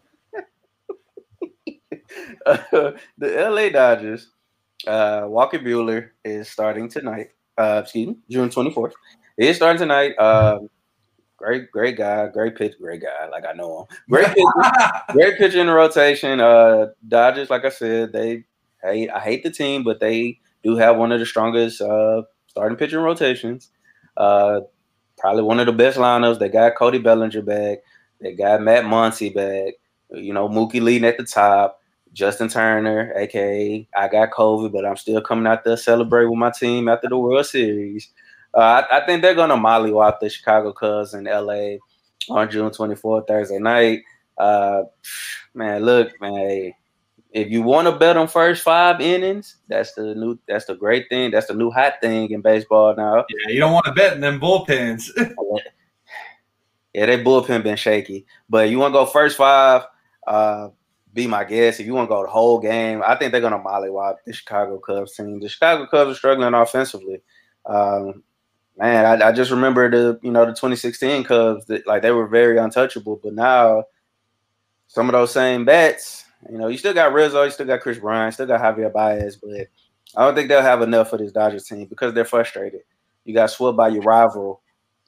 uh, 2.45 2.57
the 3.17 3.49
LA 3.49 3.69
Dodgers, 3.69 4.29
uh 4.87 5.25
Walker 5.27 5.59
Buehler 5.59 6.09
is 6.25 6.49
starting 6.49 6.89
tonight. 6.89 7.29
Uh 7.57 7.81
excuse 7.83 8.09
me, 8.09 8.17
June 8.29 8.49
24th. 8.49 8.93
He 9.37 9.47
is 9.47 9.55
starting 9.55 9.79
tonight. 9.79 10.15
Um 10.17 10.69
great, 11.37 11.71
great 11.71 11.97
guy, 11.97 12.27
great 12.27 12.55
pitch, 12.55 12.75
great 12.79 13.01
guy. 13.01 13.27
Like 13.29 13.45
I 13.45 13.53
know 13.53 13.81
him. 13.81 13.97
Great 14.09 14.27
pitch, 14.27 14.45
great 15.11 15.37
pitch 15.37 15.55
in 15.55 15.67
the 15.67 15.73
rotation. 15.73 16.39
Uh, 16.39 16.87
Dodgers, 17.07 17.49
like 17.49 17.65
I 17.65 17.69
said, 17.69 18.13
they 18.13 18.43
hate. 18.81 19.09
I 19.09 19.19
hate 19.19 19.43
the 19.43 19.51
team, 19.51 19.83
but 19.83 19.99
they 19.99 20.39
do 20.63 20.75
have 20.75 20.97
one 20.97 21.11
of 21.11 21.19
the 21.19 21.25
strongest 21.25 21.81
uh, 21.81 22.23
starting 22.47 22.77
pitching 22.77 22.99
rotations. 22.99 23.69
Uh, 24.15 24.61
probably 25.17 25.43
one 25.43 25.59
of 25.59 25.65
the 25.65 25.73
best 25.73 25.97
lineups. 25.97 26.39
They 26.39 26.49
got 26.49 26.75
Cody 26.75 26.99
Bellinger 26.99 27.41
back. 27.41 27.79
They 28.21 28.33
got 28.33 28.61
Max 28.61 28.85
Muncy 28.85 29.33
back. 29.33 29.75
You 30.11 30.33
know, 30.33 30.47
Mookie 30.47 30.81
leading 30.81 31.07
at 31.07 31.17
the 31.17 31.23
top. 31.23 31.79
Justin 32.13 32.47
Turner, 32.47 33.11
aka 33.15 33.87
I 33.97 34.07
got 34.07 34.31
COVID, 34.31 34.71
but 34.71 34.85
I'm 34.85 34.97
still 34.97 35.19
coming 35.19 35.47
out 35.47 35.63
there 35.63 35.75
celebrate 35.75 36.25
with 36.25 36.37
my 36.37 36.51
team 36.51 36.87
after 36.87 37.09
the 37.09 37.17
World 37.17 37.45
Series. 37.45 38.11
Uh, 38.55 38.83
I, 38.89 38.97
I, 38.97 39.05
think 39.05 39.21
they're 39.21 39.33
gonna 39.33 39.55
mollywop 39.57 40.19
the 40.19 40.29
Chicago 40.29 40.71
Cubs 40.73 41.13
in 41.13 41.23
LA 41.25 41.77
on 42.29 42.49
June 42.51 42.69
24th, 42.69 43.27
Thursday 43.27 43.57
night. 43.57 44.01
Uh, 44.37 44.83
man, 45.53 45.83
look, 45.83 46.19
man, 46.21 46.73
if 47.31 47.49
you 47.49 47.63
want 47.63 47.87
to 47.87 47.97
bet 47.97 48.15
on 48.15 48.27
first 48.27 48.61
five 48.61 49.01
innings, 49.01 49.57
that's 49.67 49.93
the 49.93 50.13
new, 50.13 50.37
that's 50.47 50.65
the 50.65 50.75
great 50.75 51.09
thing. 51.09 51.31
That's 51.31 51.47
the 51.47 51.55
new 51.55 51.71
hot 51.71 51.93
thing 51.99 52.29
in 52.29 52.41
baseball 52.41 52.95
now. 52.95 53.25
Yeah, 53.29 53.53
you 53.53 53.59
don't 53.59 53.73
want 53.73 53.85
to 53.85 53.91
bet 53.91 54.13
in 54.13 54.21
them 54.21 54.39
bullpens. 54.39 55.09
yeah, 56.93 57.05
they 57.07 57.23
bullpen 57.23 57.63
been 57.63 57.75
shaky, 57.75 58.27
but 58.47 58.69
you 58.69 58.77
want 58.77 58.93
to 58.93 58.99
go 58.99 59.05
first 59.07 59.37
five. 59.37 59.83
Uh, 60.27 60.69
be 61.11 61.27
my 61.27 61.43
guess. 61.43 61.79
If 61.79 61.85
you 61.85 61.93
want 61.93 62.07
to 62.07 62.13
go 62.15 62.23
the 62.23 62.29
whole 62.29 62.59
game, 62.59 63.01
I 63.05 63.15
think 63.15 63.31
they're 63.31 63.41
gonna 63.41 63.59
mollywop 63.59 64.17
the 64.25 64.33
Chicago 64.33 64.77
Cubs 64.77 65.15
team. 65.15 65.39
The 65.39 65.49
Chicago 65.49 65.87
Cubs 65.87 66.11
are 66.11 66.15
struggling 66.15 66.53
offensively. 66.53 67.21
Um, 67.65 68.23
man, 68.77 69.21
I, 69.21 69.29
I, 69.29 69.31
just 69.31 69.51
remember 69.51 69.89
the 69.89 70.19
you 70.21 70.31
know 70.31 70.45
the 70.45 70.51
2016 70.51 71.23
Cubs 71.23 71.65
that 71.65 71.85
like 71.87 72.01
they 72.01 72.11
were 72.11 72.27
very 72.27 72.57
untouchable, 72.57 73.19
but 73.21 73.33
now 73.33 73.83
some 74.87 75.07
of 75.09 75.13
those 75.13 75.31
same 75.31 75.65
bats, 75.65 76.25
You 76.51 76.57
know, 76.57 76.67
you 76.67 76.77
still 76.77 76.93
got 76.93 77.13
Rizzo, 77.13 77.43
you 77.43 77.51
still 77.51 77.65
got 77.65 77.81
Kris 77.81 77.97
Bryant, 77.97 78.33
still 78.33 78.45
got 78.45 78.61
Javier 78.61 78.93
Baez, 78.93 79.37
but 79.37 79.67
I 80.15 80.25
don't 80.25 80.35
think 80.35 80.49
they'll 80.49 80.61
have 80.61 80.81
enough 80.81 81.09
for 81.09 81.17
this 81.17 81.31
Dodgers 81.31 81.65
team 81.65 81.85
because 81.85 82.13
they're 82.13 82.25
frustrated. 82.25 82.81
You 83.25 83.33
got 83.33 83.49
swept 83.49 83.77
by 83.77 83.87
your 83.89 84.03
rival, 84.03 84.61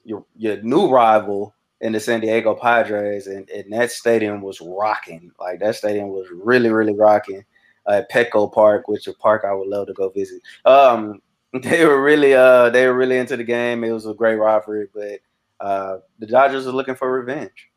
your 0.04 0.24
your 0.36 0.60
new 0.62 0.88
rival 0.88 1.54
in 1.80 1.92
the 1.92 2.00
San 2.00 2.20
Diego 2.20 2.54
Padres, 2.54 3.26
and, 3.26 3.48
and 3.50 3.72
that 3.72 3.92
stadium 3.92 4.40
was 4.40 4.60
rocking. 4.60 5.30
Like 5.38 5.60
that 5.60 5.76
stadium 5.76 6.08
was 6.08 6.26
really, 6.32 6.70
really 6.70 6.94
rocking 6.94 7.44
at 7.88 8.10
Petco 8.10 8.52
Park, 8.52 8.88
which 8.88 9.06
is 9.06 9.14
a 9.14 9.18
park 9.18 9.44
I 9.44 9.52
would 9.52 9.68
love 9.68 9.86
to 9.88 9.92
go 9.92 10.08
visit. 10.08 10.42
Um, 10.64 11.20
they 11.62 11.84
were 11.84 12.02
really 12.02 12.34
uh 12.34 12.70
they 12.70 12.86
were 12.86 12.94
really 12.94 13.18
into 13.18 13.36
the 13.36 13.44
game. 13.44 13.84
It 13.84 13.92
was 13.92 14.06
a 14.06 14.14
great 14.14 14.36
rivalry, 14.36 14.88
but 14.94 15.20
uh 15.60 15.98
the 16.18 16.26
Dodgers 16.26 16.66
are 16.66 16.72
looking 16.72 16.96
for 16.96 17.10
revenge. 17.10 17.70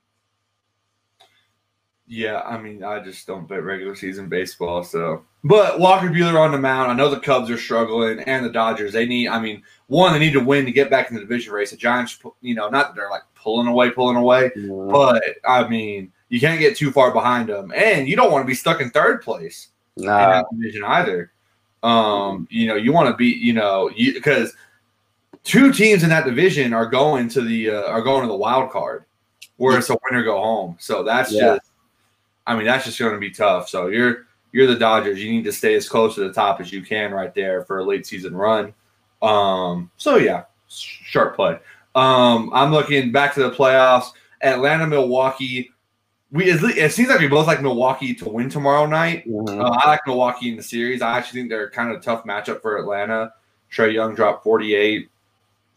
Yeah, 2.11 2.41
I 2.41 2.57
mean, 2.57 2.83
I 2.83 2.99
just 3.03 3.27
don't 3.27 3.47
bet 3.47 3.63
regular 3.63 3.93
season 3.93 4.29
baseball. 4.29 4.83
So, 4.83 5.25
but 5.43 5.79
Walker 5.79 6.07
Buehler 6.07 6.39
on 6.39 6.51
the 6.51 6.57
mound. 6.57 6.91
I 6.91 6.95
know 6.95 7.07
the 7.07 7.19
Cubs 7.19 7.51
are 7.51 7.57
struggling, 7.57 8.19
and 8.21 8.43
the 8.43 8.49
Dodgers. 8.49 8.93
They 8.93 9.05
need. 9.05 9.27
I 9.27 9.39
mean, 9.39 9.61
one, 9.85 10.13
they 10.13 10.19
need 10.19 10.33
to 10.33 10.43
win 10.43 10.65
to 10.65 10.71
get 10.71 10.89
back 10.89 11.09
in 11.09 11.15
the 11.15 11.21
division 11.21 11.53
race. 11.53 11.69
The 11.69 11.77
Giants, 11.77 12.19
you 12.41 12.55
know, 12.55 12.67
not 12.67 12.87
that 12.87 12.95
they're 12.95 13.11
like 13.11 13.21
pulling 13.35 13.67
away, 13.67 13.91
pulling 13.91 14.17
away, 14.17 14.49
mm-hmm. 14.57 14.91
but 14.91 15.23
I 15.45 15.67
mean, 15.67 16.11
you 16.29 16.39
can't 16.39 16.59
get 16.59 16.75
too 16.75 16.91
far 16.91 17.13
behind 17.13 17.47
them, 17.47 17.71
and 17.75 18.09
you 18.09 18.15
don't 18.15 18.31
want 18.31 18.41
to 18.41 18.47
be 18.47 18.55
stuck 18.55 18.81
in 18.81 18.89
third 18.89 19.21
place 19.21 19.67
nah. 19.95 20.23
in 20.23 20.29
that 20.31 20.45
division 20.51 20.83
either. 20.85 21.31
Um, 21.83 22.47
you 22.49 22.67
know, 22.67 22.75
you 22.75 22.91
want 22.91 23.09
to 23.09 23.15
be, 23.15 23.27
you 23.27 23.53
know, 23.53 23.89
because 23.95 24.53
two 25.43 25.71
teams 25.71 26.03
in 26.03 26.09
that 26.09 26.25
division 26.25 26.73
are 26.73 26.85
going 26.85 27.29
to 27.29 27.41
the 27.41 27.69
uh, 27.71 27.83
are 27.83 28.01
going 28.01 28.23
to 28.23 28.27
the 28.27 28.35
wild 28.35 28.71
card, 28.71 29.05
where 29.57 29.77
it's 29.77 29.89
a 29.89 29.97
winner 30.03 30.23
go 30.23 30.41
home. 30.41 30.75
So 30.79 31.03
that's 31.03 31.31
yeah. 31.31 31.55
just, 31.55 31.71
I 32.47 32.55
mean, 32.55 32.65
that's 32.65 32.85
just 32.85 32.99
going 32.99 33.13
to 33.13 33.19
be 33.19 33.31
tough. 33.31 33.69
So 33.69 33.87
you're 33.87 34.27
you're 34.51 34.67
the 34.67 34.75
Dodgers. 34.75 35.23
You 35.23 35.31
need 35.31 35.45
to 35.45 35.53
stay 35.53 35.75
as 35.75 35.87
close 35.87 36.15
to 36.15 36.21
the 36.21 36.33
top 36.33 36.59
as 36.59 36.71
you 36.71 36.81
can 36.81 37.11
right 37.11 37.33
there 37.33 37.63
for 37.63 37.79
a 37.79 37.83
late 37.83 38.05
season 38.05 38.35
run. 38.35 38.73
Um, 39.21 39.91
so 39.97 40.17
yeah, 40.17 40.43
sharp 40.67 41.35
play. 41.35 41.59
Um, 41.95 42.51
I'm 42.53 42.71
looking 42.71 43.11
back 43.11 43.33
to 43.35 43.43
the 43.43 43.51
playoffs. 43.51 44.11
Atlanta, 44.41 44.87
Milwaukee 44.87 45.71
we 46.31 46.45
it 46.51 46.91
seems 46.91 47.09
like 47.09 47.19
we 47.19 47.27
both 47.27 47.47
like 47.47 47.61
Milwaukee 47.61 48.13
to 48.15 48.29
win 48.29 48.49
tomorrow 48.49 48.85
night. 48.85 49.27
Mm-hmm. 49.27 49.61
Uh, 49.61 49.69
I 49.69 49.87
like 49.87 50.01
Milwaukee 50.05 50.49
in 50.49 50.57
the 50.57 50.63
series. 50.63 51.01
I 51.01 51.17
actually 51.17 51.41
think 51.41 51.49
they're 51.49 51.69
kind 51.69 51.91
of 51.91 51.97
a 51.97 52.01
tough 52.01 52.23
matchup 52.23 52.61
for 52.61 52.77
Atlanta. 52.77 53.33
Trae 53.71 53.93
Young 53.93 54.15
dropped 54.15 54.43
48. 54.43 55.09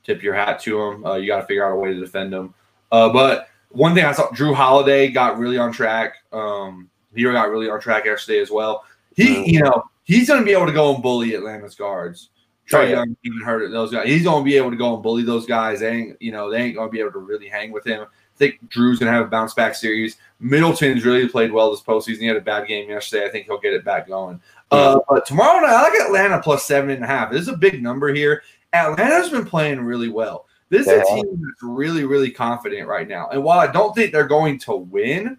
Tip 0.04 0.22
your 0.22 0.34
hat 0.34 0.60
to 0.60 0.82
him. 0.82 1.06
Uh, 1.06 1.14
you 1.14 1.26
got 1.28 1.42
to 1.42 1.46
figure 1.46 1.66
out 1.66 1.72
a 1.72 1.76
way 1.76 1.92
to 1.92 2.00
defend 2.00 2.34
him. 2.34 2.54
Uh, 2.90 3.10
but 3.10 3.48
one 3.70 3.94
thing 3.94 4.04
I 4.04 4.12
saw, 4.12 4.28
Jrue 4.30 4.54
Holiday 4.54 5.08
got 5.08 5.38
really 5.38 5.58
on 5.58 5.72
track. 5.72 6.16
Um, 6.32 6.90
he 7.14 7.22
got 7.22 7.50
really 7.50 7.70
on 7.70 7.80
track 7.80 8.04
yesterday 8.04 8.40
as 8.40 8.50
well. 8.50 8.84
He, 9.14 9.28
mm-hmm. 9.28 9.50
you 9.50 9.60
know, 9.60 9.84
he's 10.04 10.28
going 10.28 10.40
to 10.40 10.44
be 10.44 10.52
able 10.52 10.66
to 10.66 10.72
go 10.72 10.94
and 10.94 11.02
bully 11.02 11.34
Atlanta's 11.34 11.74
guards. 11.74 12.30
Oh, 12.72 12.80
yeah. 12.80 12.90
Young 12.90 13.16
even 13.24 13.40
hurt 13.40 13.70
those 13.70 13.92
guys. 13.92 14.06
He's 14.06 14.24
going 14.24 14.42
to 14.42 14.44
be 14.44 14.56
able 14.56 14.70
to 14.70 14.76
go 14.76 14.94
and 14.94 15.02
bully 15.02 15.22
those 15.22 15.46
guys. 15.46 15.80
They 15.80 15.90
ain't, 15.90 16.22
you 16.22 16.32
know, 16.32 16.50
they 16.50 16.58
ain't 16.58 16.74
going 16.74 16.88
to 16.88 16.92
be 16.92 17.00
able 17.00 17.12
to 17.12 17.18
really 17.18 17.48
hang 17.48 17.70
with 17.70 17.86
him. 17.86 18.06
I 18.34 18.38
think 18.38 18.68
Jrue's 18.70 18.98
going 18.98 19.12
to 19.12 19.16
have 19.16 19.26
a 19.26 19.30
bounce 19.30 19.54
back 19.54 19.74
series. 19.74 20.16
Middleton's 20.40 21.04
really 21.04 21.28
played 21.28 21.52
well 21.52 21.70
this 21.70 21.82
postseason. 21.82 22.18
He 22.18 22.26
had 22.26 22.36
a 22.36 22.40
bad 22.40 22.66
game 22.66 22.88
yesterday. 22.88 23.26
I 23.26 23.30
think 23.30 23.46
he'll 23.46 23.60
get 23.60 23.74
it 23.74 23.84
back 23.84 24.08
going. 24.08 24.40
Uh, 24.70 24.98
but 25.08 25.26
tomorrow 25.26 25.60
night, 25.60 25.74
I 25.74 25.82
like 25.82 26.00
Atlanta 26.00 26.40
plus 26.40 26.64
seven 26.64 26.90
and 26.90 27.04
a 27.04 27.06
half. 27.06 27.30
This 27.30 27.42
is 27.42 27.48
a 27.48 27.56
big 27.56 27.82
number 27.82 28.12
here. 28.12 28.42
Atlanta's 28.72 29.30
been 29.30 29.44
playing 29.44 29.80
really 29.80 30.08
well. 30.08 30.46
This 30.70 30.86
is 30.86 31.02
a 31.02 31.14
team 31.14 31.26
that's 31.26 31.62
really, 31.62 32.04
really 32.04 32.30
confident 32.30 32.88
right 32.88 33.06
now. 33.06 33.28
And 33.28 33.44
while 33.44 33.60
I 33.60 33.70
don't 33.70 33.94
think 33.94 34.10
they're 34.10 34.26
going 34.26 34.58
to 34.60 34.74
win, 34.74 35.36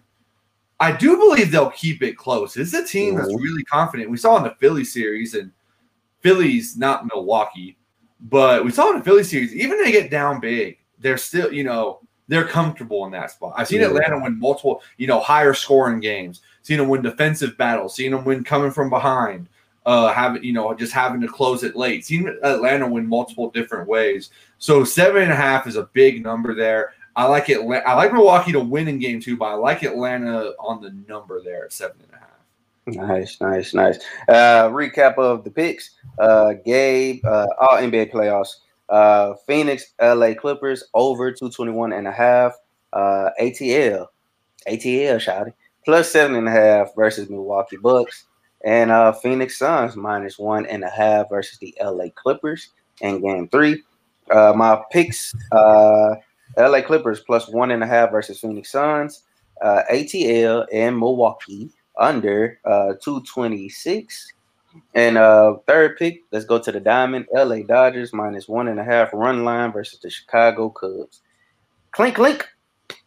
I 0.78 0.92
do 0.92 1.16
believe 1.16 1.50
they'll 1.50 1.70
keep 1.70 2.02
it 2.02 2.16
close. 2.16 2.54
This 2.54 2.72
is 2.72 2.74
a 2.74 2.86
team 2.86 3.16
that's 3.16 3.34
really 3.34 3.64
confident. 3.64 4.10
We 4.10 4.16
saw 4.16 4.36
in 4.36 4.44
the 4.44 4.54
Philly 4.60 4.84
series, 4.84 5.34
and 5.34 5.50
Philly's 6.20 6.76
not 6.76 7.06
Milwaukee, 7.06 7.76
but 8.20 8.64
we 8.64 8.70
saw 8.70 8.90
in 8.90 8.98
the 8.98 9.04
Philly 9.04 9.24
series, 9.24 9.52
even 9.54 9.82
they 9.82 9.90
get 9.90 10.10
down 10.10 10.38
big, 10.38 10.78
they're 11.00 11.18
still, 11.18 11.52
you 11.52 11.64
know, 11.64 12.00
they're 12.28 12.46
comfortable 12.46 13.04
in 13.04 13.12
that 13.12 13.30
spot. 13.30 13.54
I've 13.56 13.68
seen 13.68 13.80
yeah. 13.80 13.88
Atlanta 13.88 14.18
win 14.18 14.38
multiple, 14.38 14.82
you 14.96 15.06
know, 15.06 15.20
higher 15.20 15.54
scoring 15.54 16.00
games. 16.00 16.40
Seen 16.62 16.78
them 16.78 16.88
win 16.88 17.02
defensive 17.02 17.56
battles. 17.58 17.94
Seen 17.94 18.12
them 18.12 18.24
win 18.24 18.44
coming 18.44 18.70
from 18.70 18.90
behind. 18.90 19.48
Uh, 19.86 20.10
having 20.14 20.42
you 20.42 20.54
know 20.54 20.72
just 20.72 20.94
having 20.94 21.20
to 21.20 21.28
close 21.28 21.62
it 21.62 21.76
late. 21.76 22.06
Seen 22.06 22.26
Atlanta 22.42 22.88
win 22.88 23.06
multiple 23.06 23.50
different 23.50 23.86
ways. 23.86 24.30
So 24.58 24.82
seven 24.82 25.22
and 25.22 25.32
a 25.32 25.36
half 25.36 25.66
is 25.66 25.76
a 25.76 25.90
big 25.92 26.22
number 26.22 26.54
there. 26.54 26.94
I 27.16 27.26
like 27.26 27.50
it. 27.50 27.60
I 27.60 27.94
like 27.94 28.12
Milwaukee 28.12 28.52
to 28.52 28.60
win 28.60 28.88
in 28.88 28.98
game 28.98 29.20
two, 29.20 29.36
but 29.36 29.44
I 29.44 29.54
like 29.54 29.82
Atlanta 29.82 30.52
on 30.58 30.80
the 30.80 30.90
number 31.06 31.42
there 31.42 31.66
at 31.66 31.72
seven 31.74 31.98
and 32.02 32.14
a 32.14 32.16
half. 32.16 33.08
Nice, 33.08 33.40
nice, 33.40 33.74
nice. 33.74 33.98
Uh, 34.28 34.68
recap 34.68 35.16
of 35.18 35.44
the 35.44 35.50
picks. 35.50 35.90
Uh, 36.18 36.54
Gabe, 36.64 37.24
uh, 37.24 37.46
all 37.60 37.76
NBA 37.76 38.10
playoffs. 38.10 38.56
Uh, 38.94 39.34
Phoenix, 39.44 39.92
LA 40.00 40.34
Clippers 40.34 40.84
over 40.94 41.32
221 41.32 41.92
and 41.92 42.06
a 42.06 42.12
half. 42.12 42.52
Uh, 42.92 43.30
ATL, 43.40 44.06
ATL, 44.68 45.16
shouty, 45.16 45.52
plus 45.84 46.12
seven 46.12 46.36
and 46.36 46.46
a 46.46 46.52
half 46.52 46.94
versus 46.94 47.28
Milwaukee 47.28 47.76
Bucks. 47.76 48.26
And 48.64 48.92
uh, 48.92 49.10
Phoenix 49.12 49.58
Suns 49.58 49.96
minus 49.96 50.38
one 50.38 50.64
and 50.66 50.84
a 50.84 50.88
half 50.88 51.28
versus 51.28 51.58
the 51.58 51.74
LA 51.82 52.04
Clippers 52.14 52.68
in 53.00 53.20
game 53.20 53.48
three. 53.48 53.82
Uh, 54.30 54.52
my 54.54 54.80
picks 54.92 55.34
uh, 55.50 56.14
LA 56.56 56.80
Clippers 56.80 57.18
plus 57.18 57.48
one 57.48 57.72
and 57.72 57.82
a 57.82 57.88
half 57.88 58.12
versus 58.12 58.38
Phoenix 58.38 58.70
Suns. 58.70 59.24
Uh, 59.60 59.82
ATL 59.92 60.66
and 60.72 60.96
Milwaukee 60.96 61.68
under 61.98 62.60
uh, 62.64 62.94
226 63.02 64.32
and 64.94 65.18
uh, 65.18 65.56
third 65.66 65.96
pick, 65.96 66.22
let's 66.30 66.44
go 66.44 66.58
to 66.58 66.72
the 66.72 66.80
diamond. 66.80 67.26
LA 67.32 67.58
Dodgers 67.58 68.12
minus 68.12 68.48
one 68.48 68.68
and 68.68 68.80
a 68.80 68.84
half 68.84 69.10
run 69.12 69.44
line 69.44 69.72
versus 69.72 69.98
the 70.00 70.10
Chicago 70.10 70.68
Cubs. 70.68 71.20
Clink, 71.92 72.16
clink. 72.16 72.46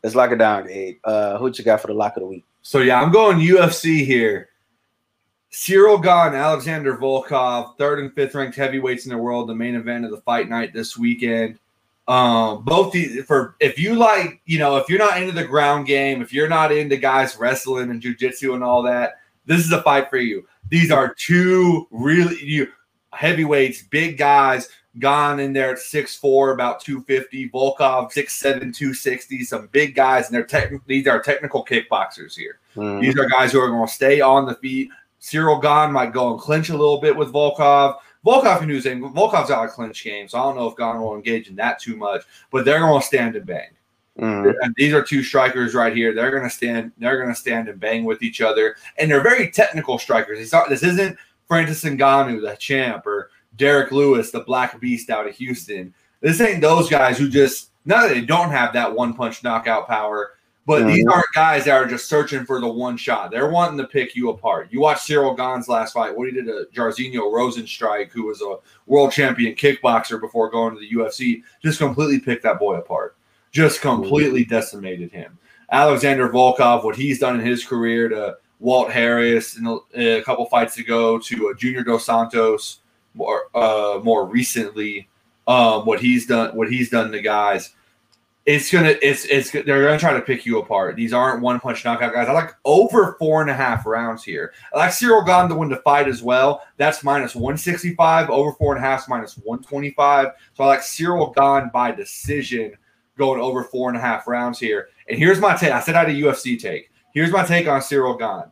Let's 0.03 0.15
lock 0.15 0.31
it 0.31 0.37
down, 0.37 0.67
Gabe. 0.67 0.97
Uh, 1.03 1.37
who 1.37 1.51
you 1.53 1.63
got 1.63 1.81
for 1.81 1.87
the 1.87 1.93
lock 1.93 2.15
of 2.17 2.21
the 2.21 2.27
week? 2.27 2.45
So 2.61 2.79
yeah, 2.79 3.01
I'm 3.01 3.11
going 3.11 3.37
UFC 3.37 4.05
here. 4.05 4.49
Ciryl 5.51 6.01
Gane, 6.01 6.35
Alexander 6.35 6.97
Volkov, 6.97 7.77
third 7.77 7.99
and 7.99 8.13
fifth 8.13 8.35
ranked 8.35 8.57
heavyweights 8.57 9.05
in 9.05 9.11
the 9.11 9.17
world, 9.17 9.47
the 9.47 9.55
main 9.55 9.75
event 9.75 10.05
of 10.05 10.11
the 10.11 10.21
fight 10.21 10.49
night 10.49 10.73
this 10.73 10.97
weekend. 10.97 11.59
Um, 12.07 12.63
both 12.63 12.93
the, 12.93 13.21
for 13.21 13.55
if 13.59 13.79
you 13.79 13.95
like, 13.95 14.41
you 14.45 14.59
know, 14.59 14.77
if 14.77 14.87
you're 14.89 14.99
not 14.99 15.21
into 15.21 15.33
the 15.33 15.43
ground 15.43 15.87
game, 15.87 16.21
if 16.21 16.31
you're 16.31 16.47
not 16.47 16.71
into 16.71 16.95
guys 16.95 17.37
wrestling 17.37 17.89
and 17.89 18.01
jujitsu 18.01 18.53
and 18.53 18.63
all 18.63 18.83
that, 18.83 19.15
this 19.45 19.59
is 19.59 19.71
a 19.71 19.81
fight 19.81 20.09
for 20.09 20.17
you. 20.17 20.45
These 20.69 20.91
are 20.91 21.13
two 21.13 21.87
really 21.91 22.43
you 22.43 22.67
heavyweights, 23.13 23.83
big 23.83 24.17
guys, 24.17 24.69
gone 24.99 25.39
in 25.39 25.53
there 25.53 25.71
at 25.71 25.77
6'4, 25.77 26.53
about 26.53 26.79
250. 26.81 27.49
Volkov, 27.49 28.11
6'7, 28.13 28.73
260. 28.73 29.43
Some 29.43 29.67
big 29.71 29.95
guys, 29.95 30.27
and 30.27 30.35
they're 30.35 30.43
tech, 30.43 30.71
these 30.85 31.07
are 31.07 31.21
technical 31.21 31.65
kickboxers 31.65 32.35
here. 32.35 32.59
Mm. 32.75 33.01
These 33.01 33.17
are 33.17 33.27
guys 33.27 33.51
who 33.51 33.59
are 33.59 33.69
going 33.69 33.87
to 33.87 33.93
stay 33.93 34.21
on 34.21 34.45
the 34.45 34.55
feet. 34.55 34.89
Ciryl 35.21 35.61
Gane 35.61 35.91
might 35.91 36.13
go 36.13 36.31
and 36.31 36.39
clinch 36.39 36.69
a 36.69 36.77
little 36.77 36.99
bit 36.99 37.15
with 37.15 37.33
Volkov. 37.33 37.97
Volkov 38.25 38.59
can 38.59 38.67
do. 38.67 38.81
Volkov's 38.81 39.49
got 39.49 39.65
a 39.65 39.67
clinch 39.67 40.03
game, 40.03 40.27
so 40.27 40.39
I 40.39 40.43
don't 40.43 40.57
know 40.57 40.67
if 40.67 40.77
Gane 40.77 41.01
will 41.01 41.15
engage 41.15 41.49
in 41.49 41.55
that 41.55 41.79
too 41.79 41.95
much, 41.95 42.23
but 42.51 42.65
they're 42.65 42.79
going 42.79 42.99
to 42.99 43.05
stand 43.05 43.35
and 43.35 43.45
bang. 43.45 43.69
Mm. 44.19 44.53
And 44.61 44.73
these 44.77 44.93
are 44.93 45.03
two 45.03 45.23
strikers 45.23 45.75
right 45.75 45.95
here. 45.95 46.13
They're 46.13 46.31
gonna 46.31 46.49
stand. 46.49 46.91
They're 46.97 47.21
gonna 47.21 47.35
stand 47.35 47.69
and 47.69 47.79
bang 47.79 48.03
with 48.03 48.23
each 48.23 48.41
other, 48.41 48.75
and 48.97 49.11
they're 49.11 49.21
very 49.21 49.51
technical 49.51 49.99
strikers. 49.99 50.51
Not, 50.51 50.69
this 50.69 50.83
isn't 50.83 51.17
Francis 51.47 51.83
Ngannou, 51.83 52.41
the 52.41 52.55
champ, 52.55 53.05
or 53.05 53.29
Derrick 53.57 53.91
Lewis, 53.91 54.31
the 54.31 54.39
Black 54.39 54.79
Beast 54.79 55.09
out 55.09 55.27
of 55.27 55.35
Houston. 55.35 55.93
This 56.21 56.41
ain't 56.41 56.61
those 56.61 56.89
guys 56.89 57.17
who 57.19 57.29
just 57.29 57.69
not 57.85 58.07
that 58.07 58.13
they 58.15 58.21
don't 58.21 58.49
have 58.49 58.73
that 58.73 58.93
one 58.93 59.13
punch 59.13 59.43
knockout 59.43 59.87
power, 59.87 60.31
but 60.65 60.81
mm. 60.81 60.93
these 60.93 61.05
aren't 61.05 61.25
guys 61.35 61.65
that 61.65 61.75
are 61.75 61.87
just 61.87 62.09
searching 62.09 62.43
for 62.43 62.59
the 62.59 62.67
one 62.67 62.97
shot. 62.97 63.29
They're 63.29 63.51
wanting 63.51 63.77
to 63.77 63.85
pick 63.85 64.15
you 64.15 64.31
apart. 64.31 64.69
You 64.71 64.81
watch 64.81 64.97
Ciryl 64.97 65.37
Gane's 65.37 65.67
last 65.67 65.93
fight, 65.93 66.17
what 66.17 66.27
he 66.27 66.33
did 66.33 66.47
to 66.47 66.67
Jairzinho 66.73 67.31
Rozenstruik, 67.31 68.09
who 68.11 68.25
was 68.25 68.41
a 68.41 68.57
world 68.87 69.11
champion 69.11 69.53
kickboxer 69.53 70.19
before 70.19 70.49
going 70.49 70.73
to 70.73 70.79
the 70.79 70.91
UFC, 70.91 71.43
just 71.61 71.77
completely 71.77 72.19
picked 72.19 72.43
that 72.43 72.57
boy 72.57 72.77
apart 72.77 73.16
just 73.57 73.81
completely 73.81 74.45
decimated 74.45 75.11
him. 75.11 75.35
Alexander 75.71 76.29
Volkov, 76.29 76.83
what 76.83 76.95
he's 76.95 77.17
done 77.17 77.39
in 77.39 77.45
his 77.45 77.65
career 77.65 78.07
to 78.07 78.37
Walt 78.59 78.91
Harris 78.91 79.57
and 79.57 79.67
a, 79.95 80.19
a 80.19 80.21
couple 80.21 80.45
fights 80.45 80.77
ago 80.77 81.17
to 81.17 81.49
uh, 81.49 81.53
Junior 81.55 81.83
Dos 81.83 82.05
Santos, 82.05 82.81
more 83.15 83.47
uh, 83.55 83.99
more 84.03 84.27
recently, 84.27 85.09
um, 85.47 85.87
what 85.87 85.99
he's 85.99 86.27
done, 86.27 86.55
what 86.55 86.69
he's 86.69 86.91
done 86.91 87.11
to 87.11 87.19
guys. 87.19 87.73
It's 88.45 88.71
gonna, 88.71 88.95
it's, 89.01 89.25
it's, 89.25 89.51
they're 89.51 89.63
gonna 89.63 89.99
try 89.99 90.13
to 90.13 90.21
pick 90.21 90.45
you 90.45 90.59
apart. 90.59 90.95
These 90.95 91.11
aren't 91.11 91.41
one 91.41 91.59
punch 91.59 91.83
knockout 91.83 92.13
guys. 92.13 92.29
I 92.29 92.33
like 92.33 92.51
over 92.63 93.15
four 93.17 93.41
and 93.41 93.49
a 93.49 93.55
half 93.55 93.87
rounds 93.87 94.23
here. 94.23 94.53
I 94.71 94.77
like 94.77 94.91
Ciryl 94.91 95.25
Gane 95.25 95.49
to 95.49 95.55
win 95.55 95.67
the 95.67 95.77
fight 95.77 96.07
as 96.07 96.21
well. 96.21 96.61
That's 96.77 97.03
minus 97.03 97.35
165. 97.35 98.29
Over 98.29 98.53
four 98.53 98.75
and 98.75 98.85
a 98.85 98.87
half 98.87 99.01
is 99.01 99.09
minus 99.09 99.35
125. 99.35 100.27
So 100.53 100.63
I 100.63 100.67
like 100.67 100.81
Ciryl 100.81 101.35
Gane 101.35 101.71
by 101.73 101.91
decision 101.91 102.77
going 103.17 103.41
over 103.41 103.63
four 103.63 103.89
and 103.89 103.97
a 103.97 104.01
half 104.01 104.27
rounds 104.27 104.59
here. 104.59 104.89
And 105.09 105.17
here's 105.17 105.39
my 105.39 105.55
take. 105.55 105.71
I 105.71 105.81
said 105.81 105.95
I 105.95 105.99
had 105.99 106.09
a 106.09 106.13
UFC 106.13 106.59
take. 106.59 106.91
Here's 107.13 107.31
my 107.31 107.43
take 107.43 107.67
on 107.67 107.81
Ciryl 107.81 108.17
Gane. 108.17 108.51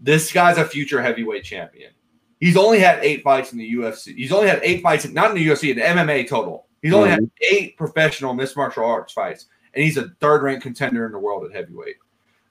This 0.00 0.32
guy's 0.32 0.58
a 0.58 0.64
future 0.64 1.00
heavyweight 1.00 1.44
champion. 1.44 1.92
He's 2.40 2.56
only 2.56 2.80
had 2.80 2.98
eight 3.02 3.22
fights 3.22 3.52
in 3.52 3.58
the 3.58 3.74
UFC. 3.74 4.14
He's 4.16 4.32
only 4.32 4.48
had 4.48 4.60
eight 4.62 4.82
fights, 4.82 5.08
not 5.08 5.30
in 5.30 5.36
the 5.36 5.46
UFC, 5.46 5.70
in 5.70 5.76
the 5.76 5.82
MMA 5.82 6.28
total. 6.28 6.66
He's 6.82 6.92
only 6.92 7.10
mm-hmm. 7.10 7.22
had 7.22 7.30
eight 7.50 7.76
professional 7.78 8.34
mixed 8.34 8.56
martial 8.56 8.84
arts 8.84 9.12
fights, 9.12 9.46
and 9.72 9.82
he's 9.82 9.96
a 9.96 10.10
third 10.20 10.42
ranked 10.42 10.62
contender 10.62 11.06
in 11.06 11.12
the 11.12 11.18
world 11.18 11.44
at 11.46 11.56
heavyweight. 11.56 11.96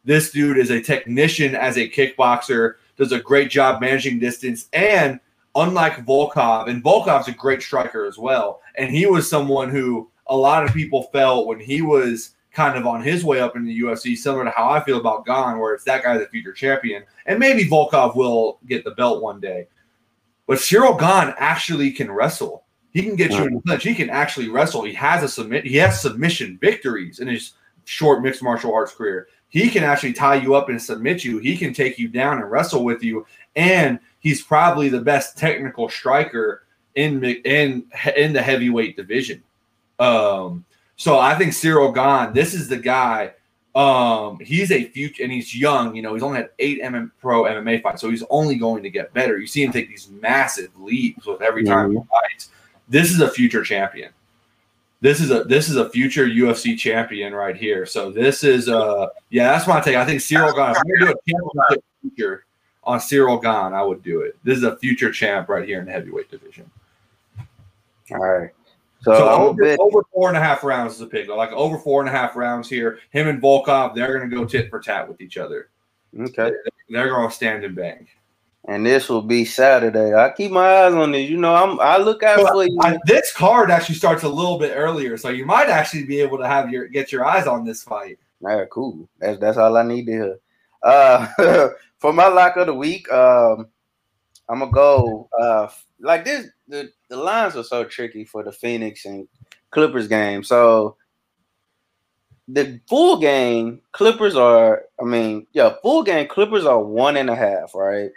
This 0.05 0.31
dude 0.31 0.57
is 0.57 0.71
a 0.71 0.81
technician 0.81 1.55
as 1.55 1.77
a 1.77 1.87
kickboxer, 1.87 2.75
does 2.97 3.11
a 3.11 3.19
great 3.19 3.51
job 3.51 3.81
managing 3.81 4.19
distance, 4.19 4.67
and 4.73 5.19
unlike 5.55 6.05
Volkov, 6.05 6.67
and 6.67 6.83
Volkov's 6.83 7.27
a 7.27 7.31
great 7.31 7.61
striker 7.61 8.05
as 8.05 8.17
well, 8.17 8.61
and 8.75 8.89
he 8.89 9.05
was 9.05 9.29
someone 9.29 9.69
who 9.69 10.09
a 10.27 10.35
lot 10.35 10.63
of 10.63 10.73
people 10.73 11.03
felt 11.13 11.47
when 11.47 11.59
he 11.59 11.81
was 11.81 12.31
kind 12.51 12.77
of 12.77 12.85
on 12.85 13.01
his 13.01 13.23
way 13.23 13.39
up 13.39 13.55
in 13.55 13.65
the 13.65 13.81
UFC, 13.81 14.15
similar 14.15 14.45
to 14.45 14.51
how 14.51 14.69
I 14.69 14.83
feel 14.83 14.99
about 14.99 15.25
Gane, 15.25 15.57
where 15.59 15.73
it's 15.73 15.83
that 15.85 16.03
guy 16.03 16.17
the 16.17 16.27
future 16.27 16.53
champion, 16.53 17.03
and 17.25 17.39
maybe 17.39 17.65
Volkov 17.65 18.15
will 18.15 18.59
get 18.67 18.83
the 18.83 18.91
belt 18.91 19.21
one 19.21 19.39
day. 19.39 19.67
But 20.47 20.59
Ciryl 20.59 20.99
Gane 20.99 21.33
actually 21.37 21.91
can 21.91 22.11
wrestle. 22.11 22.63
He 22.91 23.01
can 23.01 23.15
get 23.15 23.31
you 23.31 23.45
in 23.45 23.55
the 23.55 23.59
mm. 23.59 23.63
clinch. 23.63 23.83
He 23.83 23.95
can 23.95 24.09
actually 24.09 24.49
wrestle. 24.49 24.83
He 24.83 24.93
has 24.93 25.23
a 25.23 25.27
submit. 25.27 25.65
He 25.65 25.77
has 25.77 25.99
submission 25.99 26.59
victories 26.61 27.19
in 27.19 27.27
his 27.27 27.53
short 27.85 28.21
mixed 28.21 28.43
martial 28.43 28.73
arts 28.73 28.93
career. 28.93 29.27
He 29.49 29.69
can 29.69 29.83
actually 29.83 30.13
tie 30.13 30.35
you 30.35 30.53
up 30.55 30.69
and 30.69 30.81
submit 30.81 31.23
you. 31.23 31.39
He 31.39 31.57
can 31.57 31.73
take 31.73 31.97
you 31.97 32.07
down 32.07 32.39
and 32.39 32.49
wrestle 32.49 32.83
with 32.83 33.03
you. 33.03 33.25
And 33.55 33.99
he's 34.19 34.43
probably 34.43 34.89
the 34.89 35.01
best 35.01 35.37
technical 35.37 35.89
striker 35.89 36.65
in 36.95 37.23
in 37.23 37.85
in 38.15 38.33
the 38.33 38.41
heavyweight 38.41 38.95
division. 38.95 39.43
Um, 39.99 40.65
so 40.95 41.19
I 41.19 41.35
think 41.35 41.53
Ciryl 41.53 41.93
Gane, 41.93 42.33
this 42.33 42.53
is 42.53 42.67
the 42.67 42.77
guy. 42.77 43.33
Um, 43.75 44.39
he's 44.39 44.71
a 44.71 44.85
future 44.85 45.23
and 45.23 45.31
he's 45.31 45.55
young. 45.55 45.95
You 45.95 46.03
know, 46.03 46.13
he's 46.13 46.23
only 46.23 46.37
had 46.37 46.49
eight 46.59 46.81
MM, 46.81 47.11
pro 47.19 47.43
MMA 47.43 47.81
fights, 47.81 48.01
so 48.01 48.09
he's 48.09 48.23
only 48.29 48.55
going 48.55 48.83
to 48.83 48.89
get 48.89 49.13
better. 49.13 49.37
You 49.37 49.47
see 49.47 49.63
him 49.63 49.71
take 49.71 49.89
these 49.89 50.09
massive 50.09 50.69
leaps 50.79 51.25
with 51.25 51.41
every 51.41 51.63
time 51.63 51.89
mm-hmm. 51.89 51.99
he 51.99 52.07
fights. 52.07 52.49
This 52.87 53.11
is 53.11 53.19
a 53.19 53.29
future 53.29 53.63
champion 53.63 54.11
this 55.03 55.19
is 55.19 55.31
a 55.31 55.43
this 55.43 55.67
is 55.67 55.75
a 55.75 55.89
future 55.89 56.25
UFC 56.25 56.77
champion 56.77 57.33
right 57.33 57.57
here. 57.57 57.85
So 57.85 58.09
this 58.09 58.45
is 58.45 58.69
uh 58.69 59.07
yeah, 59.29 59.51
that's 59.51 59.67
my 59.67 59.81
take. 59.81 59.97
I 59.97 60.05
think 60.05 60.21
Ciryl 60.21 60.55
Gane. 60.55 60.73
If 60.77 60.99
do 60.99 61.11
a 61.11 61.15
championship 61.29 61.83
future 62.01 62.45
on 62.85 62.99
Ciryl 62.99 63.41
Gane, 63.41 63.73
I 63.73 63.83
would 63.83 64.01
do 64.01 64.21
it. 64.21 64.37
This 64.45 64.57
is 64.57 64.63
a 64.63 64.77
future 64.77 65.11
champ 65.11 65.49
right 65.49 65.67
here 65.67 65.81
in 65.81 65.85
the 65.85 65.91
heavyweight 65.91 66.31
division. 66.31 66.71
All 68.11 68.17
right. 68.17 68.51
So, 69.03 69.13
so 69.13 69.29
over, 69.29 69.75
over, 69.79 70.03
four 70.13 70.29
and 70.29 70.37
a 70.37 70.39
half 70.39 70.63
rounds 70.63 70.95
is 70.95 71.01
a 71.01 71.07
pick. 71.07 71.27
Like 71.27 71.51
over 71.51 71.77
four 71.77 71.99
and 71.99 72.09
a 72.09 72.11
half 72.11 72.35
rounds 72.35 72.69
here. 72.69 72.99
Him 73.09 73.27
and 73.27 73.41
Volkov, 73.41 73.95
they're 73.95 74.17
gonna 74.17 74.29
go 74.29 74.45
tit 74.45 74.69
for 74.69 74.79
tat 74.79 75.07
with 75.07 75.19
each 75.19 75.37
other. 75.37 75.69
Okay. 76.17 76.51
They're 76.89 77.09
gonna 77.09 77.31
stand 77.31 77.65
and 77.65 77.75
bang 77.75 78.07
and 78.65 78.85
this 78.85 79.09
will 79.09 79.21
be 79.21 79.43
Saturday. 79.43 80.13
I 80.13 80.29
keep 80.29 80.51
my 80.51 80.85
eyes 80.85 80.93
on 80.93 81.11
this. 81.11 81.29
You 81.29 81.37
know, 81.37 81.53
I'm 81.53 81.79
I 81.79 81.97
look 81.97 82.23
out 82.23 82.47
for 82.47 82.65
you. 82.65 82.77
I, 82.81 82.97
this 83.05 83.33
card 83.33 83.69
actually 83.69 83.95
starts 83.95 84.23
a 84.23 84.29
little 84.29 84.57
bit 84.57 84.73
earlier, 84.75 85.17
so 85.17 85.29
you 85.29 85.45
might 85.45 85.69
actually 85.69 86.05
be 86.05 86.21
able 86.21 86.37
to 86.37 86.47
have 86.47 86.69
your 86.71 86.87
get 86.87 87.11
your 87.11 87.25
eyes 87.25 87.47
on 87.47 87.65
this 87.65 87.83
fight. 87.83 88.19
All 88.43 88.55
right, 88.55 88.69
cool. 88.69 89.09
That's 89.19 89.39
that's 89.39 89.57
all 89.57 89.75
I 89.75 89.83
need 89.83 90.05
to 90.05 90.11
hear. 90.11 90.39
Uh, 90.81 91.69
for 91.97 92.13
my 92.13 92.27
lock 92.27 92.55
of 92.57 92.67
the 92.67 92.73
week, 92.73 93.11
um, 93.11 93.67
I'm 94.47 94.59
gonna 94.59 94.71
go 94.71 95.29
uh 95.37 95.67
like 95.99 96.23
this. 96.23 96.47
The 96.67 96.91
the 97.09 97.17
lines 97.17 97.55
are 97.55 97.63
so 97.63 97.83
tricky 97.83 98.23
for 98.25 98.43
the 98.43 98.51
Phoenix 98.51 99.05
and 99.05 99.27
Clippers 99.71 100.07
game. 100.07 100.43
So 100.43 100.95
the 102.47 102.79
full 102.87 103.17
game 103.19 103.81
Clippers 103.91 104.35
are. 104.35 104.83
I 104.99 105.03
mean, 105.03 105.47
yeah, 105.53 105.73
full 105.81 106.03
game 106.03 106.27
Clippers 106.27 106.65
are 106.65 106.81
one 106.81 107.17
and 107.17 107.29
a 107.29 107.35
half, 107.35 107.75
right? 107.75 108.11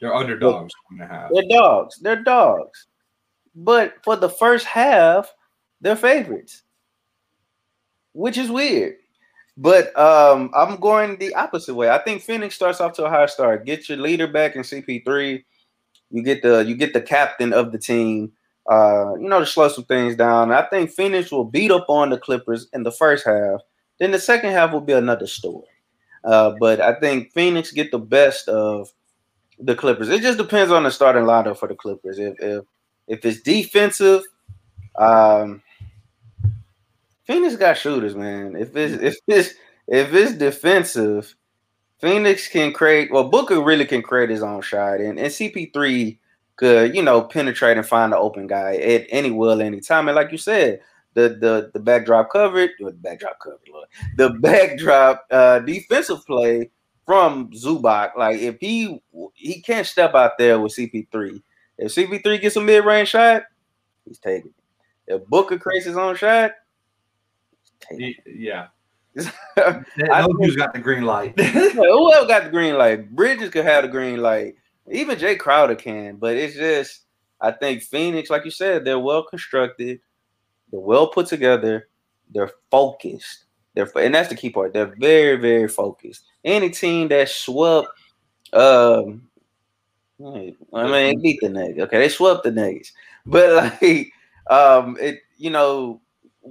They're 0.00 0.14
underdogs. 0.14 0.74
One 0.90 1.00
and 1.00 1.10
a 1.10 1.14
half. 1.14 1.30
They're 1.32 1.48
dogs. 1.48 1.98
They're 1.98 2.22
dogs. 2.22 2.86
But 3.54 3.94
for 4.02 4.16
the 4.16 4.30
first 4.30 4.66
half, 4.66 5.32
they're 5.80 5.96
favorites, 5.96 6.62
which 8.12 8.38
is 8.38 8.50
weird. 8.50 8.96
But 9.56 9.96
um, 9.98 10.50
I'm 10.56 10.76
going 10.76 11.18
the 11.18 11.34
opposite 11.34 11.74
way. 11.74 11.90
I 11.90 11.98
think 11.98 12.22
Phoenix 12.22 12.54
starts 12.54 12.80
off 12.80 12.94
to 12.94 13.04
a 13.04 13.10
high 13.10 13.26
start. 13.26 13.66
Get 13.66 13.88
your 13.88 13.98
leader 13.98 14.26
back 14.26 14.56
in 14.56 14.62
CP3. 14.62 15.44
You 16.12 16.22
get 16.22 16.42
the 16.42 16.60
you 16.60 16.76
get 16.76 16.92
the 16.92 17.00
captain 17.00 17.52
of 17.52 17.72
the 17.72 17.78
team. 17.78 18.32
Uh, 18.70 19.14
you 19.20 19.28
know, 19.28 19.40
to 19.40 19.46
slow 19.46 19.66
some 19.68 19.84
things 19.84 20.14
down. 20.14 20.52
I 20.52 20.62
think 20.62 20.92
Phoenix 20.92 21.32
will 21.32 21.44
beat 21.44 21.72
up 21.72 21.86
on 21.88 22.10
the 22.10 22.18
Clippers 22.18 22.68
in 22.72 22.84
the 22.84 22.92
first 22.92 23.26
half. 23.26 23.60
Then 23.98 24.12
the 24.12 24.20
second 24.20 24.52
half 24.52 24.72
will 24.72 24.80
be 24.80 24.92
another 24.92 25.26
story. 25.26 25.66
Uh, 26.22 26.54
but 26.60 26.80
I 26.80 26.94
think 27.00 27.32
Phoenix 27.32 27.72
get 27.72 27.90
the 27.90 27.98
best 27.98 28.48
of 28.48 28.92
the 29.58 29.74
Clippers. 29.74 30.08
It 30.08 30.22
just 30.22 30.38
depends 30.38 30.70
on 30.70 30.84
the 30.84 30.90
starting 30.90 31.24
lineup 31.24 31.58
for 31.58 31.68
the 31.68 31.74
Clippers. 31.74 32.18
If 32.18 32.34
if 32.38 32.64
if 33.08 33.24
it's 33.24 33.40
defensive, 33.40 34.22
um, 34.96 35.62
Phoenix 37.24 37.56
got 37.56 37.78
shooters, 37.78 38.14
man. 38.14 38.56
If 38.56 38.76
it's 38.76 39.02
if 39.02 39.16
it's 39.26 39.54
if 39.88 40.12
it's 40.14 40.34
defensive, 40.34 41.34
Phoenix 42.02 42.48
can 42.48 42.72
create. 42.72 43.12
Well, 43.12 43.28
Booker 43.28 43.62
really 43.62 43.86
can 43.86 44.02
create 44.02 44.28
his 44.28 44.42
own 44.42 44.60
shot, 44.60 45.00
and 45.00 45.18
and 45.18 45.28
CP3 45.28 46.18
could 46.56 46.94
you 46.94 47.00
know 47.00 47.22
penetrate 47.22 47.78
and 47.78 47.86
find 47.86 48.12
the 48.12 48.18
open 48.18 48.48
guy 48.48 48.74
at 48.74 49.06
any 49.08 49.30
will, 49.30 49.62
anytime. 49.62 50.08
And 50.08 50.16
like 50.16 50.32
you 50.32 50.38
said, 50.38 50.80
the 51.14 51.28
the 51.28 51.70
the 51.72 51.80
backdrop 51.80 52.30
coverage, 52.30 52.72
or 52.82 52.90
the 52.90 52.96
backdrop 52.96 53.38
coverage, 53.40 53.88
the 54.16 54.30
backdrop 54.40 55.24
uh, 55.30 55.60
defensive 55.60 56.26
play 56.26 56.70
from 57.06 57.50
Zubac. 57.52 58.16
Like 58.16 58.40
if 58.40 58.56
he 58.58 59.00
he 59.34 59.62
can't 59.62 59.86
step 59.86 60.14
out 60.14 60.32
there 60.38 60.58
with 60.58 60.74
CP3. 60.74 61.40
If 61.78 61.94
CP3 61.94 62.40
gets 62.40 62.56
a 62.56 62.60
mid 62.60 62.84
range 62.84 63.10
shot, 63.10 63.44
he's 64.04 64.18
taking 64.18 64.50
it. 64.50 65.14
If 65.14 65.26
Booker 65.26 65.58
creates 65.58 65.86
his 65.86 65.96
own 65.96 66.16
shot, 66.16 66.52
he, 67.90 68.18
yeah. 69.14 70.26
Who's 70.38 70.56
got 70.56 70.72
the 70.72 70.80
green 70.80 71.04
light? 71.04 71.38
who 71.40 72.12
else 72.12 72.26
got 72.28 72.44
the 72.44 72.50
green 72.50 72.76
light, 72.76 73.14
Bridges 73.14 73.50
could 73.50 73.64
have 73.64 73.82
the 73.82 73.88
green 73.88 74.20
light. 74.20 74.54
Even 74.90 75.18
Jae 75.18 75.38
Crowder 75.38 75.74
can, 75.74 76.16
but 76.16 76.36
it's 76.36 76.56
just 76.56 77.02
I 77.40 77.50
think 77.50 77.82
Phoenix, 77.82 78.30
like 78.30 78.44
you 78.44 78.50
said, 78.50 78.84
they're 78.84 78.98
well 78.98 79.24
constructed, 79.24 80.00
they're 80.70 80.80
well 80.80 81.08
put 81.08 81.26
together, 81.26 81.88
they're 82.30 82.52
focused. 82.70 83.44
They're 83.74 83.90
and 83.96 84.14
that's 84.14 84.28
the 84.28 84.36
key 84.36 84.50
part. 84.50 84.72
They're 84.72 84.94
very, 84.98 85.36
very 85.36 85.68
focused. 85.68 86.24
Any 86.44 86.70
team 86.70 87.08
that 87.08 87.28
swept, 87.28 87.88
um, 88.52 89.28
I 90.24 90.52
mean, 90.72 91.20
beat 91.20 91.40
the 91.40 91.48
Nuggets. 91.48 91.80
Okay, 91.80 91.98
they 91.98 92.08
swept 92.08 92.44
the 92.44 92.50
Nuggets, 92.50 92.92
but 93.26 93.72
like, 93.82 94.12
um, 94.48 94.96
it 95.00 95.20
you 95.36 95.50
know, 95.50 96.00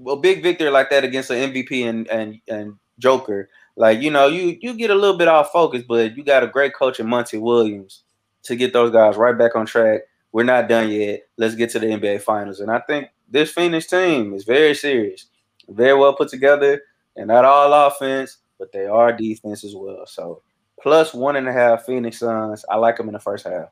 a 0.07 0.15
big 0.15 0.43
victory 0.43 0.69
like 0.69 0.89
that 0.89 1.03
against 1.03 1.29
an 1.29 1.51
MVP 1.51 1.87
and 1.87 2.07
and 2.07 2.39
and 2.47 2.75
Joker, 2.99 3.49
like 3.75 4.01
you 4.01 4.11
know, 4.11 4.27
you 4.27 4.57
you 4.61 4.73
get 4.73 4.89
a 4.89 4.95
little 4.95 5.17
bit 5.17 5.27
off 5.27 5.51
focus, 5.51 5.83
but 5.87 6.15
you 6.15 6.23
got 6.23 6.43
a 6.43 6.47
great 6.47 6.73
coach 6.73 6.99
in 6.99 7.07
Monty 7.07 7.37
Williams 7.37 8.03
to 8.43 8.55
get 8.55 8.73
those 8.73 8.91
guys 8.91 9.17
right 9.17 9.37
back 9.37 9.55
on 9.55 9.65
track. 9.65 10.01
We're 10.31 10.43
not 10.43 10.69
done 10.69 10.89
yet. 10.89 11.21
Let's 11.37 11.55
get 11.55 11.69
to 11.71 11.79
the 11.79 11.87
NBA 11.87 12.21
Finals, 12.21 12.59
and 12.59 12.71
I 12.71 12.79
think 12.79 13.09
this 13.29 13.51
Phoenix 13.51 13.87
team 13.87 14.33
is 14.33 14.43
very 14.43 14.75
serious, 14.75 15.27
very 15.69 15.97
well 15.97 16.13
put 16.13 16.29
together. 16.29 16.81
And 17.17 17.27
not 17.27 17.43
all 17.43 17.73
offense, 17.87 18.37
but 18.57 18.71
they 18.71 18.85
are 18.85 19.11
defense 19.11 19.65
as 19.65 19.75
well. 19.75 20.05
So 20.05 20.41
plus 20.81 21.13
one 21.13 21.35
and 21.35 21.47
a 21.47 21.53
half 21.53 21.85
Phoenix 21.85 22.19
Suns. 22.19 22.65
I 22.69 22.77
like 22.77 22.97
them 22.97 23.07
in 23.07 23.13
the 23.13 23.19
first 23.19 23.45
half. 23.45 23.69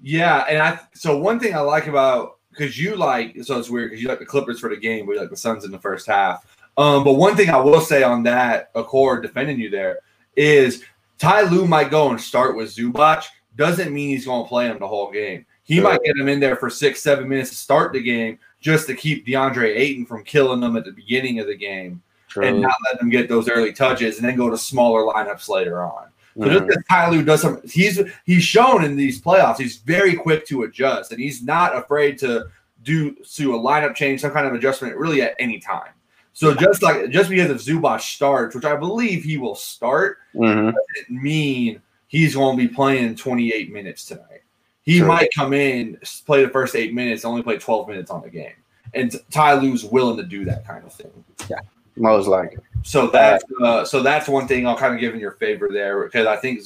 Yeah, 0.00 0.44
and 0.48 0.60
I 0.60 0.80
so 0.94 1.18
one 1.18 1.38
thing 1.38 1.54
I 1.54 1.60
like 1.60 1.86
about 1.86 2.38
because 2.56 2.78
you 2.78 2.96
like 2.96 3.36
so 3.42 3.58
it's 3.58 3.70
weird 3.70 3.90
because 3.90 4.02
you 4.02 4.08
like 4.08 4.18
the 4.18 4.26
Clippers 4.26 4.60
for 4.60 4.70
the 4.70 4.76
game, 4.76 5.06
but 5.06 5.12
you 5.12 5.20
like 5.20 5.30
the 5.30 5.36
Suns 5.36 5.64
in 5.64 5.70
the 5.70 5.78
first 5.78 6.06
half. 6.06 6.46
Um, 6.76 7.04
but 7.04 7.14
one 7.14 7.36
thing 7.36 7.50
I 7.50 7.56
will 7.56 7.80
say 7.80 8.02
on 8.02 8.22
that 8.24 8.70
accord 8.74 9.22
defending 9.22 9.60
you 9.60 9.70
there 9.70 10.00
is 10.36 10.82
Ty 11.18 11.42
Lue 11.42 11.66
might 11.66 11.90
go 11.90 12.10
and 12.10 12.20
start 12.20 12.56
with 12.56 12.74
Zubac. 12.74 13.24
Doesn't 13.56 13.92
mean 13.92 14.08
he's 14.08 14.26
going 14.26 14.44
to 14.44 14.48
play 14.48 14.66
him 14.66 14.78
the 14.78 14.88
whole 14.88 15.12
game. 15.12 15.46
He 15.62 15.76
sure. 15.76 15.84
might 15.84 16.02
get 16.02 16.16
him 16.16 16.28
in 16.28 16.40
there 16.40 16.56
for 16.56 16.68
six, 16.68 17.00
seven 17.00 17.28
minutes 17.28 17.50
to 17.50 17.56
start 17.56 17.92
the 17.92 18.02
game 18.02 18.38
just 18.60 18.86
to 18.88 18.94
keep 18.94 19.26
DeAndre 19.26 19.76
Ayton 19.76 20.06
from 20.06 20.24
killing 20.24 20.60
them 20.60 20.76
at 20.76 20.84
the 20.84 20.90
beginning 20.90 21.38
of 21.38 21.46
the 21.46 21.56
game. 21.56 22.02
True. 22.34 22.46
and 22.46 22.60
not 22.60 22.74
let 22.84 22.98
them 22.98 23.10
get 23.10 23.28
those 23.28 23.48
early 23.48 23.72
touches 23.72 24.16
and 24.16 24.26
then 24.26 24.34
go 24.34 24.50
to 24.50 24.58
smaller 24.58 25.02
lineups 25.02 25.48
later 25.48 25.84
on. 25.84 26.08
So 26.38 26.48
just 26.48 26.66
because 26.66 26.84
Ty 26.88 27.10
Lue 27.10 27.22
does 27.22 27.42
some, 27.42 27.60
he's 27.64 28.00
he's 28.24 28.42
shown 28.42 28.84
in 28.84 28.96
these 28.96 29.20
playoffs, 29.20 29.58
he's 29.58 29.76
very 29.76 30.14
quick 30.14 30.46
to 30.48 30.64
adjust, 30.64 31.12
and 31.12 31.20
he's 31.20 31.42
not 31.42 31.76
afraid 31.76 32.18
to 32.18 32.46
do 32.82 33.14
to 33.34 33.54
a 33.54 33.58
lineup 33.58 33.94
change, 33.94 34.20
some 34.20 34.32
kind 34.32 34.46
of 34.46 34.52
adjustment, 34.54 34.96
really 34.96 35.22
at 35.22 35.34
any 35.38 35.60
time. 35.60 35.90
So 36.32 36.52
just 36.52 36.82
like 36.82 37.10
just 37.10 37.30
because 37.30 37.50
if 37.50 37.64
Zubac 37.64 38.00
starts, 38.00 38.54
which 38.54 38.64
I 38.64 38.74
believe 38.74 39.22
he 39.22 39.36
will 39.36 39.54
start, 39.54 40.18
mm-hmm. 40.34 40.66
doesn't 40.66 41.22
mean 41.22 41.80
he's 42.08 42.34
going 42.34 42.56
to 42.56 42.68
be 42.68 42.72
playing 42.72 43.14
28 43.14 43.72
minutes 43.72 44.04
tonight. 44.04 44.42
He 44.82 44.98
True. 44.98 45.08
might 45.08 45.28
come 45.34 45.52
in, 45.52 45.98
play 46.26 46.44
the 46.44 46.50
first 46.50 46.74
eight 46.74 46.92
minutes, 46.92 47.24
only 47.24 47.42
play 47.42 47.58
12 47.58 47.88
minutes 47.88 48.10
on 48.10 48.22
the 48.22 48.30
game, 48.30 48.54
and 48.92 49.14
Ty 49.30 49.54
Lue's 49.54 49.84
willing 49.84 50.16
to 50.16 50.24
do 50.24 50.44
that 50.46 50.66
kind 50.66 50.84
of 50.84 50.92
thing. 50.92 51.24
Yeah. 51.48 51.58
Most 51.96 52.26
likely. 52.26 52.58
So 52.82 53.06
that's 53.06 53.44
uh, 53.62 53.84
so 53.84 54.02
that's 54.02 54.28
one 54.28 54.46
thing 54.46 54.66
I'll 54.66 54.76
kind 54.76 54.94
of 54.94 55.00
give 55.00 55.14
in 55.14 55.20
your 55.20 55.32
favor 55.32 55.68
there 55.72 56.04
because 56.04 56.26
I 56.26 56.36
think 56.36 56.60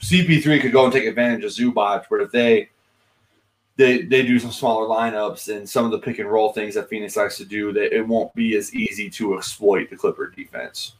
CP3 0.00 0.60
could 0.60 0.72
go 0.72 0.84
and 0.84 0.92
take 0.92 1.04
advantage 1.04 1.44
of 1.44 1.50
Zubac, 1.50 2.04
but 2.10 2.20
if 2.20 2.30
they 2.30 2.68
they 3.76 4.02
they 4.02 4.22
do 4.22 4.38
some 4.38 4.52
smaller 4.52 4.86
lineups 4.86 5.54
and 5.54 5.68
some 5.68 5.84
of 5.84 5.90
the 5.90 5.98
pick 5.98 6.18
and 6.18 6.30
roll 6.30 6.52
things 6.52 6.74
that 6.74 6.88
Phoenix 6.88 7.16
likes 7.16 7.36
to 7.38 7.44
do, 7.44 7.72
that 7.72 7.96
it 7.96 8.06
won't 8.06 8.34
be 8.34 8.56
as 8.56 8.74
easy 8.74 9.10
to 9.10 9.36
exploit 9.36 9.90
the 9.90 9.96
Clipper 9.96 10.28
defense. 10.28 10.94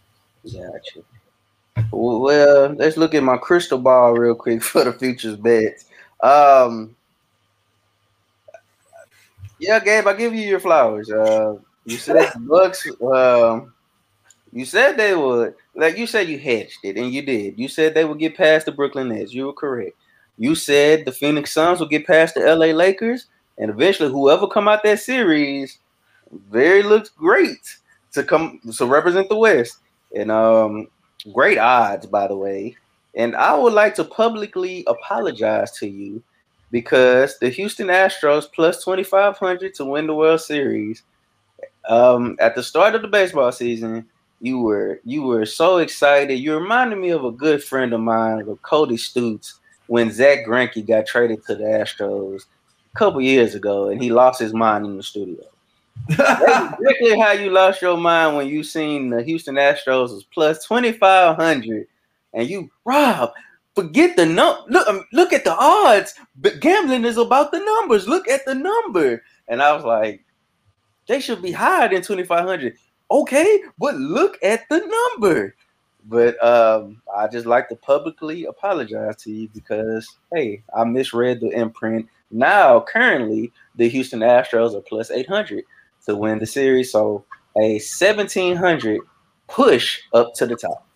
Gotcha. 0.45 1.01
Well, 1.93 2.75
let's 2.75 2.97
look 2.97 3.15
at 3.15 3.23
my 3.23 3.37
crystal 3.37 3.79
ball 3.79 4.15
real 4.15 4.35
quick 4.35 4.63
for 4.65 4.85
the 4.85 4.93
futures 4.93 5.37
bets. 5.37 5.87
Um, 6.21 6.97
yeah, 9.59 9.81
Gabe, 9.81 10.07
I 10.07 10.15
give 10.15 10.35
you 10.35 10.43
your 10.43 10.61
flowers. 10.61 11.11
Uh, 11.11 11.57
you 11.87 11.97
said 11.97 12.33
the 12.35 12.41
Bucks. 12.41 12.87
Um, 13.03 13.73
you 14.53 14.65
said 14.65 14.97
they 14.97 15.15
would. 15.15 15.55
Like 15.75 15.97
you 15.97 16.07
said, 16.07 16.29
you 16.29 16.39
hedged 16.39 16.79
it, 16.83 16.97
and 16.97 17.13
you 17.13 17.23
did. 17.23 17.59
You 17.59 17.69
said 17.69 17.95
they 17.95 18.05
would 18.05 18.19
get 18.19 18.37
past 18.37 18.67
the 18.67 18.73
Brooklyn 18.73 19.09
Nets. 19.09 19.33
You 19.33 19.47
were 19.47 19.53
correct. 19.53 19.97
You 20.39 20.55
said 20.55 21.05
the 21.05 21.13
Phoenix 21.13 21.53
Suns 21.53 21.81
would 21.81 21.91
get 21.91 22.07
past 22.07 22.35
the 22.35 22.41
LA 22.41 22.67
Lakers, 22.67 23.27
and 23.59 23.71
eventually, 23.71 24.11
whoever 24.11 24.47
come 24.47 24.69
out 24.69 24.83
that 24.83 25.01
series, 25.01 25.79
very 26.51 26.83
looks 26.83 27.09
great 27.09 27.77
to 28.13 28.23
come 28.23 28.61
to 28.77 28.87
represent 28.87 29.29
the 29.29 29.37
West. 29.37 29.79
And 30.15 30.31
um, 30.31 30.89
great 31.33 31.59
odds, 31.59 32.07
by 32.07 32.27
the 32.27 32.37
way. 32.37 32.77
And 33.15 33.35
I 33.35 33.55
would 33.55 33.73
like 33.73 33.95
to 33.97 34.05
publicly 34.05 34.85
apologize 34.87 35.73
to 35.79 35.89
you 35.89 36.23
because 36.71 37.39
the 37.39 37.49
Houston 37.49 37.89
Astros 37.89 38.47
plus 38.53 38.85
2,500 38.85 39.75
to 39.75 39.85
win 39.85 40.07
the 40.07 40.15
World 40.15 40.41
Series. 40.41 41.03
Um, 41.89 42.37
at 42.41 42.55
the 42.55 42.63
start 42.63 42.95
of 42.95 43.03
the 43.03 43.09
baseball 43.09 43.53
season, 43.53 44.07
you 44.41 44.59
were 44.59 45.01
you 45.05 45.23
were 45.23 45.47
so 45.47 45.79
excited. 45.79 46.35
You 46.35 46.55
reminded 46.59 46.99
me 46.99 47.11
of 47.11 47.25
a 47.25 47.31
good 47.31 47.63
friend 47.63 47.93
of 47.93 48.01
mine, 48.01 48.49
of 48.49 48.61
Cody 48.63 48.97
Stutes, 48.97 49.55
when 49.87 50.11
Zack 50.11 50.47
Greinke 50.47 50.87
got 50.87 51.07
traded 51.07 51.45
to 51.47 51.55
the 51.55 51.65
Astros 51.65 52.45
a 52.95 52.99
couple 52.99 53.21
years 53.21 53.55
ago, 53.55 53.89
and 53.89 54.03
he 54.03 54.11
lost 54.11 54.41
his 54.41 54.53
mind 54.53 54.85
in 54.85 54.97
the 54.97 55.03
studio. 55.03 55.43
That's 56.09 56.75
exactly 56.81 57.19
how 57.19 57.33
you 57.33 57.51
lost 57.51 57.81
your 57.81 57.97
mind 57.97 58.37
when 58.37 58.49
you 58.49 58.63
seen 58.63 59.11
the 59.11 59.23
Houston 59.23 59.55
Astros 59.55 60.13
was 60.13 60.25
plus 60.25 60.65
twenty 60.65 60.93
five 60.93 61.37
hundred, 61.37 61.87
and 62.33 62.49
you 62.49 62.71
Rob. 62.85 63.33
Forget 63.75 64.17
the 64.17 64.25
num. 64.25 64.57
Look, 64.69 64.89
um, 64.89 65.05
look 65.13 65.35
at 65.35 65.45
the 65.45 65.55
odds. 65.55 66.15
But 66.37 66.61
gambling 66.61 67.05
is 67.05 67.19
about 67.19 67.53
the 67.53 67.59
numbers. 67.59 68.09
Look 68.09 68.27
at 68.27 68.47
the 68.47 68.55
number. 68.55 69.23
And 69.49 69.61
I 69.61 69.75
was 69.75 69.85
like, 69.85 70.25
they 71.07 71.21
should 71.21 71.43
be 71.43 71.53
higher 71.53 71.89
than 71.89 72.03
twenty 72.03 72.25
five 72.25 72.45
hundred. 72.45 72.77
Okay, 73.11 73.63
but 73.79 73.95
look 73.97 74.39
at 74.43 74.69
the 74.69 74.79
number. 75.15 75.55
But 76.09 76.43
um, 76.45 77.03
I 77.17 77.27
just 77.27 77.47
like 77.47 77.69
to 77.69 77.77
publicly 77.77 78.45
apologize 78.45 79.17
to 79.23 79.33
you 79.33 79.49
because 79.53 80.09
hey, 80.33 80.63
I 80.77 80.85
misread 80.85 81.41
the 81.41 81.51
imprint. 81.51 82.07
Now, 82.31 82.81
currently, 82.81 83.53
the 83.77 83.89
Houston 83.89 84.21
Astros 84.21 84.75
are 84.75 84.81
plus 84.81 85.11
eight 85.11 85.29
hundred 85.29 85.65
to 86.07 86.17
win 86.17 86.39
the 86.39 86.47
series. 86.47 86.93
So 86.93 87.25
a 87.57 87.75
1700 87.75 89.01
push 89.49 90.01
up 90.13 90.35
to 90.35 90.47
the 90.47 90.57
top. 90.57 90.87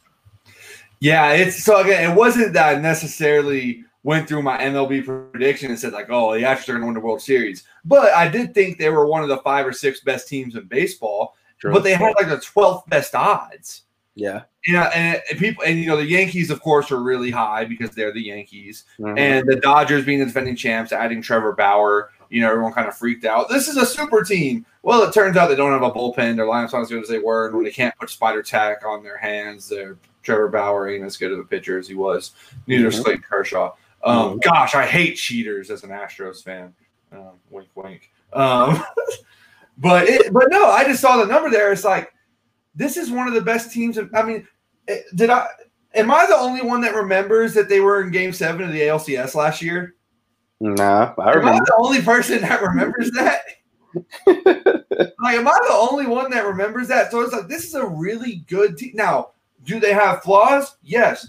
Yeah, 1.00 1.32
it's 1.32 1.64
so 1.64 1.80
again, 1.80 2.10
it 2.10 2.14
wasn't 2.14 2.52
that 2.52 2.82
necessarily 2.82 3.84
went 4.02 4.28
through 4.28 4.42
my 4.42 4.58
MLB 4.58 5.04
prediction 5.32 5.70
and 5.70 5.78
said 5.78 5.92
like, 5.92 6.08
oh, 6.10 6.34
the 6.34 6.40
Astros 6.40 6.70
are 6.70 6.72
going 6.72 6.80
to 6.80 6.86
win 6.86 6.94
the 6.94 7.00
World 7.00 7.22
Series, 7.22 7.64
but 7.84 8.12
I 8.12 8.28
did 8.28 8.54
think 8.54 8.78
they 8.78 8.90
were 8.90 9.06
one 9.06 9.22
of 9.22 9.28
the 9.28 9.38
five 9.38 9.66
or 9.66 9.72
six 9.72 10.00
best 10.00 10.28
teams 10.28 10.56
in 10.56 10.64
baseball. 10.64 11.36
True. 11.58 11.72
But 11.72 11.82
they 11.82 11.92
had 11.92 12.14
like 12.16 12.28
the 12.28 12.36
12th 12.36 12.88
best 12.88 13.14
odds. 13.14 13.82
Yeah. 14.14 14.42
Yeah, 14.66 14.90
and, 14.94 15.22
and, 15.30 15.38
people, 15.38 15.64
and 15.64 15.78
you 15.78 15.86
know, 15.86 15.96
the 15.96 16.06
Yankees, 16.06 16.50
of 16.50 16.60
course, 16.60 16.90
are 16.90 17.02
really 17.02 17.30
high 17.30 17.64
because 17.64 17.90
they're 17.90 18.12
the 18.12 18.22
Yankees, 18.22 18.84
mm-hmm. 18.98 19.16
and 19.16 19.48
the 19.48 19.56
Dodgers 19.56 20.04
being 20.04 20.18
the 20.18 20.26
defending 20.26 20.56
champs, 20.56 20.92
adding 20.92 21.22
Trevor 21.22 21.52
Bauer 21.52 22.10
you 22.30 22.40
know, 22.40 22.50
everyone 22.50 22.72
kind 22.72 22.88
of 22.88 22.96
freaked 22.96 23.24
out. 23.24 23.48
This 23.48 23.68
is 23.68 23.76
a 23.76 23.84
super 23.84 24.22
team. 24.22 24.64
Well, 24.82 25.02
it 25.02 25.12
turns 25.12 25.36
out 25.36 25.48
they 25.48 25.56
don't 25.56 25.72
have 25.72 25.82
a 25.82 25.90
bullpen. 25.90 26.36
Their 26.36 26.46
lineup's 26.46 26.72
not 26.72 26.82
as 26.82 26.88
good 26.88 27.02
as 27.02 27.08
they 27.08 27.18
were, 27.18 27.46
and 27.46 27.54
when 27.54 27.64
they 27.64 27.72
can't 27.72 27.94
put 27.98 28.08
Spider 28.08 28.42
Tack 28.42 28.84
on 28.86 29.02
their 29.02 29.18
hands, 29.18 29.68
their 29.68 29.98
Trevor 30.22 30.48
Bauer 30.48 30.88
ain't 30.88 31.04
as 31.04 31.16
good 31.16 31.32
of 31.32 31.40
a 31.40 31.44
pitcher 31.44 31.78
as 31.78 31.88
he 31.88 31.94
was. 31.94 32.32
Neither 32.66 32.88
mm-hmm. 32.88 33.02
Clayton 33.02 33.24
Kershaw. 33.28 33.74
Um, 34.02 34.16
mm-hmm. 34.16 34.38
Gosh, 34.38 34.74
I 34.74 34.86
hate 34.86 35.14
cheaters 35.14 35.70
as 35.70 35.84
an 35.84 35.90
Astros 35.90 36.42
fan. 36.42 36.74
Um, 37.12 37.32
wink, 37.50 37.68
wink. 37.74 38.10
Um, 38.32 38.82
but 39.78 40.08
it, 40.08 40.32
but 40.32 40.46
no, 40.50 40.66
I 40.66 40.84
just 40.84 41.00
saw 41.00 41.18
the 41.18 41.26
number 41.26 41.50
there. 41.50 41.72
It's 41.72 41.84
like 41.84 42.12
this 42.74 42.96
is 42.96 43.10
one 43.10 43.28
of 43.28 43.34
the 43.34 43.40
best 43.40 43.72
teams. 43.72 43.98
Of, 43.98 44.10
I 44.14 44.22
mean, 44.22 44.46
eh, 44.88 45.00
did 45.14 45.30
I? 45.30 45.46
Am 45.94 46.10
I 46.10 46.26
the 46.26 46.36
only 46.36 46.62
one 46.62 46.80
that 46.82 46.94
remembers 46.94 47.52
that 47.54 47.68
they 47.68 47.80
were 47.80 48.02
in 48.02 48.10
Game 48.10 48.32
Seven 48.32 48.62
of 48.62 48.72
the 48.72 48.82
ALCS 48.82 49.34
last 49.34 49.60
year? 49.60 49.96
Nah, 50.60 51.14
I 51.18 51.30
remember. 51.30 51.48
Am 51.48 51.54
I 51.56 51.58
the 51.64 51.76
only 51.78 52.02
person 52.02 52.40
that 52.42 52.62
remembers 52.62 53.10
that? 53.12 53.42
like, 54.26 55.36
am 55.36 55.48
I 55.48 55.58
the 55.68 55.74
only 55.74 56.06
one 56.06 56.30
that 56.30 56.46
remembers 56.46 56.86
that? 56.88 57.10
So 57.10 57.20
it's 57.22 57.32
like 57.32 57.48
this 57.48 57.64
is 57.64 57.74
a 57.74 57.86
really 57.86 58.44
good 58.46 58.76
team. 58.76 58.92
Now, 58.94 59.30
do 59.64 59.80
they 59.80 59.92
have 59.92 60.22
flaws? 60.22 60.76
Yes, 60.82 61.28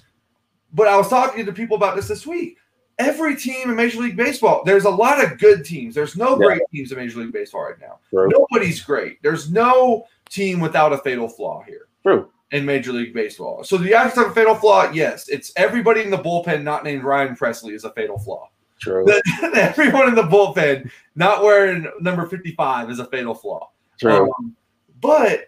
but 0.74 0.88
I 0.88 0.98
was 0.98 1.10
talking 1.10 1.46
to 1.46 1.52
people 1.52 1.78
about 1.78 1.96
this 1.96 2.08
this 2.08 2.26
week. 2.26 2.58
Every 3.00 3.36
team 3.36 3.70
in 3.70 3.76
Major 3.76 4.02
League 4.02 4.18
Baseball, 4.18 4.64
there's 4.64 4.86
a 4.86 4.90
lot 4.90 5.24
of 5.24 5.40
good 5.40 5.66
teams. 5.66 5.96
There's 5.96 6.16
no 6.16 6.32
yeah. 6.32 6.46
great 6.46 6.62
teams 6.72 6.92
in 6.92 6.98
Major 6.98 7.20
League 7.20 7.34
Baseball 7.34 7.64
right 7.64 7.80
now. 7.80 8.00
True. 8.10 8.30
Nobody's 8.30 8.82
great. 8.82 9.22
There's 9.24 9.52
no 9.52 10.06
team 10.30 10.60
without 10.60 10.94
a 10.94 10.98
fatal 11.00 11.28
flaw 11.28 11.64
here. 11.66 11.88
True. 12.04 12.30
In 12.52 12.66
Major 12.66 12.92
League 12.92 13.14
Baseball. 13.14 13.64
So 13.64 13.78
the 13.78 13.92
Astros 13.92 14.16
have 14.16 14.32
a 14.32 14.34
fatal 14.34 14.56
flaw? 14.56 14.92
Yes. 14.92 15.30
It's 15.30 15.52
everybody 15.56 16.02
in 16.02 16.12
the 16.12 16.18
bullpen 16.18 16.64
not 16.64 16.84
named 16.84 17.04
Ryan 17.04 17.36
Pressly 17.36 17.74
is 17.74 17.86
a 17.86 17.92
fatal 17.94 18.20
flaw. 18.20 18.50
True. 18.80 19.06
Everyone 19.56 20.08
in 20.10 20.16
the 20.16 20.24
bullpen 20.24 20.92
not 21.16 21.44
wearing 21.44 21.90
number 22.02 22.26
55 22.26 22.92
is 22.92 23.00
a 23.00 23.06
fatal 23.06 23.34
flaw. 23.34 23.72
True. 24.00 24.32
Um, 24.40 24.56
but 25.00 25.48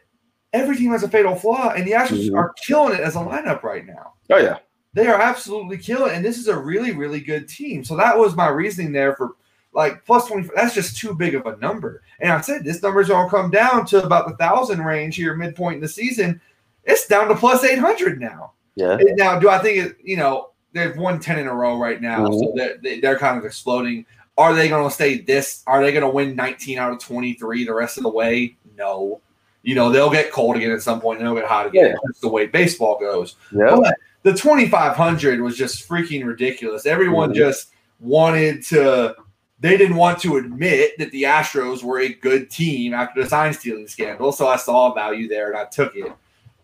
every 0.53 0.77
team 0.77 0.91
has 0.91 1.03
a 1.03 1.09
fatal 1.09 1.35
flaw, 1.35 1.71
and 1.71 1.85
the 1.85 1.91
Astros 1.91 2.27
mm-hmm. 2.27 2.37
are 2.37 2.53
killing 2.65 2.93
it 2.93 3.01
as 3.01 3.15
a 3.15 3.19
lineup 3.19 3.63
right 3.63 3.85
now. 3.85 4.13
Oh, 4.29 4.37
yeah. 4.37 4.59
They 4.93 5.07
are 5.07 5.19
absolutely 5.19 5.77
killing 5.77 6.15
And 6.15 6.23
this 6.23 6.37
is 6.37 6.47
a 6.47 6.57
really, 6.57 6.91
really 6.91 7.19
good 7.19 7.49
team. 7.49 7.83
So 7.83 7.95
that 7.97 8.17
was 8.17 8.35
my 8.35 8.47
reasoning 8.47 8.91
there 8.91 9.15
for 9.15 9.31
like 9.73 10.05
plus 10.05 10.27
20. 10.27 10.49
That's 10.55 10.75
just 10.75 10.97
too 10.97 11.15
big 11.15 11.35
of 11.35 11.45
a 11.45 11.57
number. 11.57 12.03
And 12.19 12.31
I 12.31 12.41
said 12.41 12.63
this 12.63 12.81
number's 12.81 13.07
to 13.07 13.27
come 13.29 13.49
down 13.49 13.85
to 13.87 14.03
about 14.03 14.27
the 14.27 14.37
thousand 14.37 14.81
range 14.81 15.15
here, 15.15 15.35
midpoint 15.35 15.75
in 15.75 15.81
the 15.81 15.87
season. 15.87 16.39
It's 16.83 17.07
down 17.07 17.27
to 17.29 17.35
plus 17.35 17.63
800 17.63 18.19
now. 18.19 18.53
Yeah. 18.75 18.97
Now, 19.15 19.39
do 19.39 19.49
I 19.49 19.59
think 19.59 19.77
it, 19.77 19.97
you 20.03 20.17
know, 20.17 20.51
they've 20.73 20.95
won 20.95 21.19
10 21.19 21.39
in 21.39 21.47
a 21.47 21.53
row 21.53 21.77
right 21.77 22.01
now, 22.01 22.27
mm-hmm. 22.27 22.39
so 22.39 22.53
they're, 22.55 22.99
they're 23.01 23.19
kind 23.19 23.37
of 23.37 23.45
exploding. 23.45 24.05
Are 24.37 24.53
they 24.53 24.67
going 24.67 24.87
to 24.87 24.93
stay 24.93 25.19
this? 25.19 25.63
Are 25.67 25.83
they 25.83 25.91
going 25.91 26.03
to 26.03 26.09
win 26.09 26.35
19 26.35 26.79
out 26.79 26.91
of 26.91 26.99
23 26.99 27.65
the 27.65 27.73
rest 27.73 27.97
of 27.97 28.03
the 28.03 28.09
way? 28.09 28.57
No. 28.75 29.21
You 29.61 29.75
know, 29.75 29.91
they'll 29.91 30.09
get 30.09 30.31
cold 30.31 30.55
again 30.55 30.71
at 30.71 30.81
some 30.81 30.99
point 30.99 31.19
and 31.19 31.27
they'll 31.27 31.35
get 31.35 31.45
hot 31.45 31.67
again. 31.67 31.91
Yeah. 31.91 31.95
That's 32.03 32.19
the 32.19 32.29
way 32.29 32.47
baseball 32.47 32.99
goes. 32.99 33.35
Yeah. 33.51 33.75
But 33.75 33.95
the 34.23 34.33
2,500 34.33 35.41
was 35.41 35.57
just 35.57 35.87
freaking 35.87 36.25
ridiculous. 36.25 36.85
Everyone 36.85 37.33
just 37.33 37.69
wanted 37.99 38.63
to, 38.63 39.15
they 39.59 39.77
didn't 39.77 39.95
want 39.95 40.19
to 40.19 40.37
admit 40.37 40.97
that 40.97 41.11
the 41.11 41.23
Astros 41.23 41.83
were 41.83 41.99
a 41.99 42.13
good 42.13 42.49
team 42.49 42.93
after 42.93 43.21
the 43.21 43.29
sign 43.29 43.53
stealing 43.53 43.87
scandal. 43.87 44.31
So 44.31 44.47
I 44.47 44.55
saw 44.55 44.93
value 44.93 45.27
there 45.27 45.49
and 45.49 45.57
I 45.57 45.65
took 45.65 45.95
it. 45.95 46.11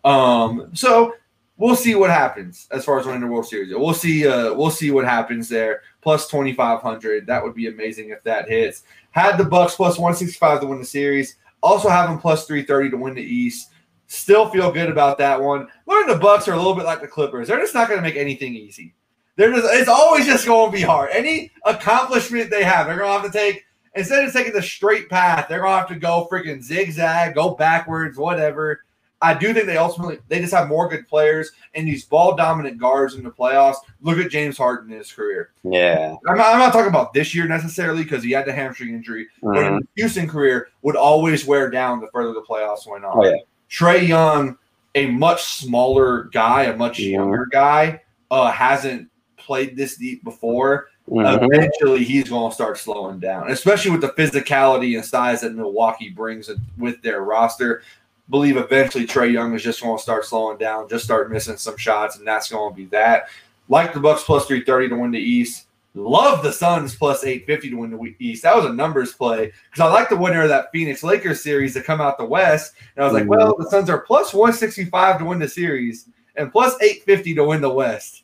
Um, 0.04 0.70
so 0.74 1.14
we'll 1.60 1.76
see 1.76 1.94
what 1.94 2.10
happens 2.10 2.66
as 2.70 2.84
far 2.84 2.98
as 2.98 3.06
winning 3.06 3.20
the 3.20 3.26
World 3.26 3.46
Series. 3.46 3.72
We'll 3.72 3.94
see. 3.94 4.26
Uh, 4.26 4.54
we'll 4.54 4.70
see 4.70 4.90
what 4.90 5.04
happens 5.04 5.48
there. 5.48 5.82
Plus 6.00 6.26
twenty 6.26 6.52
five 6.52 6.80
hundred. 6.80 7.26
That 7.26 7.42
would 7.44 7.54
be 7.54 7.68
amazing 7.68 8.10
if 8.10 8.22
that 8.24 8.48
hits. 8.48 8.82
Had 9.12 9.36
the 9.36 9.44
Bucks 9.44 9.76
plus 9.76 9.98
one 9.98 10.14
sixty 10.14 10.36
five 10.38 10.60
to 10.60 10.66
win 10.66 10.78
the 10.78 10.84
series. 10.84 11.36
Also 11.62 11.88
having 11.88 12.18
plus 12.18 12.46
three 12.46 12.64
thirty 12.64 12.90
to 12.90 12.96
win 12.96 13.14
the 13.14 13.22
East. 13.22 13.70
Still 14.06 14.48
feel 14.48 14.72
good 14.72 14.90
about 14.90 15.18
that 15.18 15.40
one. 15.40 15.68
Learning 15.90 16.14
the 16.14 16.20
Bucks 16.20 16.48
are 16.48 16.54
a 16.54 16.56
little 16.56 16.74
bit 16.74 16.86
like 16.86 17.00
the 17.00 17.08
Clippers. 17.08 17.48
They're 17.48 17.60
just 17.60 17.74
not 17.74 17.88
going 17.88 17.98
to 17.98 18.02
make 18.02 18.16
anything 18.16 18.54
easy. 18.54 18.94
They're 19.36 19.52
just. 19.52 19.66
It's 19.72 19.88
always 19.88 20.24
just 20.24 20.46
going 20.46 20.70
to 20.70 20.76
be 20.76 20.82
hard. 20.82 21.10
Any 21.12 21.52
accomplishment 21.64 22.50
they 22.50 22.64
have, 22.64 22.86
they're 22.86 22.96
going 22.96 23.08
to 23.08 23.22
have 23.22 23.32
to 23.32 23.36
take. 23.36 23.64
Instead 23.96 24.24
of 24.24 24.32
taking 24.32 24.52
the 24.52 24.62
straight 24.62 25.10
path, 25.10 25.46
they're 25.48 25.60
going 25.60 25.72
to 25.72 25.78
have 25.78 25.88
to 25.88 25.96
go 25.96 26.28
freaking 26.30 26.62
zigzag, 26.62 27.34
go 27.34 27.56
backwards, 27.56 28.16
whatever 28.16 28.82
I 29.22 29.34
do 29.34 29.52
think 29.52 29.66
they 29.66 29.76
ultimately 29.76 30.18
they 30.28 30.40
just 30.40 30.54
have 30.54 30.68
more 30.68 30.88
good 30.88 31.06
players 31.06 31.52
and 31.74 31.86
these 31.86 32.04
ball 32.04 32.36
dominant 32.36 32.78
guards 32.78 33.14
in 33.14 33.22
the 33.22 33.30
playoffs. 33.30 33.76
Look 34.00 34.18
at 34.18 34.30
James 34.30 34.56
Harden 34.56 34.90
in 34.90 34.98
his 34.98 35.12
career. 35.12 35.50
Yeah, 35.62 36.16
I'm 36.26 36.38
not, 36.38 36.54
I'm 36.54 36.58
not 36.58 36.72
talking 36.72 36.88
about 36.88 37.12
this 37.12 37.34
year 37.34 37.46
necessarily 37.46 38.02
because 38.02 38.24
he 38.24 38.30
had 38.30 38.46
the 38.46 38.52
hamstring 38.52 38.94
injury, 38.94 39.26
mm-hmm. 39.42 39.54
but 39.54 39.66
in 39.66 39.76
the 39.76 39.88
Houston 39.96 40.26
career 40.26 40.68
would 40.82 40.96
always 40.96 41.44
wear 41.44 41.68
down 41.70 42.00
the 42.00 42.08
further 42.12 42.32
the 42.32 42.42
playoffs 42.42 42.86
went 42.86 43.04
on. 43.04 43.12
Oh, 43.18 43.24
yeah. 43.24 43.36
Trae 43.68 44.06
Young, 44.06 44.56
a 44.94 45.06
much 45.06 45.42
smaller 45.44 46.24
guy, 46.24 46.64
a 46.64 46.76
much 46.76 46.98
mm-hmm. 46.98 47.12
younger 47.12 47.46
guy, 47.50 48.02
uh, 48.30 48.50
hasn't 48.50 49.08
played 49.36 49.76
this 49.76 49.96
deep 49.96 50.24
before. 50.24 50.88
Mm-hmm. 51.08 51.44
Eventually, 51.44 52.04
he's 52.04 52.28
going 52.28 52.50
to 52.50 52.54
start 52.54 52.78
slowing 52.78 53.18
down, 53.18 53.50
especially 53.50 53.90
with 53.90 54.00
the 54.00 54.10
physicality 54.10 54.96
and 54.96 55.04
size 55.04 55.40
that 55.40 55.54
Milwaukee 55.54 56.10
brings 56.10 56.50
with 56.78 57.02
their 57.02 57.22
roster 57.22 57.82
believe 58.30 58.56
eventually 58.56 59.06
Trae 59.06 59.32
Young 59.32 59.54
is 59.54 59.62
just 59.62 59.82
going 59.82 59.96
to 59.96 60.02
start 60.02 60.24
slowing 60.24 60.56
down, 60.56 60.88
just 60.88 61.04
start 61.04 61.30
missing 61.30 61.56
some 61.56 61.76
shots, 61.76 62.16
and 62.16 62.26
that's 62.26 62.50
going 62.50 62.72
to 62.72 62.76
be 62.76 62.86
that. 62.86 63.28
Like 63.68 63.92
the 63.92 64.00
Bucks 64.00 64.24
plus 64.24 64.46
330 64.46 64.88
to 64.88 64.96
win 64.96 65.10
the 65.10 65.18
East. 65.18 65.66
Love 65.94 66.44
the 66.44 66.52
Suns 66.52 66.94
plus 66.94 67.24
850 67.24 67.70
to 67.70 67.76
win 67.76 67.90
the 67.90 68.16
East. 68.20 68.44
That 68.44 68.56
was 68.56 68.64
a 68.64 68.72
numbers 68.72 69.12
play 69.12 69.52
because 69.70 69.80
I 69.80 69.92
like 69.92 70.08
the 70.08 70.16
winner 70.16 70.42
of 70.42 70.48
that 70.48 70.70
Phoenix 70.72 71.02
Lakers 71.02 71.42
series 71.42 71.74
to 71.74 71.82
come 71.82 72.00
out 72.00 72.16
the 72.16 72.24
West. 72.24 72.74
And 72.94 73.04
I 73.04 73.08
was 73.08 73.14
like, 73.14 73.28
well, 73.28 73.56
the 73.58 73.68
Suns 73.68 73.90
are 73.90 74.00
plus 74.00 74.32
165 74.32 75.18
to 75.18 75.24
win 75.24 75.40
the 75.40 75.48
series 75.48 76.08
and 76.36 76.52
plus 76.52 76.74
850 76.80 77.34
to 77.34 77.44
win 77.44 77.60
the 77.60 77.70
West. 77.70 78.22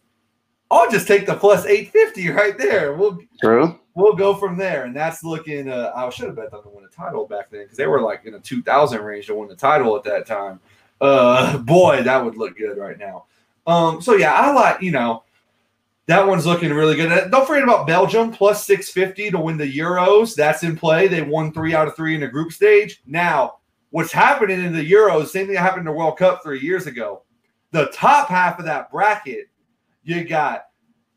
I'll 0.71 0.91
just 0.91 1.09
take 1.09 1.27
the 1.27 1.35
plus 1.35 1.65
850 1.65 2.31
right 2.31 2.57
there. 2.57 2.95
We'll 2.95 3.19
True. 3.41 3.79
we'll 3.95 4.15
go 4.15 4.35
from 4.35 4.57
there. 4.57 4.85
And 4.85 4.95
that's 4.95 5.25
looking. 5.25 5.69
Uh, 5.69 5.93
I 5.95 6.09
should 6.11 6.27
have 6.27 6.37
bet 6.37 6.53
them 6.53 6.63
to 6.63 6.69
win 6.69 6.85
the 6.85 6.91
title 6.91 7.27
back 7.27 7.51
then 7.51 7.63
because 7.63 7.77
they 7.77 7.87
were 7.87 8.01
like 8.01 8.25
in 8.25 8.35
a 8.35 8.41
2,000 8.41 9.01
range 9.01 9.27
to 9.27 9.35
win 9.35 9.49
the 9.49 9.57
title 9.57 9.97
at 9.97 10.05
that 10.05 10.27
time. 10.27 10.61
Uh, 11.01 11.59
boy, 11.59 12.03
that 12.03 12.25
would 12.25 12.37
look 12.37 12.57
good 12.57 12.79
right 12.79 12.99
now. 12.99 13.25
Um, 13.67 14.01
so 14.01 14.15
yeah, 14.15 14.33
I 14.33 14.53
like 14.53 14.81
you 14.81 14.93
know 14.93 15.25
that 16.07 16.27
one's 16.27 16.47
looking 16.47 16.73
really 16.73 16.95
good. 16.95 17.31
Don't 17.31 17.47
forget 17.47 17.65
about 17.65 17.87
Belgium 17.87 18.31
plus 18.31 18.65
650 18.65 19.33
to 19.33 19.39
win 19.39 19.57
the 19.57 19.71
Euros. 19.79 20.35
That's 20.35 20.63
in 20.63 20.77
play. 20.77 21.09
They 21.09 21.23
won 21.23 21.53
three 21.53 21.75
out 21.75 21.89
of 21.89 21.97
three 21.97 22.15
in 22.15 22.21
the 22.21 22.29
group 22.29 22.53
stage. 22.53 23.03
Now, 23.07 23.57
what's 23.91 24.13
happening 24.13 24.65
in 24.65 24.73
the 24.73 24.89
Euros? 24.89 25.29
Same 25.29 25.47
thing 25.47 25.55
that 25.55 25.63
happened 25.63 25.81
in 25.81 25.93
the 25.93 25.99
World 25.99 26.17
Cup 26.17 26.43
three 26.43 26.61
years 26.61 26.87
ago. 26.87 27.23
The 27.73 27.87
top 27.87 28.29
half 28.29 28.61
of 28.61 28.65
that 28.67 28.91
bracket, 28.91 29.49
you 30.05 30.25
got 30.25 30.67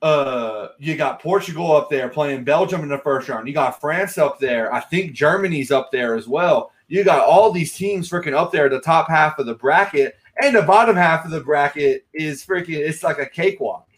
uh 0.02 0.70
you 0.80 0.96
got 0.96 1.22
Portugal 1.22 1.76
up 1.76 1.90
there 1.90 2.08
playing 2.08 2.46
Belgium 2.46 2.82
in 2.82 2.90
the 2.90 2.98
first 3.00 3.30
round. 3.30 3.48
You 3.48 3.54
got 3.54 3.80
France 3.80 4.18
up 4.18 4.40
there. 4.40 4.74
I 4.74 4.80
think 4.80 5.14
Germany's 5.14 5.72
up 5.72 5.92
there 5.92 6.16
as 6.16 6.28
well. 6.28 6.72
You 6.88 7.04
got 7.04 7.28
all 7.28 7.52
these 7.52 7.76
teams 7.76 8.10
freaking 8.10 8.34
up 8.34 8.52
there, 8.52 8.70
the 8.70 8.80
top 8.80 9.08
half 9.10 9.38
of 9.38 9.46
the 9.46 9.54
bracket, 9.54 10.16
and 10.42 10.56
the 10.56 10.64
bottom 10.64 10.96
half 10.96 11.26
of 11.26 11.32
the 11.32 11.42
bracket 11.42 12.08
is 12.14 12.44
freaking 12.44 12.80
it's 12.80 13.04
like 13.04 13.20
a 13.20 13.28
cakewalk. 13.28 13.89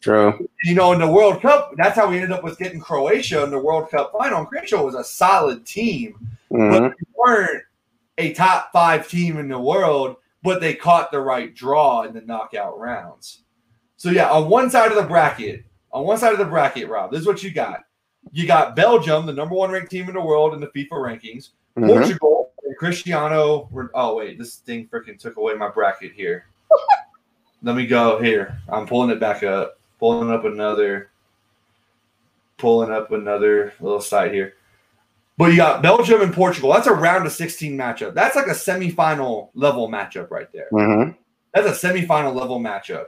True. 0.00 0.48
You 0.64 0.74
know, 0.74 0.92
in 0.92 1.00
the 1.00 1.10
World 1.10 1.40
Cup, 1.42 1.72
that's 1.76 1.96
how 1.96 2.08
we 2.08 2.16
ended 2.16 2.32
up 2.32 2.44
with 2.44 2.58
getting 2.58 2.80
Croatia 2.80 3.42
in 3.42 3.50
the 3.50 3.58
World 3.58 3.90
Cup 3.90 4.12
final. 4.16 4.40
And 4.40 4.46
Croatia 4.46 4.82
was 4.82 4.94
a 4.94 5.02
solid 5.02 5.66
team, 5.66 6.18
Mhm. 6.52 6.70
but 6.70 6.92
they 6.98 7.06
weren't 7.16 7.62
a 8.18 8.32
top 8.32 8.70
five 8.72 9.08
team 9.08 9.38
in 9.38 9.48
the 9.48 9.58
world, 9.58 10.16
but 10.42 10.60
they 10.60 10.74
caught 10.74 11.10
the 11.10 11.20
right 11.20 11.54
draw 11.54 12.02
in 12.02 12.14
the 12.14 12.20
knockout 12.20 12.78
rounds. 12.78 13.42
So 13.96 14.10
yeah, 14.10 14.30
on 14.30 14.48
one 14.48 14.70
side 14.70 14.90
of 14.90 14.96
the 14.96 15.02
bracket, 15.02 15.64
on 15.92 16.04
one 16.04 16.18
side 16.18 16.32
of 16.32 16.38
the 16.38 16.44
bracket, 16.44 16.88
Rob, 16.88 17.10
this 17.10 17.20
is 17.20 17.26
what 17.26 17.42
you 17.42 17.50
got. 17.50 17.84
You 18.32 18.46
got 18.46 18.76
Belgium, 18.76 19.26
the 19.26 19.32
number 19.32 19.54
one 19.54 19.70
ranked 19.70 19.90
team 19.90 20.08
in 20.08 20.14
the 20.14 20.20
world 20.20 20.54
in 20.54 20.60
the 20.60 20.66
FIFA 20.68 20.90
rankings. 20.92 21.50
Mhm. 21.76 21.88
Portugal 21.88 22.50
and 22.64 22.76
Cristiano. 22.76 23.68
Oh 23.94 24.16
wait, 24.16 24.38
this 24.38 24.56
thing 24.56 24.88
freaking 24.88 25.18
took 25.18 25.36
away 25.36 25.54
my 25.54 25.68
bracket 25.68 26.12
here. 26.12 26.46
Let 27.62 27.76
me 27.76 27.86
go 27.86 28.20
here. 28.20 28.58
I'm 28.68 28.86
pulling 28.86 29.10
it 29.10 29.18
back 29.18 29.42
up. 29.42 29.78
Pulling 29.98 30.30
up 30.30 30.44
another. 30.44 31.10
Pulling 32.58 32.90
up 32.90 33.12
another 33.12 33.72
little 33.80 34.00
side 34.00 34.32
here. 34.32 34.54
But 35.38 35.50
you 35.50 35.56
got 35.56 35.82
Belgium 35.82 36.22
and 36.22 36.32
Portugal. 36.32 36.72
That's 36.72 36.86
a 36.86 36.92
round 36.92 37.26
of 37.26 37.32
16 37.32 37.76
matchup. 37.76 38.14
That's 38.14 38.36
like 38.36 38.46
a 38.46 38.50
semifinal 38.50 39.50
level 39.54 39.88
matchup 39.88 40.30
right 40.30 40.50
there. 40.52 40.68
Mhm. 40.72 41.14
That's 41.52 41.82
a 41.82 41.88
semifinal 41.88 42.34
level 42.34 42.58
matchup. 42.58 43.06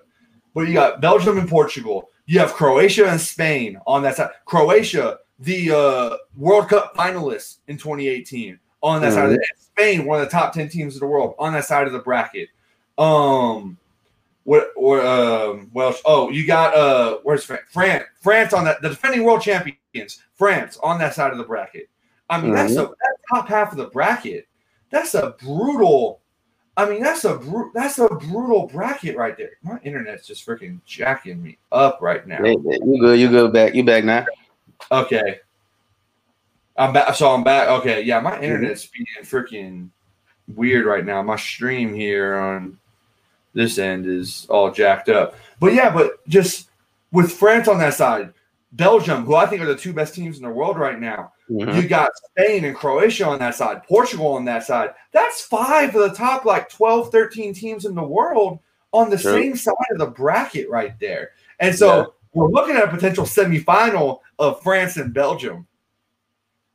But 0.54 0.68
you 0.68 0.74
got 0.74 1.00
Belgium 1.00 1.38
and 1.38 1.48
Portugal. 1.48 2.10
You 2.26 2.38
have 2.40 2.52
Croatia 2.52 3.08
and 3.08 3.20
Spain 3.20 3.80
on 3.86 4.02
that 4.02 4.16
side. 4.16 4.30
Croatia, 4.44 5.18
the 5.38 5.70
uh, 5.70 6.16
World 6.36 6.68
Cup 6.68 6.94
finalists 6.94 7.58
in 7.68 7.78
2018, 7.78 8.58
on 8.82 9.00
that 9.00 9.12
side 9.14 9.26
of 9.26 9.30
the 9.32 9.46
Spain, 9.56 10.04
one 10.04 10.20
of 10.20 10.26
the 10.26 10.30
top 10.30 10.52
10 10.52 10.68
teams 10.68 10.94
in 10.94 11.00
the 11.00 11.06
world, 11.06 11.34
on 11.38 11.52
that 11.54 11.64
side 11.64 11.86
of 11.86 11.92
the 11.92 11.98
bracket. 12.00 12.48
Um, 12.98 13.78
what 14.48 14.70
or 14.76 15.04
um, 15.04 15.70
well, 15.74 15.94
oh, 16.06 16.30
you 16.30 16.46
got 16.46 16.74
uh, 16.74 17.18
where's 17.22 17.44
France? 17.44 17.64
France, 17.70 18.04
France 18.22 18.54
on 18.54 18.64
that, 18.64 18.80
the 18.80 18.88
defending 18.88 19.22
world 19.22 19.42
champions, 19.42 20.22
France 20.36 20.78
on 20.82 20.98
that 21.00 21.12
side 21.12 21.32
of 21.32 21.38
the 21.38 21.44
bracket. 21.44 21.90
I 22.30 22.40
mean, 22.40 22.54
that's 22.54 22.72
a 22.72 22.86
that 22.86 23.16
top 23.28 23.46
half 23.46 23.72
of 23.72 23.76
the 23.76 23.88
bracket. 23.88 24.48
That's 24.88 25.12
a 25.12 25.34
brutal. 25.38 26.22
I 26.78 26.88
mean, 26.88 27.02
that's 27.02 27.26
a 27.26 27.36
bru- 27.36 27.72
that's 27.74 27.98
a 27.98 28.08
brutal 28.08 28.66
bracket 28.68 29.18
right 29.18 29.36
there. 29.36 29.50
My 29.62 29.78
internet's 29.84 30.26
just 30.26 30.46
freaking 30.46 30.80
jacking 30.86 31.42
me 31.42 31.58
up 31.70 31.98
right 32.00 32.26
now. 32.26 32.42
Yeah, 32.42 32.52
You 32.52 33.00
good? 33.02 33.20
You 33.20 33.28
good? 33.28 33.52
Back? 33.52 33.74
You 33.74 33.84
back 33.84 34.04
now? 34.04 34.24
Okay. 34.90 35.40
I'm 36.74 36.94
back. 36.94 37.14
So 37.16 37.34
I'm 37.34 37.44
back. 37.44 37.68
Okay. 37.68 38.00
Yeah, 38.00 38.20
my 38.20 38.40
internet's 38.40 38.86
being 38.86 39.06
freaking 39.24 39.90
weird 40.54 40.86
right 40.86 41.04
now. 41.04 41.22
My 41.22 41.36
stream 41.36 41.92
here 41.92 42.36
on 42.38 42.78
this 43.54 43.78
end 43.78 44.06
is 44.06 44.46
all 44.50 44.70
jacked 44.70 45.08
up. 45.08 45.34
But 45.60 45.74
yeah, 45.74 45.92
but 45.92 46.26
just 46.28 46.70
with 47.12 47.32
France 47.32 47.68
on 47.68 47.78
that 47.78 47.94
side, 47.94 48.32
Belgium, 48.72 49.24
who 49.24 49.34
I 49.34 49.46
think 49.46 49.62
are 49.62 49.66
the 49.66 49.76
two 49.76 49.92
best 49.92 50.14
teams 50.14 50.36
in 50.36 50.42
the 50.42 50.50
world 50.50 50.78
right 50.78 51.00
now, 51.00 51.32
Mhm. 51.50 51.74
you 51.82 51.88
got 51.88 52.10
Spain 52.16 52.66
and 52.66 52.76
Croatia 52.76 53.26
on 53.26 53.38
that 53.38 53.54
side, 53.54 53.82
Portugal 53.84 54.34
on 54.34 54.44
that 54.44 54.64
side. 54.64 54.90
That's 55.12 55.40
five 55.42 55.94
of 55.96 56.10
the 56.10 56.14
top 56.16 56.44
like 56.44 56.68
12, 56.68 57.10
13 57.10 57.54
teams 57.54 57.86
in 57.86 57.94
the 57.94 58.02
world 58.02 58.58
on 58.92 59.08
the 59.08 59.16
True. 59.16 59.32
same 59.32 59.56
side 59.56 59.74
of 59.92 59.98
the 59.98 60.06
bracket 60.06 60.68
right 60.68 60.92
there. 61.00 61.30
And 61.60 61.74
so 61.74 61.96
Yeah. 61.96 62.04
we're 62.34 62.48
looking 62.50 62.76
at 62.76 62.84
a 62.84 62.88
potential 62.88 63.24
semifinal 63.24 64.20
of 64.38 64.62
France 64.62 64.98
and 64.98 65.14
Belgium, 65.14 65.66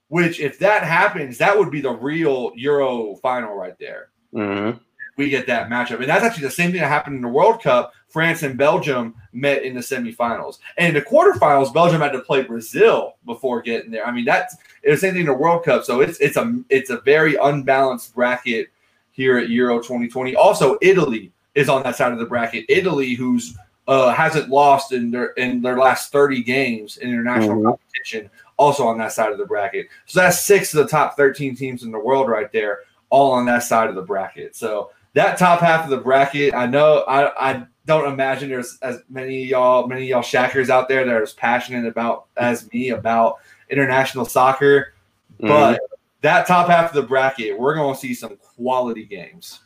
which, 0.07 0.39
if 0.39 0.57
that 0.59 0.83
happens, 0.83 1.37
that 1.37 1.57
would 1.57 1.69
be 1.69 1.81
the 1.81 1.91
real 1.93 2.51
Euro 2.55 3.15
final 3.17 3.55
right 3.55 3.77
there. 3.79 4.09
Mhm. 4.33 4.79
We 5.15 5.29
get 5.29 5.45
that 5.47 5.69
matchup. 5.69 5.99
And 5.99 6.09
that's 6.09 6.23
actually 6.23 6.45
the 6.45 6.51
same 6.51 6.71
thing 6.71 6.81
that 6.81 6.87
happened 6.87 7.15
in 7.17 7.21
the 7.21 7.27
World 7.27 7.61
Cup. 7.61 7.93
France 8.09 8.43
and 8.43 8.57
Belgium 8.57 9.15
met 9.31 9.63
in 9.63 9.73
the 9.73 9.79
semifinals. 9.79 10.59
And 10.77 10.89
in 10.89 10.93
the 10.93 11.01
quarterfinals, 11.07 11.73
Belgium 11.73 12.01
had 12.01 12.13
to 12.13 12.19
play 12.19 12.43
Brazil 12.43 13.15
before 13.25 13.61
getting 13.61 13.91
there. 13.91 14.05
I 14.05 14.11
mean, 14.11 14.25
that's 14.25 14.55
it 14.83 14.91
was 14.91 15.01
the 15.01 15.07
same 15.07 15.13
thing 15.13 15.21
in 15.21 15.27
the 15.27 15.33
World 15.33 15.63
Cup. 15.65 15.83
So 15.83 16.01
it's 16.01 16.19
it's 16.19 16.37
a 16.37 16.61
it's 16.69 16.89
a 16.89 16.99
very 17.01 17.35
unbalanced 17.35 18.13
bracket 18.13 18.69
here 19.11 19.37
at 19.37 19.49
Euro 19.49 19.77
2020. 19.77 20.35
Also, 20.35 20.77
Italy 20.81 21.31
is 21.55 21.69
on 21.69 21.83
that 21.83 21.95
side 21.95 22.11
of 22.11 22.19
the 22.19 22.25
bracket. 22.25 22.65
Italy, 22.69 23.13
who's 23.13 23.55
uh, 23.87 24.13
hasn't 24.13 24.49
lost 24.49 24.93
in 24.93 25.11
their 25.11 25.27
in 25.31 25.61
their 25.61 25.77
last 25.77 26.11
30 26.11 26.41
games 26.43 26.97
in 26.97 27.09
international 27.09 27.57
Mhm. 27.57 27.63
competition, 27.65 28.29
also 28.57 28.87
on 28.87 28.97
that 28.99 29.11
side 29.11 29.31
of 29.31 29.37
the 29.37 29.45
bracket. 29.45 29.87
So 30.05 30.21
that's 30.21 30.39
six 30.41 30.73
of 30.73 30.83
the 30.83 30.89
top 30.89 31.17
13 31.17 31.55
teams 31.55 31.83
in 31.83 31.91
the 31.91 31.99
world 31.99 32.29
right 32.29 32.51
there, 32.51 32.79
all 33.09 33.31
on 33.31 33.45
that 33.47 33.63
side 33.63 33.89
of 33.89 33.95
the 33.95 34.01
bracket. 34.01 34.55
So 34.55 34.91
that 35.13 35.37
top 35.37 35.59
half 35.59 35.83
of 35.83 35.89
the 35.89 35.97
bracket, 35.97 36.53
I 36.53 36.65
know 36.65 36.99
I, 37.07 37.51
I 37.51 37.65
don't 37.85 38.11
imagine 38.11 38.49
there's 38.49 38.77
as 38.81 39.01
many 39.09 39.43
of 39.43 39.49
y'all, 39.49 39.87
many 39.87 40.03
of 40.03 40.07
y'all 40.09 40.21
shackers 40.21 40.69
out 40.69 40.87
there 40.87 41.05
that 41.05 41.13
are 41.13 41.21
as 41.21 41.33
passionate 41.33 41.85
about 41.85 42.27
as 42.37 42.71
me 42.71 42.89
about 42.89 43.37
international 43.69 44.25
soccer. 44.25 44.93
Mhm. 45.41 45.47
But 45.47 45.81
that 46.21 46.47
top 46.47 46.67
half 46.67 46.89
of 46.89 46.95
the 46.95 47.07
bracket, 47.07 47.59
we're 47.59 47.75
gonna 47.75 47.95
see 47.95 48.13
some 48.13 48.37
quality 48.37 49.05
games. 49.05 49.59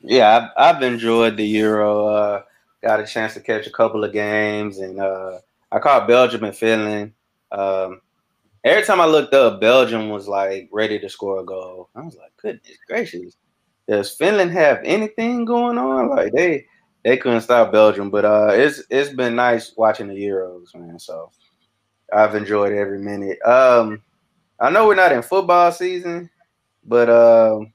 Yeah, 0.00 0.50
I've, 0.56 0.76
I've 0.76 0.82
enjoyed 0.82 1.36
the 1.36 1.46
Euro. 1.46 2.06
Uh, 2.06 2.42
got 2.82 3.00
a 3.00 3.06
chance 3.06 3.34
to 3.34 3.40
catch 3.40 3.66
a 3.66 3.72
couple 3.72 4.04
of 4.04 4.12
games, 4.12 4.78
and 4.78 5.00
uh, 5.00 5.38
I 5.72 5.78
caught 5.78 6.08
Belgium 6.08 6.44
and 6.44 6.56
Finland. 6.56 7.12
Um, 7.50 8.00
every 8.64 8.84
time 8.84 9.00
I 9.00 9.06
looked 9.06 9.34
up, 9.34 9.60
Belgium 9.60 10.10
was 10.10 10.28
like 10.28 10.68
ready 10.72 10.98
to 10.98 11.08
score 11.08 11.40
a 11.40 11.44
goal. 11.44 11.88
I 11.94 12.02
was 12.02 12.16
like, 12.16 12.32
goodness 12.40 12.76
gracious, 12.86 13.36
does 13.88 14.10
Finland 14.10 14.50
have 14.52 14.80
anything 14.84 15.44
going 15.44 15.78
on? 15.78 16.08
Like 16.10 16.32
they 16.32 16.66
they 17.04 17.16
couldn't 17.16 17.42
stop 17.42 17.72
Belgium, 17.72 18.10
but 18.10 18.24
uh, 18.24 18.50
it's 18.52 18.82
it's 18.90 19.10
been 19.10 19.36
nice 19.36 19.72
watching 19.76 20.08
the 20.08 20.14
Euros, 20.14 20.74
man. 20.74 20.98
So 20.98 21.30
I've 22.12 22.34
enjoyed 22.34 22.72
every 22.72 22.98
minute. 22.98 23.40
Um, 23.42 24.02
I 24.60 24.70
know 24.70 24.86
we're 24.86 24.94
not 24.94 25.12
in 25.12 25.22
football 25.22 25.70
season, 25.72 26.30
but 26.84 27.10
um 27.10 27.72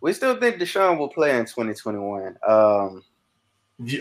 we 0.00 0.12
still 0.12 0.36
think 0.38 0.56
Deshaun 0.56 0.98
will 0.98 1.08
play 1.08 1.38
in 1.38 1.46
2021. 1.46 2.36
Um, 2.46 3.02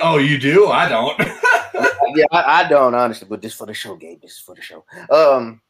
Oh, 0.02 0.18
you 0.18 0.38
do? 0.38 0.68
I 0.68 0.88
don't. 0.88 1.18
yeah, 2.16 2.26
I, 2.32 2.64
I 2.64 2.70
don't 2.70 2.94
honestly, 2.94 3.28
but 3.28 3.42
this 3.42 3.54
for 3.54 3.66
the 3.66 3.74
show, 3.74 3.96
Gabe. 3.96 4.22
This 4.22 4.34
is 4.34 4.40
for 4.40 4.54
the 4.54 4.62
show. 4.62 4.86
Um, 5.10 5.62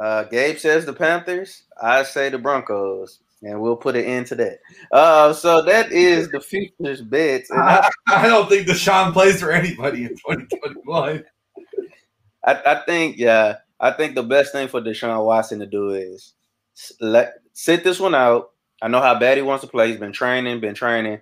uh, 0.00 0.24
Gabe 0.24 0.56
says 0.58 0.86
the 0.86 0.94
Panthers. 0.94 1.64
I 1.80 2.02
say 2.04 2.30
the 2.30 2.38
Broncos, 2.38 3.20
and 3.42 3.60
we'll 3.60 3.76
put 3.76 3.96
an 3.96 4.04
end 4.04 4.26
to 4.28 4.34
that. 4.36 4.58
Uh, 4.90 5.32
so 5.34 5.62
that 5.62 5.92
is 5.92 6.30
the 6.30 6.40
futures 6.40 7.02
bets. 7.02 7.50
And 7.50 7.60
I, 7.60 7.88
I, 8.08 8.24
I 8.24 8.28
don't 8.28 8.48
think 8.48 8.66
Deshaun 8.66 9.12
plays 9.12 9.40
for 9.40 9.52
anybody 9.52 10.04
in 10.04 10.10
2021. 10.10 11.24
I, 12.44 12.62
I 12.66 12.82
think, 12.86 13.18
yeah, 13.18 13.56
I 13.78 13.90
think 13.90 14.14
the 14.14 14.22
best 14.22 14.52
thing 14.52 14.68
for 14.68 14.80
Deshaun 14.80 15.24
Watson 15.24 15.58
to 15.60 15.66
do 15.66 15.90
is 15.90 16.32
let 17.00 17.34
sit 17.52 17.84
this 17.84 18.00
one 18.00 18.14
out. 18.14 18.52
I 18.80 18.88
know 18.88 19.02
how 19.02 19.18
bad 19.18 19.36
he 19.36 19.42
wants 19.42 19.62
to 19.64 19.70
play. 19.70 19.88
He's 19.88 19.98
been 19.98 20.12
training, 20.12 20.60
been 20.60 20.74
training. 20.74 21.20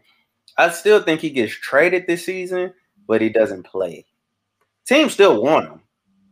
I 0.57 0.71
still 0.71 1.03
think 1.03 1.21
he 1.21 1.31
gets 1.31 1.53
traded 1.53 2.07
this 2.07 2.25
season, 2.25 2.73
but 3.09 3.21
he 3.21 3.29
doesn't 3.29 3.65
play. 3.65 4.07
Teams 4.87 5.13
still 5.13 5.43
want 5.43 5.67
him. 5.67 5.83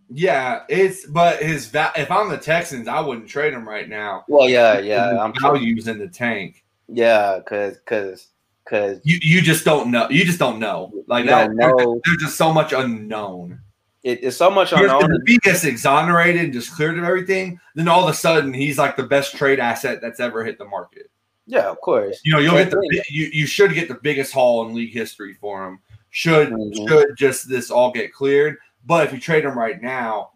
Yeah, 0.08 0.62
it's 0.68 1.04
but 1.06 1.42
his 1.42 1.66
va- 1.66 1.92
if 1.96 2.10
I'm 2.10 2.28
the 2.28 2.38
Texans, 2.38 2.86
I 2.88 3.00
wouldn't 3.00 3.28
trade 3.28 3.52
him 3.52 3.68
right 3.68 3.88
now. 3.88 4.24
Well, 4.28 4.48
yeah, 4.48 4.78
yeah, 4.78 5.18
I'm 5.20 5.32
values 5.40 5.88
in 5.88 5.98
the 5.98 6.08
tank. 6.08 6.64
yeah, 6.88 7.40
cause 7.46 7.78
cause 7.86 8.28
cause 8.68 9.00
You 9.02 9.18
you 9.20 9.42
just 9.42 9.64
don't 9.64 9.90
know. 9.90 10.08
You 10.08 10.24
just 10.24 10.38
don't 10.38 10.58
know. 10.60 10.92
Like 11.08 11.26
that. 11.26 11.50
know. 11.52 12.00
There's 12.04 12.18
just 12.18 12.36
so 12.36 12.52
much 12.52 12.72
unknown. 12.72 13.58
it, 14.04 14.22
it's 14.22 14.36
so 14.36 14.48
much 14.48 14.72
If 14.72 14.78
unknown. 14.80 15.10
the 15.10 15.20
he 15.26 15.38
gets 15.38 15.64
exonerated 15.64 16.44
and 16.44 16.52
just 16.52 16.72
cleared 16.72 16.96
of 16.98 17.02
everything, 17.04 17.58
then 17.74 17.88
all 17.88 18.04
of 18.04 18.08
a 18.08 18.14
sudden 18.14 18.52
he's 18.54 18.78
like 18.78 18.96
the 18.96 19.02
best 19.02 19.36
trade 19.36 19.58
asset 19.58 19.98
that's 20.00 20.20
ever 20.20 20.44
hit 20.44 20.58
the 20.58 20.64
market. 20.66 21.10
Yeah, 21.48 21.68
of 21.68 21.80
course. 21.80 22.20
You 22.24 22.32
know, 22.32 22.38
you'll 22.38 22.54
get 22.54 22.70
the 22.70 22.80
thing. 22.80 23.02
you 23.10 23.26
you 23.32 23.46
should 23.46 23.74
get 23.74 23.88
the 23.88 23.98
biggest 24.02 24.32
haul 24.32 24.66
in 24.68 24.74
league 24.74 24.92
history 24.92 25.34
for 25.34 25.66
him. 25.66 25.80
Should 26.10 26.50
Mhm. 26.50 26.88
should 26.88 27.16
just 27.16 27.48
this 27.48 27.70
all 27.72 27.90
get 27.90 28.12
cleared. 28.12 28.56
But 28.86 29.06
if 29.06 29.12
you 29.12 29.20
trade 29.20 29.44
him 29.44 29.58
right 29.58 29.80
now, 29.82 30.30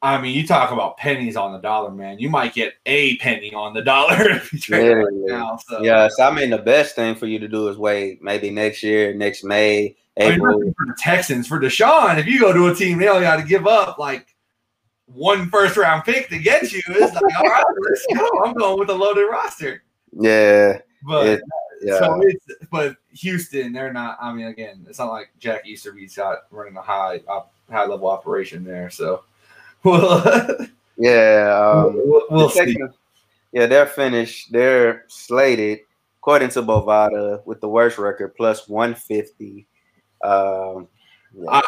I 0.00 0.20
mean, 0.20 0.34
you 0.34 0.44
talk 0.46 0.72
about 0.72 0.96
pennies 0.96 1.36
on 1.36 1.52
the 1.52 1.58
dollar, 1.58 1.90
man. 1.92 2.18
You 2.18 2.28
might 2.28 2.54
get 2.54 2.74
a 2.86 3.16
penny 3.18 3.54
on 3.54 3.72
the 3.74 3.82
dollar 3.84 4.30
if 4.30 4.52
you 4.52 4.58
trade 4.58 4.90
him 4.90 4.98
right 4.98 5.12
now. 5.12 5.58
So 5.68 5.82
Yeah, 5.82 6.08
so 6.08 6.24
I 6.24 6.34
mean, 6.34 6.50
the 6.50 6.58
best 6.58 6.96
thing 6.96 7.14
for 7.14 7.26
you 7.26 7.38
to 7.38 7.46
do 7.48 7.68
is 7.68 7.76
wait 7.76 8.20
maybe 8.22 8.50
next 8.50 8.82
year, 8.82 9.14
next 9.14 9.44
May, 9.44 9.94
oh, 10.18 10.24
I 10.26 10.30
mean, 10.30 10.38
April. 10.38 10.58
for 10.76 10.86
the 10.86 10.96
Texans 10.98 11.46
for 11.46 11.60
Deshaun. 11.60 12.18
If 12.18 12.26
you 12.26 12.40
go 12.40 12.52
to 12.52 12.66
a 12.68 12.74
team, 12.74 12.98
they 12.98 13.08
only 13.08 13.22
got 13.22 13.36
to 13.36 13.44
give 13.44 13.66
up 13.68 13.98
like 13.98 14.26
one 15.06 15.48
first 15.50 15.76
round 15.76 16.04
pick 16.04 16.28
to 16.30 16.38
get 16.38 16.72
you. 16.72 16.80
It's 16.88 17.14
like, 17.14 17.36
all 17.40 17.48
right, 17.48 17.64
let's 17.88 18.06
go. 18.14 18.28
I'm 18.44 18.54
going 18.54 18.78
with 18.80 18.88
a 18.90 18.94
loaded 18.94 19.26
roster. 19.30 19.84
Yeah, 20.18 20.78
But 21.06 21.26
It- 21.26 21.42
yeah. 21.82 21.98
so 21.98 22.20
it's 22.22 22.44
but 22.70 22.96
Houston, 23.12 23.72
they're 23.72 23.92
not. 23.92 24.16
I 24.20 24.32
mean, 24.32 24.46
again, 24.46 24.84
it's 24.88 24.98
not 24.98 25.10
like 25.10 25.30
Jack 25.38 25.66
Easterby's 25.66 26.16
got 26.16 26.38
running 26.50 26.76
a 26.76 26.82
high 26.82 27.20
op, 27.28 27.52
high 27.70 27.86
level 27.86 28.08
operation 28.08 28.64
there. 28.64 28.90
So 28.90 29.24
well, 29.84 30.56
yeah. 30.96 31.72
Um, 31.74 31.94
we'll, 32.04 32.26
we'll 32.30 32.48
see. 32.50 32.76
Yeah, 33.52 33.66
they're 33.66 33.86
finished. 33.86 34.50
They're 34.52 35.04
slated, 35.08 35.80
according 36.20 36.50
to 36.50 36.62
Bovada, 36.62 37.44
with 37.44 37.60
the 37.60 37.68
worst 37.68 37.98
record, 37.98 38.34
plus 38.36 38.68
150. 38.68 39.66
Um, 40.22 40.88
yeah. 41.34 41.50
I- 41.50 41.62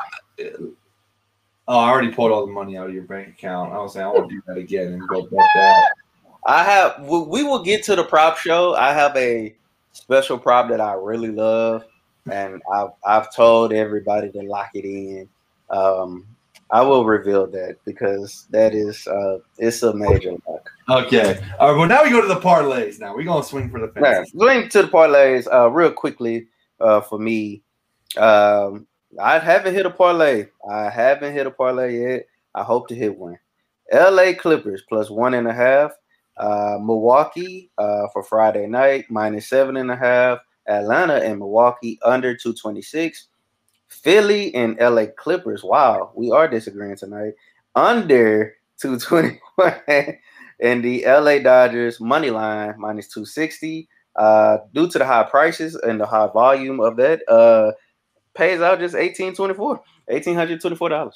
Oh, 1.67 1.79
I 1.79 1.89
already 1.89 2.13
pulled 2.13 2.31
all 2.31 2.45
the 2.45 2.53
money 2.53 2.77
out 2.77 2.89
of 2.89 2.95
your 2.95 3.05
bank 3.05 3.29
account. 3.29 3.73
I 3.73 3.79
was 3.79 3.95
saying 3.95 4.05
I 4.05 4.11
want 4.11 4.29
to 4.29 4.35
do 4.37 4.43
that 4.49 4.59
again 4.59 4.89
and 4.93 5.09
go 5.09 5.23
bet 5.23 5.41
that. 5.55 5.93
I 6.47 6.63
have. 6.63 7.01
We 7.09 7.21
we 7.23 7.43
will 7.43 7.63
get 7.63 7.83
to 7.85 7.97
the 7.97 8.05
prop 8.05 8.37
show. 8.37 8.75
I 8.75 8.93
have 8.93 9.17
a 9.17 9.57
special 9.93 10.37
prop 10.39 10.69
that 10.69 10.81
I 10.83 10.93
really 10.93 11.31
love, 11.31 11.87
and 12.31 12.61
I've 12.71 12.91
I've 13.07 13.35
told 13.35 13.73
everybody 13.73 14.31
to 14.33 14.43
lock 14.43 14.73
it 14.75 14.85
in. 14.85 15.27
Um, 15.71 16.27
I 16.71 16.81
will 16.83 17.05
reveal 17.05 17.47
that 17.49 17.77
because 17.85 18.47
that 18.51 18.75
is 18.75 19.07
uh, 19.07 19.39
it's 19.59 19.83
a 19.83 19.95
major 19.95 20.33
lock. 20.47 20.71
Okay. 20.89 21.41
All 21.61 21.71
right. 21.71 21.79
Well, 21.79 21.89
now 21.89 22.03
we 22.03 22.11
go 22.11 22.21
to 22.21 22.27
the 22.27 22.41
parlays. 22.41 22.99
Now 22.99 23.15
we're 23.15 23.25
gonna 23.25 23.45
swing 23.45 23.71
for 23.71 23.81
the 23.81 23.93
Now, 23.95 24.03
fences. 24.03 24.35
going 24.35 24.69
to 24.71 24.83
the 24.83 24.89
parlays 24.89 25.47
uh, 25.53 25.71
real 25.71 25.93
quickly 25.93 26.47
uh, 26.81 27.01
for 27.01 27.19
me. 27.19 27.63
Um, 28.17 28.87
I 29.21 29.39
haven't 29.39 29.75
hit 29.75 29.87
a 29.87 29.91
parlay. 29.91 30.47
I 30.69 30.91
haven't 30.91 31.33
hit 31.35 31.47
a 31.47 31.51
parlay 31.51 32.01
yet. 32.01 32.27
I 32.55 32.63
hope 32.63 32.89
to 32.89 32.95
hit 32.95 33.17
one. 33.17 33.39
L.A. 33.93 34.35
Clippers 34.35 34.83
plus 34.89 35.11
one 35.11 35.35
and 35.35 35.47
a 35.47 35.53
half. 35.53 35.93
Uh, 36.37 36.79
Milwaukee 36.81 37.71
uh, 37.79 38.09
for 38.13 38.25
Friday 38.25 38.67
night 38.67 39.05
minus 39.09 39.49
seven 39.49 39.77
and 39.77 39.91
a 39.91 39.97
half. 39.97 40.41
Atlanta 40.67 41.17
and 41.17 41.39
Milwaukee 41.39 41.99
under 42.05 42.35
two 42.37 42.55
twenty 42.55 42.83
six. 42.83 43.29
Philly 43.95 44.55
and 44.55 44.79
LA 44.79 45.07
Clippers. 45.17 45.63
Wow, 45.63 46.13
we 46.15 46.31
are 46.31 46.49
disagreeing 46.49 46.97
tonight. 46.97 47.35
Under 47.75 48.55
221. 48.81 49.81
and 50.61 50.85
the 50.85 51.05
LA 51.07 51.39
Dodgers 51.39 52.01
money 52.01 52.31
line 52.31 52.75
minus 52.79 53.09
260. 53.09 53.89
Uh, 54.17 54.59
due 54.73 54.89
to 54.89 54.99
the 54.99 55.05
high 55.05 55.25
prices 55.25 55.75
and 55.75 56.01
the 56.01 56.07
high 56.07 56.29
volume 56.29 56.81
of 56.81 56.97
that, 56.97 57.21
uh, 57.29 57.73
pays 58.35 58.61
out 58.61 58.79
just 58.79 58.95
1824 58.95 59.83
$1,824. 60.11 61.13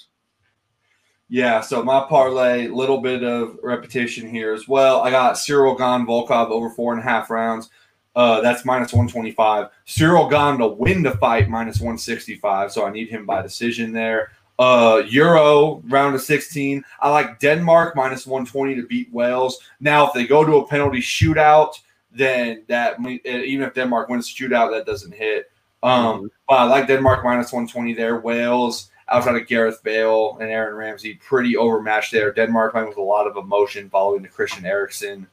Yeah, 1.31 1.61
so 1.61 1.83
my 1.85 2.07
parlay, 2.09 2.69
little 2.69 3.03
bit 3.03 3.23
of 3.23 3.59
repetition 3.63 4.29
here 4.29 4.55
as 4.55 4.67
well. 4.67 5.03
I 5.03 5.11
got 5.11 5.35
Ciryl 5.35 5.77
Gane 5.77 6.07
Volkov 6.07 6.49
over 6.49 6.71
four 6.71 6.93
and 6.95 7.01
a 7.03 7.05
half 7.05 7.29
rounds. 7.29 7.69
Uh, 8.15 8.41
that's 8.41 8.65
minus 8.65 8.93
125. 8.93 9.69
Ciryl 9.87 10.31
Gane 10.31 10.59
to 10.59 10.69
win 10.69 11.03
the 11.03 11.13
fight, 11.13 11.49
minus 11.49 11.79
165. 11.79 12.73
So 12.73 12.85
I 12.85 12.91
need 12.91 13.09
him 13.09 13.27
by 13.27 13.43
decision 13.43 13.93
there. 13.93 14.33
Uh, 14.59 15.03
Euro 15.09 15.83
round 15.87 16.17
of 16.17 16.21
16. 16.21 16.83
I 17.01 17.11
like 17.11 17.39
Denmark 17.39 17.95
minus 17.95 18.27
120 18.27 18.75
to 18.75 18.87
beat 18.87 19.13
Wales. 19.13 19.61
Now, 19.79 20.07
if 20.07 20.13
they 20.15 20.27
go 20.27 20.45
to 20.45 20.57
a 20.57 20.67
penalty 20.67 20.99
shootout, 20.99 21.75
then 22.11 22.65
that 22.67 22.99
even 23.07 23.67
if 23.67 23.75
Denmark 23.75 24.09
wins 24.09 24.35
the 24.35 24.49
shootout, 24.49 24.73
that 24.73 24.87
doesn't 24.87 25.15
hit. 25.15 25.53
Um, 25.83 26.31
but 26.49 26.57
I 26.57 26.65
like 26.65 26.89
Denmark 26.89 27.23
minus 27.23 27.53
120 27.53 27.95
there. 27.95 28.19
Wales 28.19 28.91
outside 29.09 29.37
of 29.37 29.47
Gareth 29.47 29.83
Bale 29.83 30.37
and 30.41 30.51
Aaron 30.51 30.75
Ramsey, 30.75 31.15
pretty 31.15 31.57
overmatched 31.57 32.13
there. 32.13 32.33
Denmark 32.33 32.73
playing 32.73 32.89
with 32.89 32.99
a 32.99 33.03
lot 33.03 33.27
of 33.27 33.37
emotion 33.37 33.89
following 33.89 34.23
the 34.23 34.29
Christian 34.29 34.67
Eriksen 34.67 35.27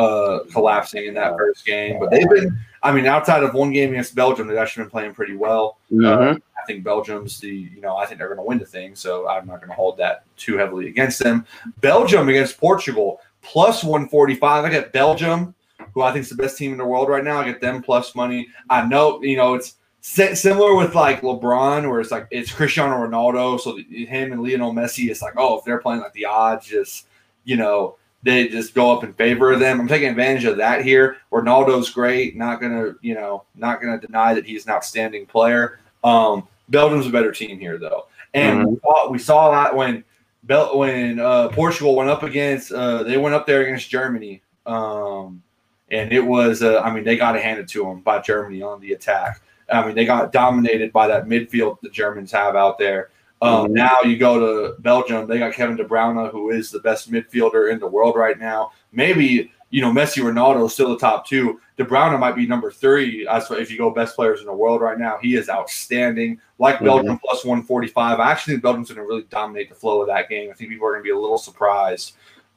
uh, 0.00 0.44
collapsing 0.52 1.06
in 1.06 1.14
that 1.14 1.36
first 1.36 1.64
game. 1.66 1.98
But 2.00 2.10
they've 2.10 2.28
been, 2.28 2.58
I 2.82 2.92
mean, 2.92 3.06
outside 3.06 3.42
of 3.42 3.54
one 3.54 3.72
game 3.72 3.90
against 3.90 4.14
Belgium, 4.14 4.46
they've 4.46 4.56
actually 4.56 4.84
been 4.84 4.90
playing 4.90 5.14
pretty 5.14 5.36
well. 5.36 5.78
Mhm. 5.92 6.40
I 6.60 6.66
think 6.66 6.84
Belgium's 6.84 7.38
the, 7.40 7.48
you 7.74 7.80
know, 7.80 7.96
I 7.96 8.06
think 8.06 8.18
they're 8.18 8.28
going 8.28 8.38
to 8.38 8.44
win 8.44 8.58
the 8.58 8.66
thing. 8.66 8.94
So 8.94 9.28
I'm 9.28 9.46
not 9.46 9.58
going 9.58 9.68
to 9.70 9.74
hold 9.74 9.96
that 9.98 10.24
too 10.36 10.56
heavily 10.56 10.88
against 10.88 11.18
them. 11.22 11.44
Belgium 11.80 12.28
against 12.28 12.58
Portugal, 12.58 13.20
plus 13.42 13.82
145. 13.84 14.64
I 14.64 14.68
get 14.70 14.92
Belgium, 14.92 15.54
who 15.94 16.02
I 16.02 16.12
think 16.12 16.24
is 16.24 16.30
the 16.30 16.36
best 16.36 16.56
team 16.58 16.72
in 16.72 16.78
the 16.78 16.84
world 16.84 17.08
right 17.08 17.24
now. 17.24 17.40
I 17.40 17.44
get 17.44 17.60
them 17.60 17.82
plus 17.82 18.14
money. 18.14 18.48
I 18.68 18.84
know, 18.86 19.22
you 19.22 19.36
know, 19.36 19.54
it's 19.54 19.76
similar 20.02 20.74
with 20.76 20.94
like 20.94 21.20
LeBron, 21.22 21.88
where 21.90 22.00
it's 22.00 22.10
like 22.10 22.26
it's 22.30 22.52
Cristiano 22.52 22.94
Ronaldo. 23.06 23.58
So 23.60 23.76
the- 23.76 24.04
him 24.06 24.32
and 24.32 24.42
Lionel 24.42 24.72
Messi, 24.72 25.10
it's 25.10 25.22
like, 25.22 25.34
oh, 25.36 25.58
if 25.58 25.64
they're 25.64 25.78
playing 25.80 26.00
like 26.00 26.12
the 26.12 26.26
odds, 26.26 26.66
just, 26.66 27.06
you 27.44 27.56
know, 27.56 27.96
they 28.22 28.48
just 28.48 28.74
go 28.74 28.94
up 28.96 29.04
in 29.04 29.12
favor 29.14 29.52
of 29.52 29.60
them. 29.60 29.80
I'm 29.80 29.88
taking 29.88 30.08
advantage 30.08 30.44
of 30.44 30.56
that 30.58 30.84
here. 30.84 31.16
Ronaldo's 31.32 31.90
great. 31.90 32.36
Not 32.36 32.60
gonna, 32.60 32.94
you 33.00 33.14
know, 33.14 33.44
not 33.54 33.80
gonna 33.80 34.00
deny 34.00 34.34
that 34.34 34.46
he's 34.46 34.66
an 34.66 34.72
outstanding 34.72 35.26
player. 35.26 35.80
Um, 36.04 36.46
Belgium's 36.68 37.06
a 37.06 37.10
better 37.10 37.32
team 37.32 37.58
here, 37.58 37.78
though, 37.78 38.06
and 38.34 38.66
we, 38.66 38.78
saw, 38.80 39.10
we 39.10 39.18
saw 39.18 39.50
that 39.50 39.74
when 39.74 40.04
Bel- 40.42 40.78
when 40.78 41.20
uh, 41.20 41.48
Portugal 41.48 41.94
went 41.94 42.08
up 42.08 42.22
against, 42.22 42.72
uh, 42.72 43.02
they 43.02 43.18
went 43.18 43.34
up 43.34 43.46
there 43.46 43.62
against 43.62 43.90
Germany, 43.90 44.40
um, 44.64 45.42
and 45.90 46.12
it 46.12 46.24
was, 46.24 46.62
uh, 46.62 46.80
I 46.80 46.92
mean, 46.94 47.04
they 47.04 47.16
got 47.16 47.36
it 47.36 47.42
handed 47.42 47.68
to 47.68 47.84
them 47.84 48.00
by 48.00 48.20
Germany 48.20 48.62
on 48.62 48.80
the 48.80 48.92
attack. 48.92 49.42
I 49.70 49.84
mean, 49.84 49.94
they 49.94 50.04
got 50.04 50.32
dominated 50.32 50.92
by 50.92 51.08
that 51.08 51.26
midfield 51.26 51.80
the 51.82 51.90
Germans 51.90 52.32
have 52.32 52.56
out 52.56 52.78
there. 52.78 53.10
Um, 53.42 53.68
Mhm. 53.68 53.70
Now 53.70 53.96
you 54.04 54.16
go 54.18 54.38
to 54.38 54.80
Belgium, 54.80 55.26
they 55.26 55.38
got 55.38 55.54
Kevin 55.54 55.76
De 55.76 55.84
Bruyne, 55.84 56.30
who 56.30 56.50
is 56.50 56.70
the 56.70 56.80
best 56.80 57.10
midfielder 57.10 57.72
in 57.72 57.78
the 57.78 57.86
world 57.86 58.16
right 58.16 58.38
now. 58.38 58.72
Maybe 58.92 59.50
you 59.70 59.80
know 59.80 59.92
Messi, 59.92 60.22
Ronaldo 60.22 60.66
is 60.66 60.72
still 60.74 60.90
the 60.90 60.98
top 60.98 61.26
two. 61.26 61.60
De 61.78 61.84
Bruyne 61.84 62.18
might 62.18 62.34
be 62.36 62.46
number 62.46 62.70
three. 62.70 63.26
As 63.28 63.50
if 63.50 63.70
you 63.70 63.78
go 63.78 63.90
best 63.90 64.14
players 64.16 64.40
in 64.40 64.46
the 64.46 64.52
world 64.52 64.80
right 64.82 64.98
now, 64.98 65.16
he 65.22 65.36
is 65.36 65.48
outstanding. 65.48 66.40
Like 66.58 66.78
Mhm. 66.80 66.84
Belgium 66.84 67.18
plus 67.18 67.44
one 67.44 67.62
forty 67.62 67.86
five. 67.88 68.20
I 68.20 68.30
actually 68.30 68.54
think 68.54 68.62
Belgium's 68.64 68.88
going 68.90 68.96
to 69.02 69.08
really 69.08 69.24
dominate 69.30 69.68
the 69.70 69.74
flow 69.74 70.00
of 70.02 70.08
that 70.08 70.28
game. 70.28 70.50
I 70.50 70.54
think 70.54 70.70
people 70.70 70.86
are 70.86 70.90
going 70.92 71.02
to 71.02 71.04
be 71.04 71.10
a 71.10 71.18
little 71.18 71.38
surprised 71.38 72.12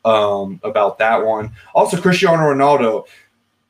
um, 0.06 0.60
about 0.64 0.98
that 0.98 1.24
one. 1.26 1.52
Also, 1.74 1.96
Cristiano 2.02 2.44
Ronaldo 2.44 3.06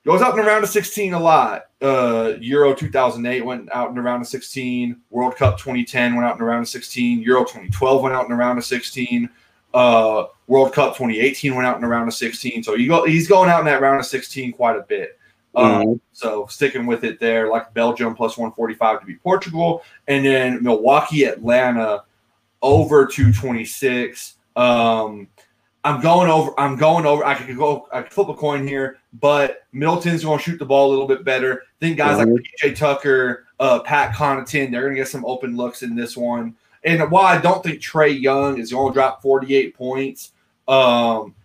goes 0.04 0.22
out 0.24 0.32
in 0.32 0.38
the 0.44 0.50
round 0.50 0.64
of 0.64 0.70
16 0.72 1.14
a 1.14 1.20
lot. 1.20 1.66
Uh, 1.84 2.38
Euro 2.40 2.74
2008 2.74 3.42
went 3.46 3.70
out 3.74 3.90
in 3.90 3.96
the 3.96 4.02
round 4.02 4.22
of 4.22 4.28
16. 4.28 4.96
World 5.10 5.36
Cup 5.36 5.58
2010 5.58 6.16
went 6.16 6.26
out 6.26 6.34
in 6.34 6.38
the 6.40 6.46
round 6.46 6.62
of 6.62 6.70
16. 6.70 7.20
Euro 7.22 7.42
2012 7.42 8.02
went 8.02 8.16
out 8.16 8.24
in 8.24 8.30
the 8.32 8.38
round 8.38 8.58
of 8.58 8.64
16. 8.64 9.30
Uh, 9.74 10.26
World 10.48 10.72
Cup 10.72 10.94
2018 10.96 11.54
went 11.56 11.68
out 11.68 11.76
in 11.76 11.82
the 11.82 11.88
round 11.88 12.08
of 12.08 12.14
16. 12.14 12.64
So 12.64 12.76
you 12.76 12.88
go, 12.88 13.04
he's 13.06 13.28
going 13.28 13.50
out 13.50 13.60
in 13.60 13.66
that 13.66 13.82
round 13.82 14.00
of 14.00 14.06
16 14.06 14.54
quite 14.54 14.78
a 14.78 14.84
bit. 14.84 15.20
Um, 15.56 15.66
Mhm. 15.84 16.00
so 16.14 16.48
sticking 16.48 16.86
with 16.86 17.04
it 17.04 17.20
there, 17.20 17.50
like 17.50 17.74
Belgium 17.74 18.16
plus 18.16 18.38
145 18.38 19.02
to 19.02 19.06
beat 19.06 19.22
Portugal, 19.22 19.84
and 20.08 20.26
then 20.26 20.64
Milwaukee, 20.64 21.26
Atlanta 21.26 22.04
over 22.62 23.06
226. 23.06 24.36
Um, 24.56 25.28
I'm 25.86 26.02
going 26.02 26.30
over. 26.30 26.58
I'm 26.58 26.78
going 26.78 27.06
over. 27.06 27.26
I 27.26 27.36
could 27.36 27.58
go. 27.58 27.88
I 27.92 28.02
could 28.04 28.14
flip 28.14 28.30
a 28.30 28.34
coin 28.34 28.66
here, 28.68 29.00
but 29.20 29.64
Middleton's 29.74 30.24
going 30.24 30.38
to 30.40 30.44
shoot 30.44 30.58
the 30.58 30.66
ball 30.66 30.90
a 30.90 30.92
little 30.92 31.08
bit 31.08 31.24
better. 31.26 31.64
think 31.80 31.98
guys 31.98 32.18
Mhm. 32.18 32.34
like 32.36 32.44
PJ 32.62 32.76
Tucker, 32.78 33.46
uh, 33.60 33.80
Pat 33.82 34.14
Connaughton, 34.16 34.72
they're 34.72 34.84
going 34.84 34.94
to 34.96 35.02
get 35.02 35.10
some 35.10 35.26
open 35.26 35.58
looks 35.58 35.84
in 35.84 35.96
this 35.96 36.16
one. 36.16 36.56
And 36.86 37.12
while 37.12 37.26
I 37.26 37.38
don't 37.40 37.62
think 37.64 37.80
Trae 37.82 38.18
Young 38.20 38.58
is 38.58 38.72
going 38.72 38.92
to 38.92 38.94
drop 38.94 39.22
48 39.22 39.76
points, 39.76 40.32
um, 40.70 41.36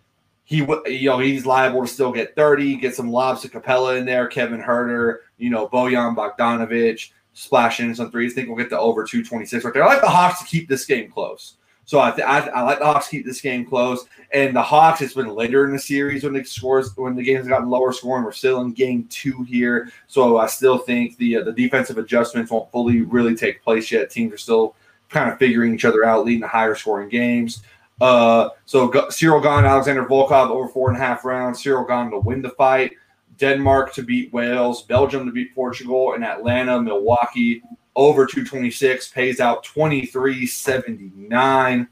he 0.45 0.65
you 0.87 1.09
know 1.09 1.19
he's 1.19 1.45
liable 1.45 1.81
to 1.81 1.87
still 1.87 2.11
get 2.11 2.35
30, 2.35 2.75
get 2.77 2.95
some 2.95 3.11
lobs 3.11 3.41
to 3.41 3.49
Capela 3.49 3.97
in 3.97 4.05
there, 4.05 4.27
Kevin 4.27 4.61
Huerter, 4.61 5.17
you 5.37 5.49
know 5.49 5.67
Bojan 5.67 6.15
Bogdanovic 6.15 7.11
splashing 7.33 7.89
in 7.89 7.95
some 7.95 8.09
threes. 8.11 8.31
I 8.31 8.35
think 8.35 8.47
we'll 8.47 8.57
get 8.57 8.69
to 8.69 8.79
over 8.79 9.03
226 9.03 9.63
right 9.63 9.73
there. 9.73 9.83
I 9.83 9.87
like 9.87 10.01
the 10.01 10.07
Hawks 10.09 10.39
to 10.39 10.45
keep 10.45 10.67
this 10.67 10.85
game 10.85 11.11
close. 11.11 11.55
So 11.89 11.99
I, 11.99 12.11
th- 12.11 12.27
I 12.27 12.41
I 12.49 12.61
like 12.61 12.77
the 12.77 12.85
Hawks 12.85 13.07
keep 13.07 13.25
this 13.25 13.41
game 13.41 13.65
close, 13.65 14.05
and 14.31 14.55
the 14.55 14.61
Hawks. 14.61 15.01
It's 15.01 15.15
been 15.15 15.33
later 15.33 15.65
in 15.65 15.71
the 15.71 15.79
series 15.79 16.23
when 16.23 16.33
the 16.33 16.43
scores 16.43 16.95
when 16.95 17.15
the 17.15 17.23
games 17.23 17.47
gotten 17.47 17.67
lower 17.67 17.91
scoring. 17.91 18.23
We're 18.23 18.31
still 18.31 18.61
in 18.61 18.73
game 18.73 19.07
two 19.09 19.41
here, 19.41 19.91
so 20.05 20.37
I 20.37 20.45
still 20.45 20.77
think 20.77 21.17
the 21.17 21.37
uh, 21.37 21.43
the 21.45 21.51
defensive 21.51 21.97
adjustments 21.97 22.51
won't 22.51 22.71
fully 22.71 23.01
really 23.01 23.35
take 23.35 23.63
place 23.63 23.91
yet. 23.91 24.11
Teams 24.11 24.31
are 24.31 24.37
still 24.37 24.75
kind 25.09 25.31
of 25.31 25.39
figuring 25.39 25.73
each 25.73 25.83
other 25.83 26.03
out, 26.03 26.25
leading 26.25 26.41
to 26.41 26.47
higher 26.47 26.75
scoring 26.75 27.09
games. 27.09 27.63
Uh, 27.99 28.49
so 28.65 28.93
G- 28.93 28.99
Ciryl 28.99 29.41
Gane, 29.41 29.65
Alexander 29.65 30.05
Volkov 30.05 30.51
over 30.51 30.67
four 30.67 30.89
and 30.89 30.97
a 30.97 31.01
half 31.01 31.25
rounds. 31.25 31.59
Ciryl 31.59 31.87
Gane 31.87 32.11
to 32.11 32.19
win 32.19 32.43
the 32.43 32.51
fight. 32.51 32.91
Denmark 33.39 33.93
to 33.93 34.03
beat 34.03 34.31
Wales, 34.31 34.83
Belgium 34.83 35.25
to 35.25 35.31
beat 35.31 35.55
Portugal, 35.55 36.13
and 36.13 36.23
Atlanta, 36.23 36.79
Milwaukee 36.79 37.63
over 37.95 38.25
226 38.25 39.09
pays 39.09 39.39
out 39.39 39.63
23.79. 39.65 41.87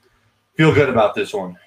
Feel 0.56 0.74
good 0.74 0.90
about 0.90 1.16
this 1.16 1.34
one. 1.34 1.58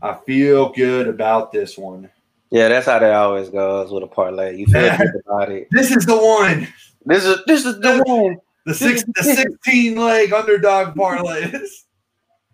I 0.00 0.14
feel 0.14 0.70
good 0.70 1.08
about 1.08 1.52
this 1.52 1.76
one. 1.78 2.10
Yeah, 2.50 2.68
that's 2.68 2.86
how 2.86 2.98
that 2.98 3.14
always 3.14 3.48
goes 3.48 3.90
with 3.90 4.02
a 4.02 4.06
parlay. 4.06 4.56
You 4.56 4.66
feel 4.66 4.96
good 4.96 5.12
about 5.26 5.50
it. 5.50 5.68
This 5.70 5.90
is 5.90 6.04
the 6.04 6.16
one. 6.16 6.68
This 7.04 7.24
is 7.24 7.38
this 7.46 7.64
is 7.64 7.80
the 7.80 8.02
one. 8.04 8.38
The 8.66 8.74
six 8.74 9.04
the 9.14 9.22
16 9.22 9.96
leg 9.96 10.32
underdog 10.32 10.94
parlays. 10.94 11.84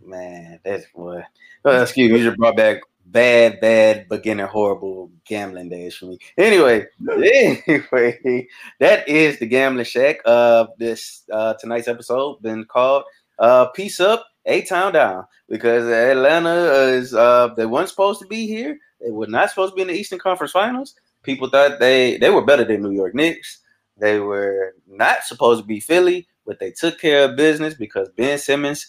Man, 0.01 0.61
that's 0.65 0.87
what. 0.95 1.25
Oh, 1.65 1.83
excuse 1.83 2.11
me, 2.11 2.19
you 2.19 2.25
just 2.25 2.39
brought 2.39 2.57
back 2.57 2.81
bad, 3.11 3.61
bad 3.61 4.09
beginner, 4.09 4.47
horrible 4.47 5.11
gambling 5.27 5.69
days 5.69 5.97
for 5.97 6.07
me. 6.07 6.19
Anyway, 6.37 6.87
anyway, 7.11 8.47
that 8.81 9.09
is 9.09 9.39
the 9.39 9.47
gambling 9.47 9.85
shack. 9.85 10.19
of 10.25 10.69
this 10.79 11.25
uh 11.33 11.55
tonight's 11.55 11.89
episode 11.89 12.41
been 12.43 12.65
called 12.65 13.05
uh 13.39 13.67
"Peace 13.67 14.01
Up, 14.01 14.27
A 14.47 14.63
Town 14.63 14.93
Down" 14.93 15.25
because 15.49 15.87
Atlanta 15.87 16.55
is 16.95 17.15
uh 17.15 17.49
they 17.57 17.67
weren't 17.67 17.89
supposed 17.89 18.21
to 18.21 18.27
be 18.27 18.47
here. 18.47 18.79
They 19.01 19.11
were 19.11 19.27
not 19.27 19.51
supposed 19.51 19.73
to 19.73 19.77
be 19.77 19.83
in 19.83 19.89
the 19.89 19.95
Eastern 19.95 20.19
Conference 20.19 20.53
Finals. 20.53 20.95
People 21.23 21.49
thought 21.49 21.81
they 21.81 22.19
they 22.19 22.31
were 22.31 22.45
better 22.45 22.65
than 22.65 22.83
New 22.83 22.93
York 22.93 23.15
Knicks. 23.15 23.61
They 23.97 24.21
were 24.21 24.75
not 24.87 25.25
supposed 25.25 25.61
to 25.61 25.67
be 25.67 25.81
Philly, 25.81 26.29
but 26.47 26.61
they 26.61 26.71
took 26.71 27.01
care 27.01 27.25
of 27.25 27.37
business 27.37 27.75
because 27.75 28.09
Ben 28.11 28.39
Simmons 28.39 28.87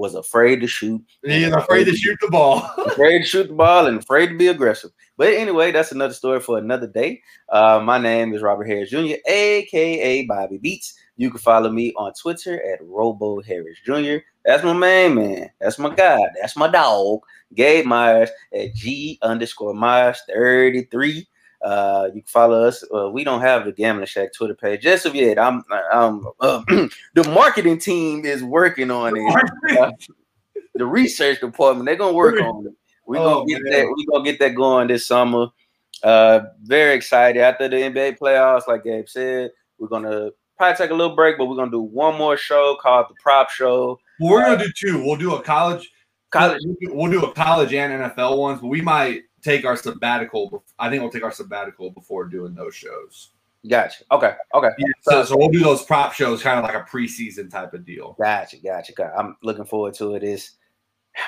was 0.00 0.14
afraid 0.14 0.62
to 0.62 0.66
shoot. 0.66 1.04
He's 1.22 1.52
afraid 1.52 1.84
to 1.84 1.94
shoot 1.94 2.18
the 2.22 2.30
ball. 2.30 2.68
afraid 2.86 3.18
to 3.18 3.24
shoot 3.26 3.48
the 3.48 3.54
ball 3.54 3.86
and 3.86 3.98
afraid 3.98 4.28
to 4.28 4.38
be 4.38 4.46
aggressive. 4.46 4.90
But 5.18 5.34
anyway, 5.34 5.72
that's 5.72 5.92
another 5.92 6.14
story 6.14 6.40
for 6.40 6.56
another 6.56 6.86
day. 6.86 7.20
Uh, 7.50 7.80
my 7.84 7.98
name 7.98 8.32
is 8.32 8.40
Robert 8.40 8.66
Harris 8.66 8.88
Jr., 8.88 9.16
aka 9.26 10.24
Bobby 10.24 10.56
Beats. 10.56 10.94
You 11.18 11.28
can 11.28 11.38
follow 11.38 11.70
me 11.70 11.92
on 11.98 12.14
Twitter 12.14 12.54
at 12.72 12.78
Robo 12.82 13.42
Harris 13.42 13.78
Jr. 13.84 14.24
That's 14.46 14.64
my 14.64 14.72
main 14.72 15.16
man. 15.16 15.50
That's 15.60 15.78
my 15.78 15.94
guy. 15.94 16.18
That's 16.40 16.56
my 16.56 16.68
dog. 16.68 17.20
Gabe 17.54 17.84
Myers 17.84 18.30
at 18.54 18.74
G 18.74 19.18
underscore 19.20 19.74
Myers 19.74 20.22
33. 20.32 21.28
Uh, 21.62 22.06
you 22.14 22.22
can 22.22 22.28
follow 22.28 22.62
us. 22.64 22.82
Uh, 22.94 23.10
we 23.10 23.22
don't 23.24 23.42
have 23.42 23.64
the 23.64 23.72
Gambling 23.72 24.06
Shack 24.06 24.32
Twitter 24.32 24.54
page 24.54 24.80
just 24.82 25.04
of 25.06 25.14
yet. 25.14 25.38
I'm, 25.38 25.62
I'm 25.92 26.26
uh, 26.40 26.62
the 27.14 27.28
marketing 27.34 27.78
team 27.78 28.24
is 28.24 28.42
working 28.42 28.90
on 28.90 29.16
it. 29.16 29.50
Uh, 29.78 29.92
the 30.74 30.86
research 30.86 31.40
department 31.40 31.86
they're 31.86 31.96
gonna 31.96 32.12
work 32.16 32.40
on 32.40 32.66
it. 32.66 32.72
We're 33.06 33.18
Oh, 33.18 33.40
gonna 33.40 33.46
get 33.46 33.62
man. 33.62 33.72
that. 33.72 33.86
We're 33.88 34.12
gonna 34.18 34.24
get 34.24 34.38
that 34.40 34.54
going 34.54 34.88
this 34.88 35.06
summer. 35.06 35.48
Uh, 36.02 36.40
very 36.62 36.94
excited 36.94 37.40
after 37.40 37.68
the 37.68 37.76
NBA 37.76 38.18
playoffs. 38.18 38.66
Like 38.66 38.84
Gabe 38.84 39.08
said, 39.08 39.50
we're 39.78 39.88
gonna 39.88 40.30
probably 40.56 40.76
take 40.76 40.90
a 40.90 40.94
little 40.94 41.14
break, 41.14 41.36
but 41.38 41.46
we're 41.46 41.56
gonna 41.56 41.70
do 41.70 41.80
one 41.82 42.16
more 42.16 42.36
show 42.36 42.76
called 42.80 43.06
the 43.10 43.14
Prop 43.22 43.50
Show. 43.50 43.98
Well, 44.20 44.30
we're 44.32 44.42
gonna 44.44 44.64
do 44.64 44.72
two. 44.74 45.04
We'll 45.04 45.16
do 45.16 45.34
a 45.34 45.42
college, 45.42 45.90
College. 46.30 46.60
We'll 46.64 46.76
do, 46.80 46.94
we'll 46.96 47.10
do 47.10 47.24
a 47.26 47.32
college 47.34 47.74
and 47.74 47.92
NFL 47.92 48.38
ones, 48.38 48.60
but 48.60 48.68
we 48.68 48.80
might 48.80 49.22
take 49.42 49.64
our 49.64 49.76
sabbatical. 49.76 50.64
I 50.78 50.88
think 50.88 51.02
we'll 51.02 51.10
take 51.10 51.24
our 51.24 51.32
sabbatical 51.32 51.90
before 51.90 52.24
doing 52.24 52.54
those 52.54 52.74
shows. 52.74 53.30
Gotcha. 53.68 54.04
Okay. 54.10 54.34
Okay. 54.54 54.70
So, 55.02 55.24
so 55.24 55.36
we'll 55.36 55.50
do 55.50 55.60
those 55.60 55.84
prop 55.84 56.14
shows, 56.14 56.42
kind 56.42 56.58
of 56.58 56.64
like 56.64 56.74
a 56.74 56.88
preseason 56.90 57.50
type 57.50 57.74
of 57.74 57.84
deal. 57.84 58.16
Gotcha, 58.18 58.56
gotcha. 58.56 59.12
I'm 59.16 59.36
looking 59.42 59.66
forward 59.66 59.94
to 59.94 60.14
it. 60.14 60.22
It's 60.22 60.56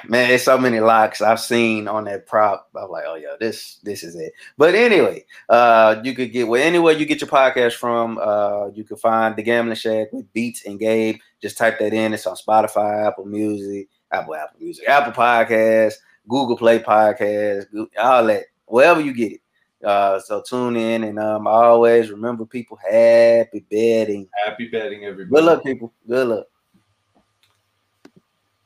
man, 0.08 0.28
there's 0.28 0.42
so 0.42 0.58
many 0.58 0.80
locks 0.80 1.20
I've 1.20 1.40
seen 1.40 1.88
on 1.88 2.04
that 2.04 2.26
prop. 2.26 2.68
I'm 2.74 2.90
like, 2.90 3.04
oh 3.06 3.16
yeah, 3.16 3.34
this 3.38 3.78
this 3.82 4.02
is 4.02 4.14
it. 4.14 4.32
But 4.56 4.74
anyway, 4.74 5.24
uh, 5.48 6.00
you 6.02 6.14
could 6.14 6.32
get 6.32 6.48
well 6.48 6.62
anywhere 6.62 6.94
you 6.94 7.06
get 7.06 7.20
your 7.20 7.28
podcast 7.28 7.74
from. 7.74 8.18
Uh, 8.18 8.68
you 8.68 8.84
can 8.84 8.96
find 8.96 9.36
the 9.36 9.42
Gambling 9.42 9.76
Shack 9.76 10.12
with 10.12 10.32
Beats 10.32 10.64
and 10.64 10.78
Gabe. 10.78 11.16
Just 11.40 11.58
type 11.58 11.78
that 11.80 11.92
in. 11.92 12.14
It's 12.14 12.26
on 12.26 12.36
Spotify, 12.36 13.06
Apple 13.06 13.26
Music, 13.26 13.88
Apple 14.10 14.34
Apple 14.34 14.60
Music, 14.60 14.88
Apple 14.88 15.12
Podcasts, 15.12 15.94
Google 16.28 16.56
Play 16.56 16.78
Podcast, 16.78 17.66
all 17.98 18.26
that. 18.26 18.44
Wherever 18.66 19.00
you 19.00 19.12
get 19.12 19.32
it. 19.32 19.40
Uh, 19.84 20.20
so 20.20 20.40
tune 20.48 20.76
in 20.76 21.02
and 21.04 21.18
um, 21.18 21.46
always 21.46 22.10
remember 22.10 22.46
people 22.46 22.76
happy 22.76 23.64
betting. 23.68 24.28
Happy 24.44 24.68
betting, 24.68 25.04
everybody. 25.04 25.42
Good 25.42 25.44
luck, 25.44 25.64
people. 25.64 25.92
Good 26.06 26.28
luck. 26.28 26.46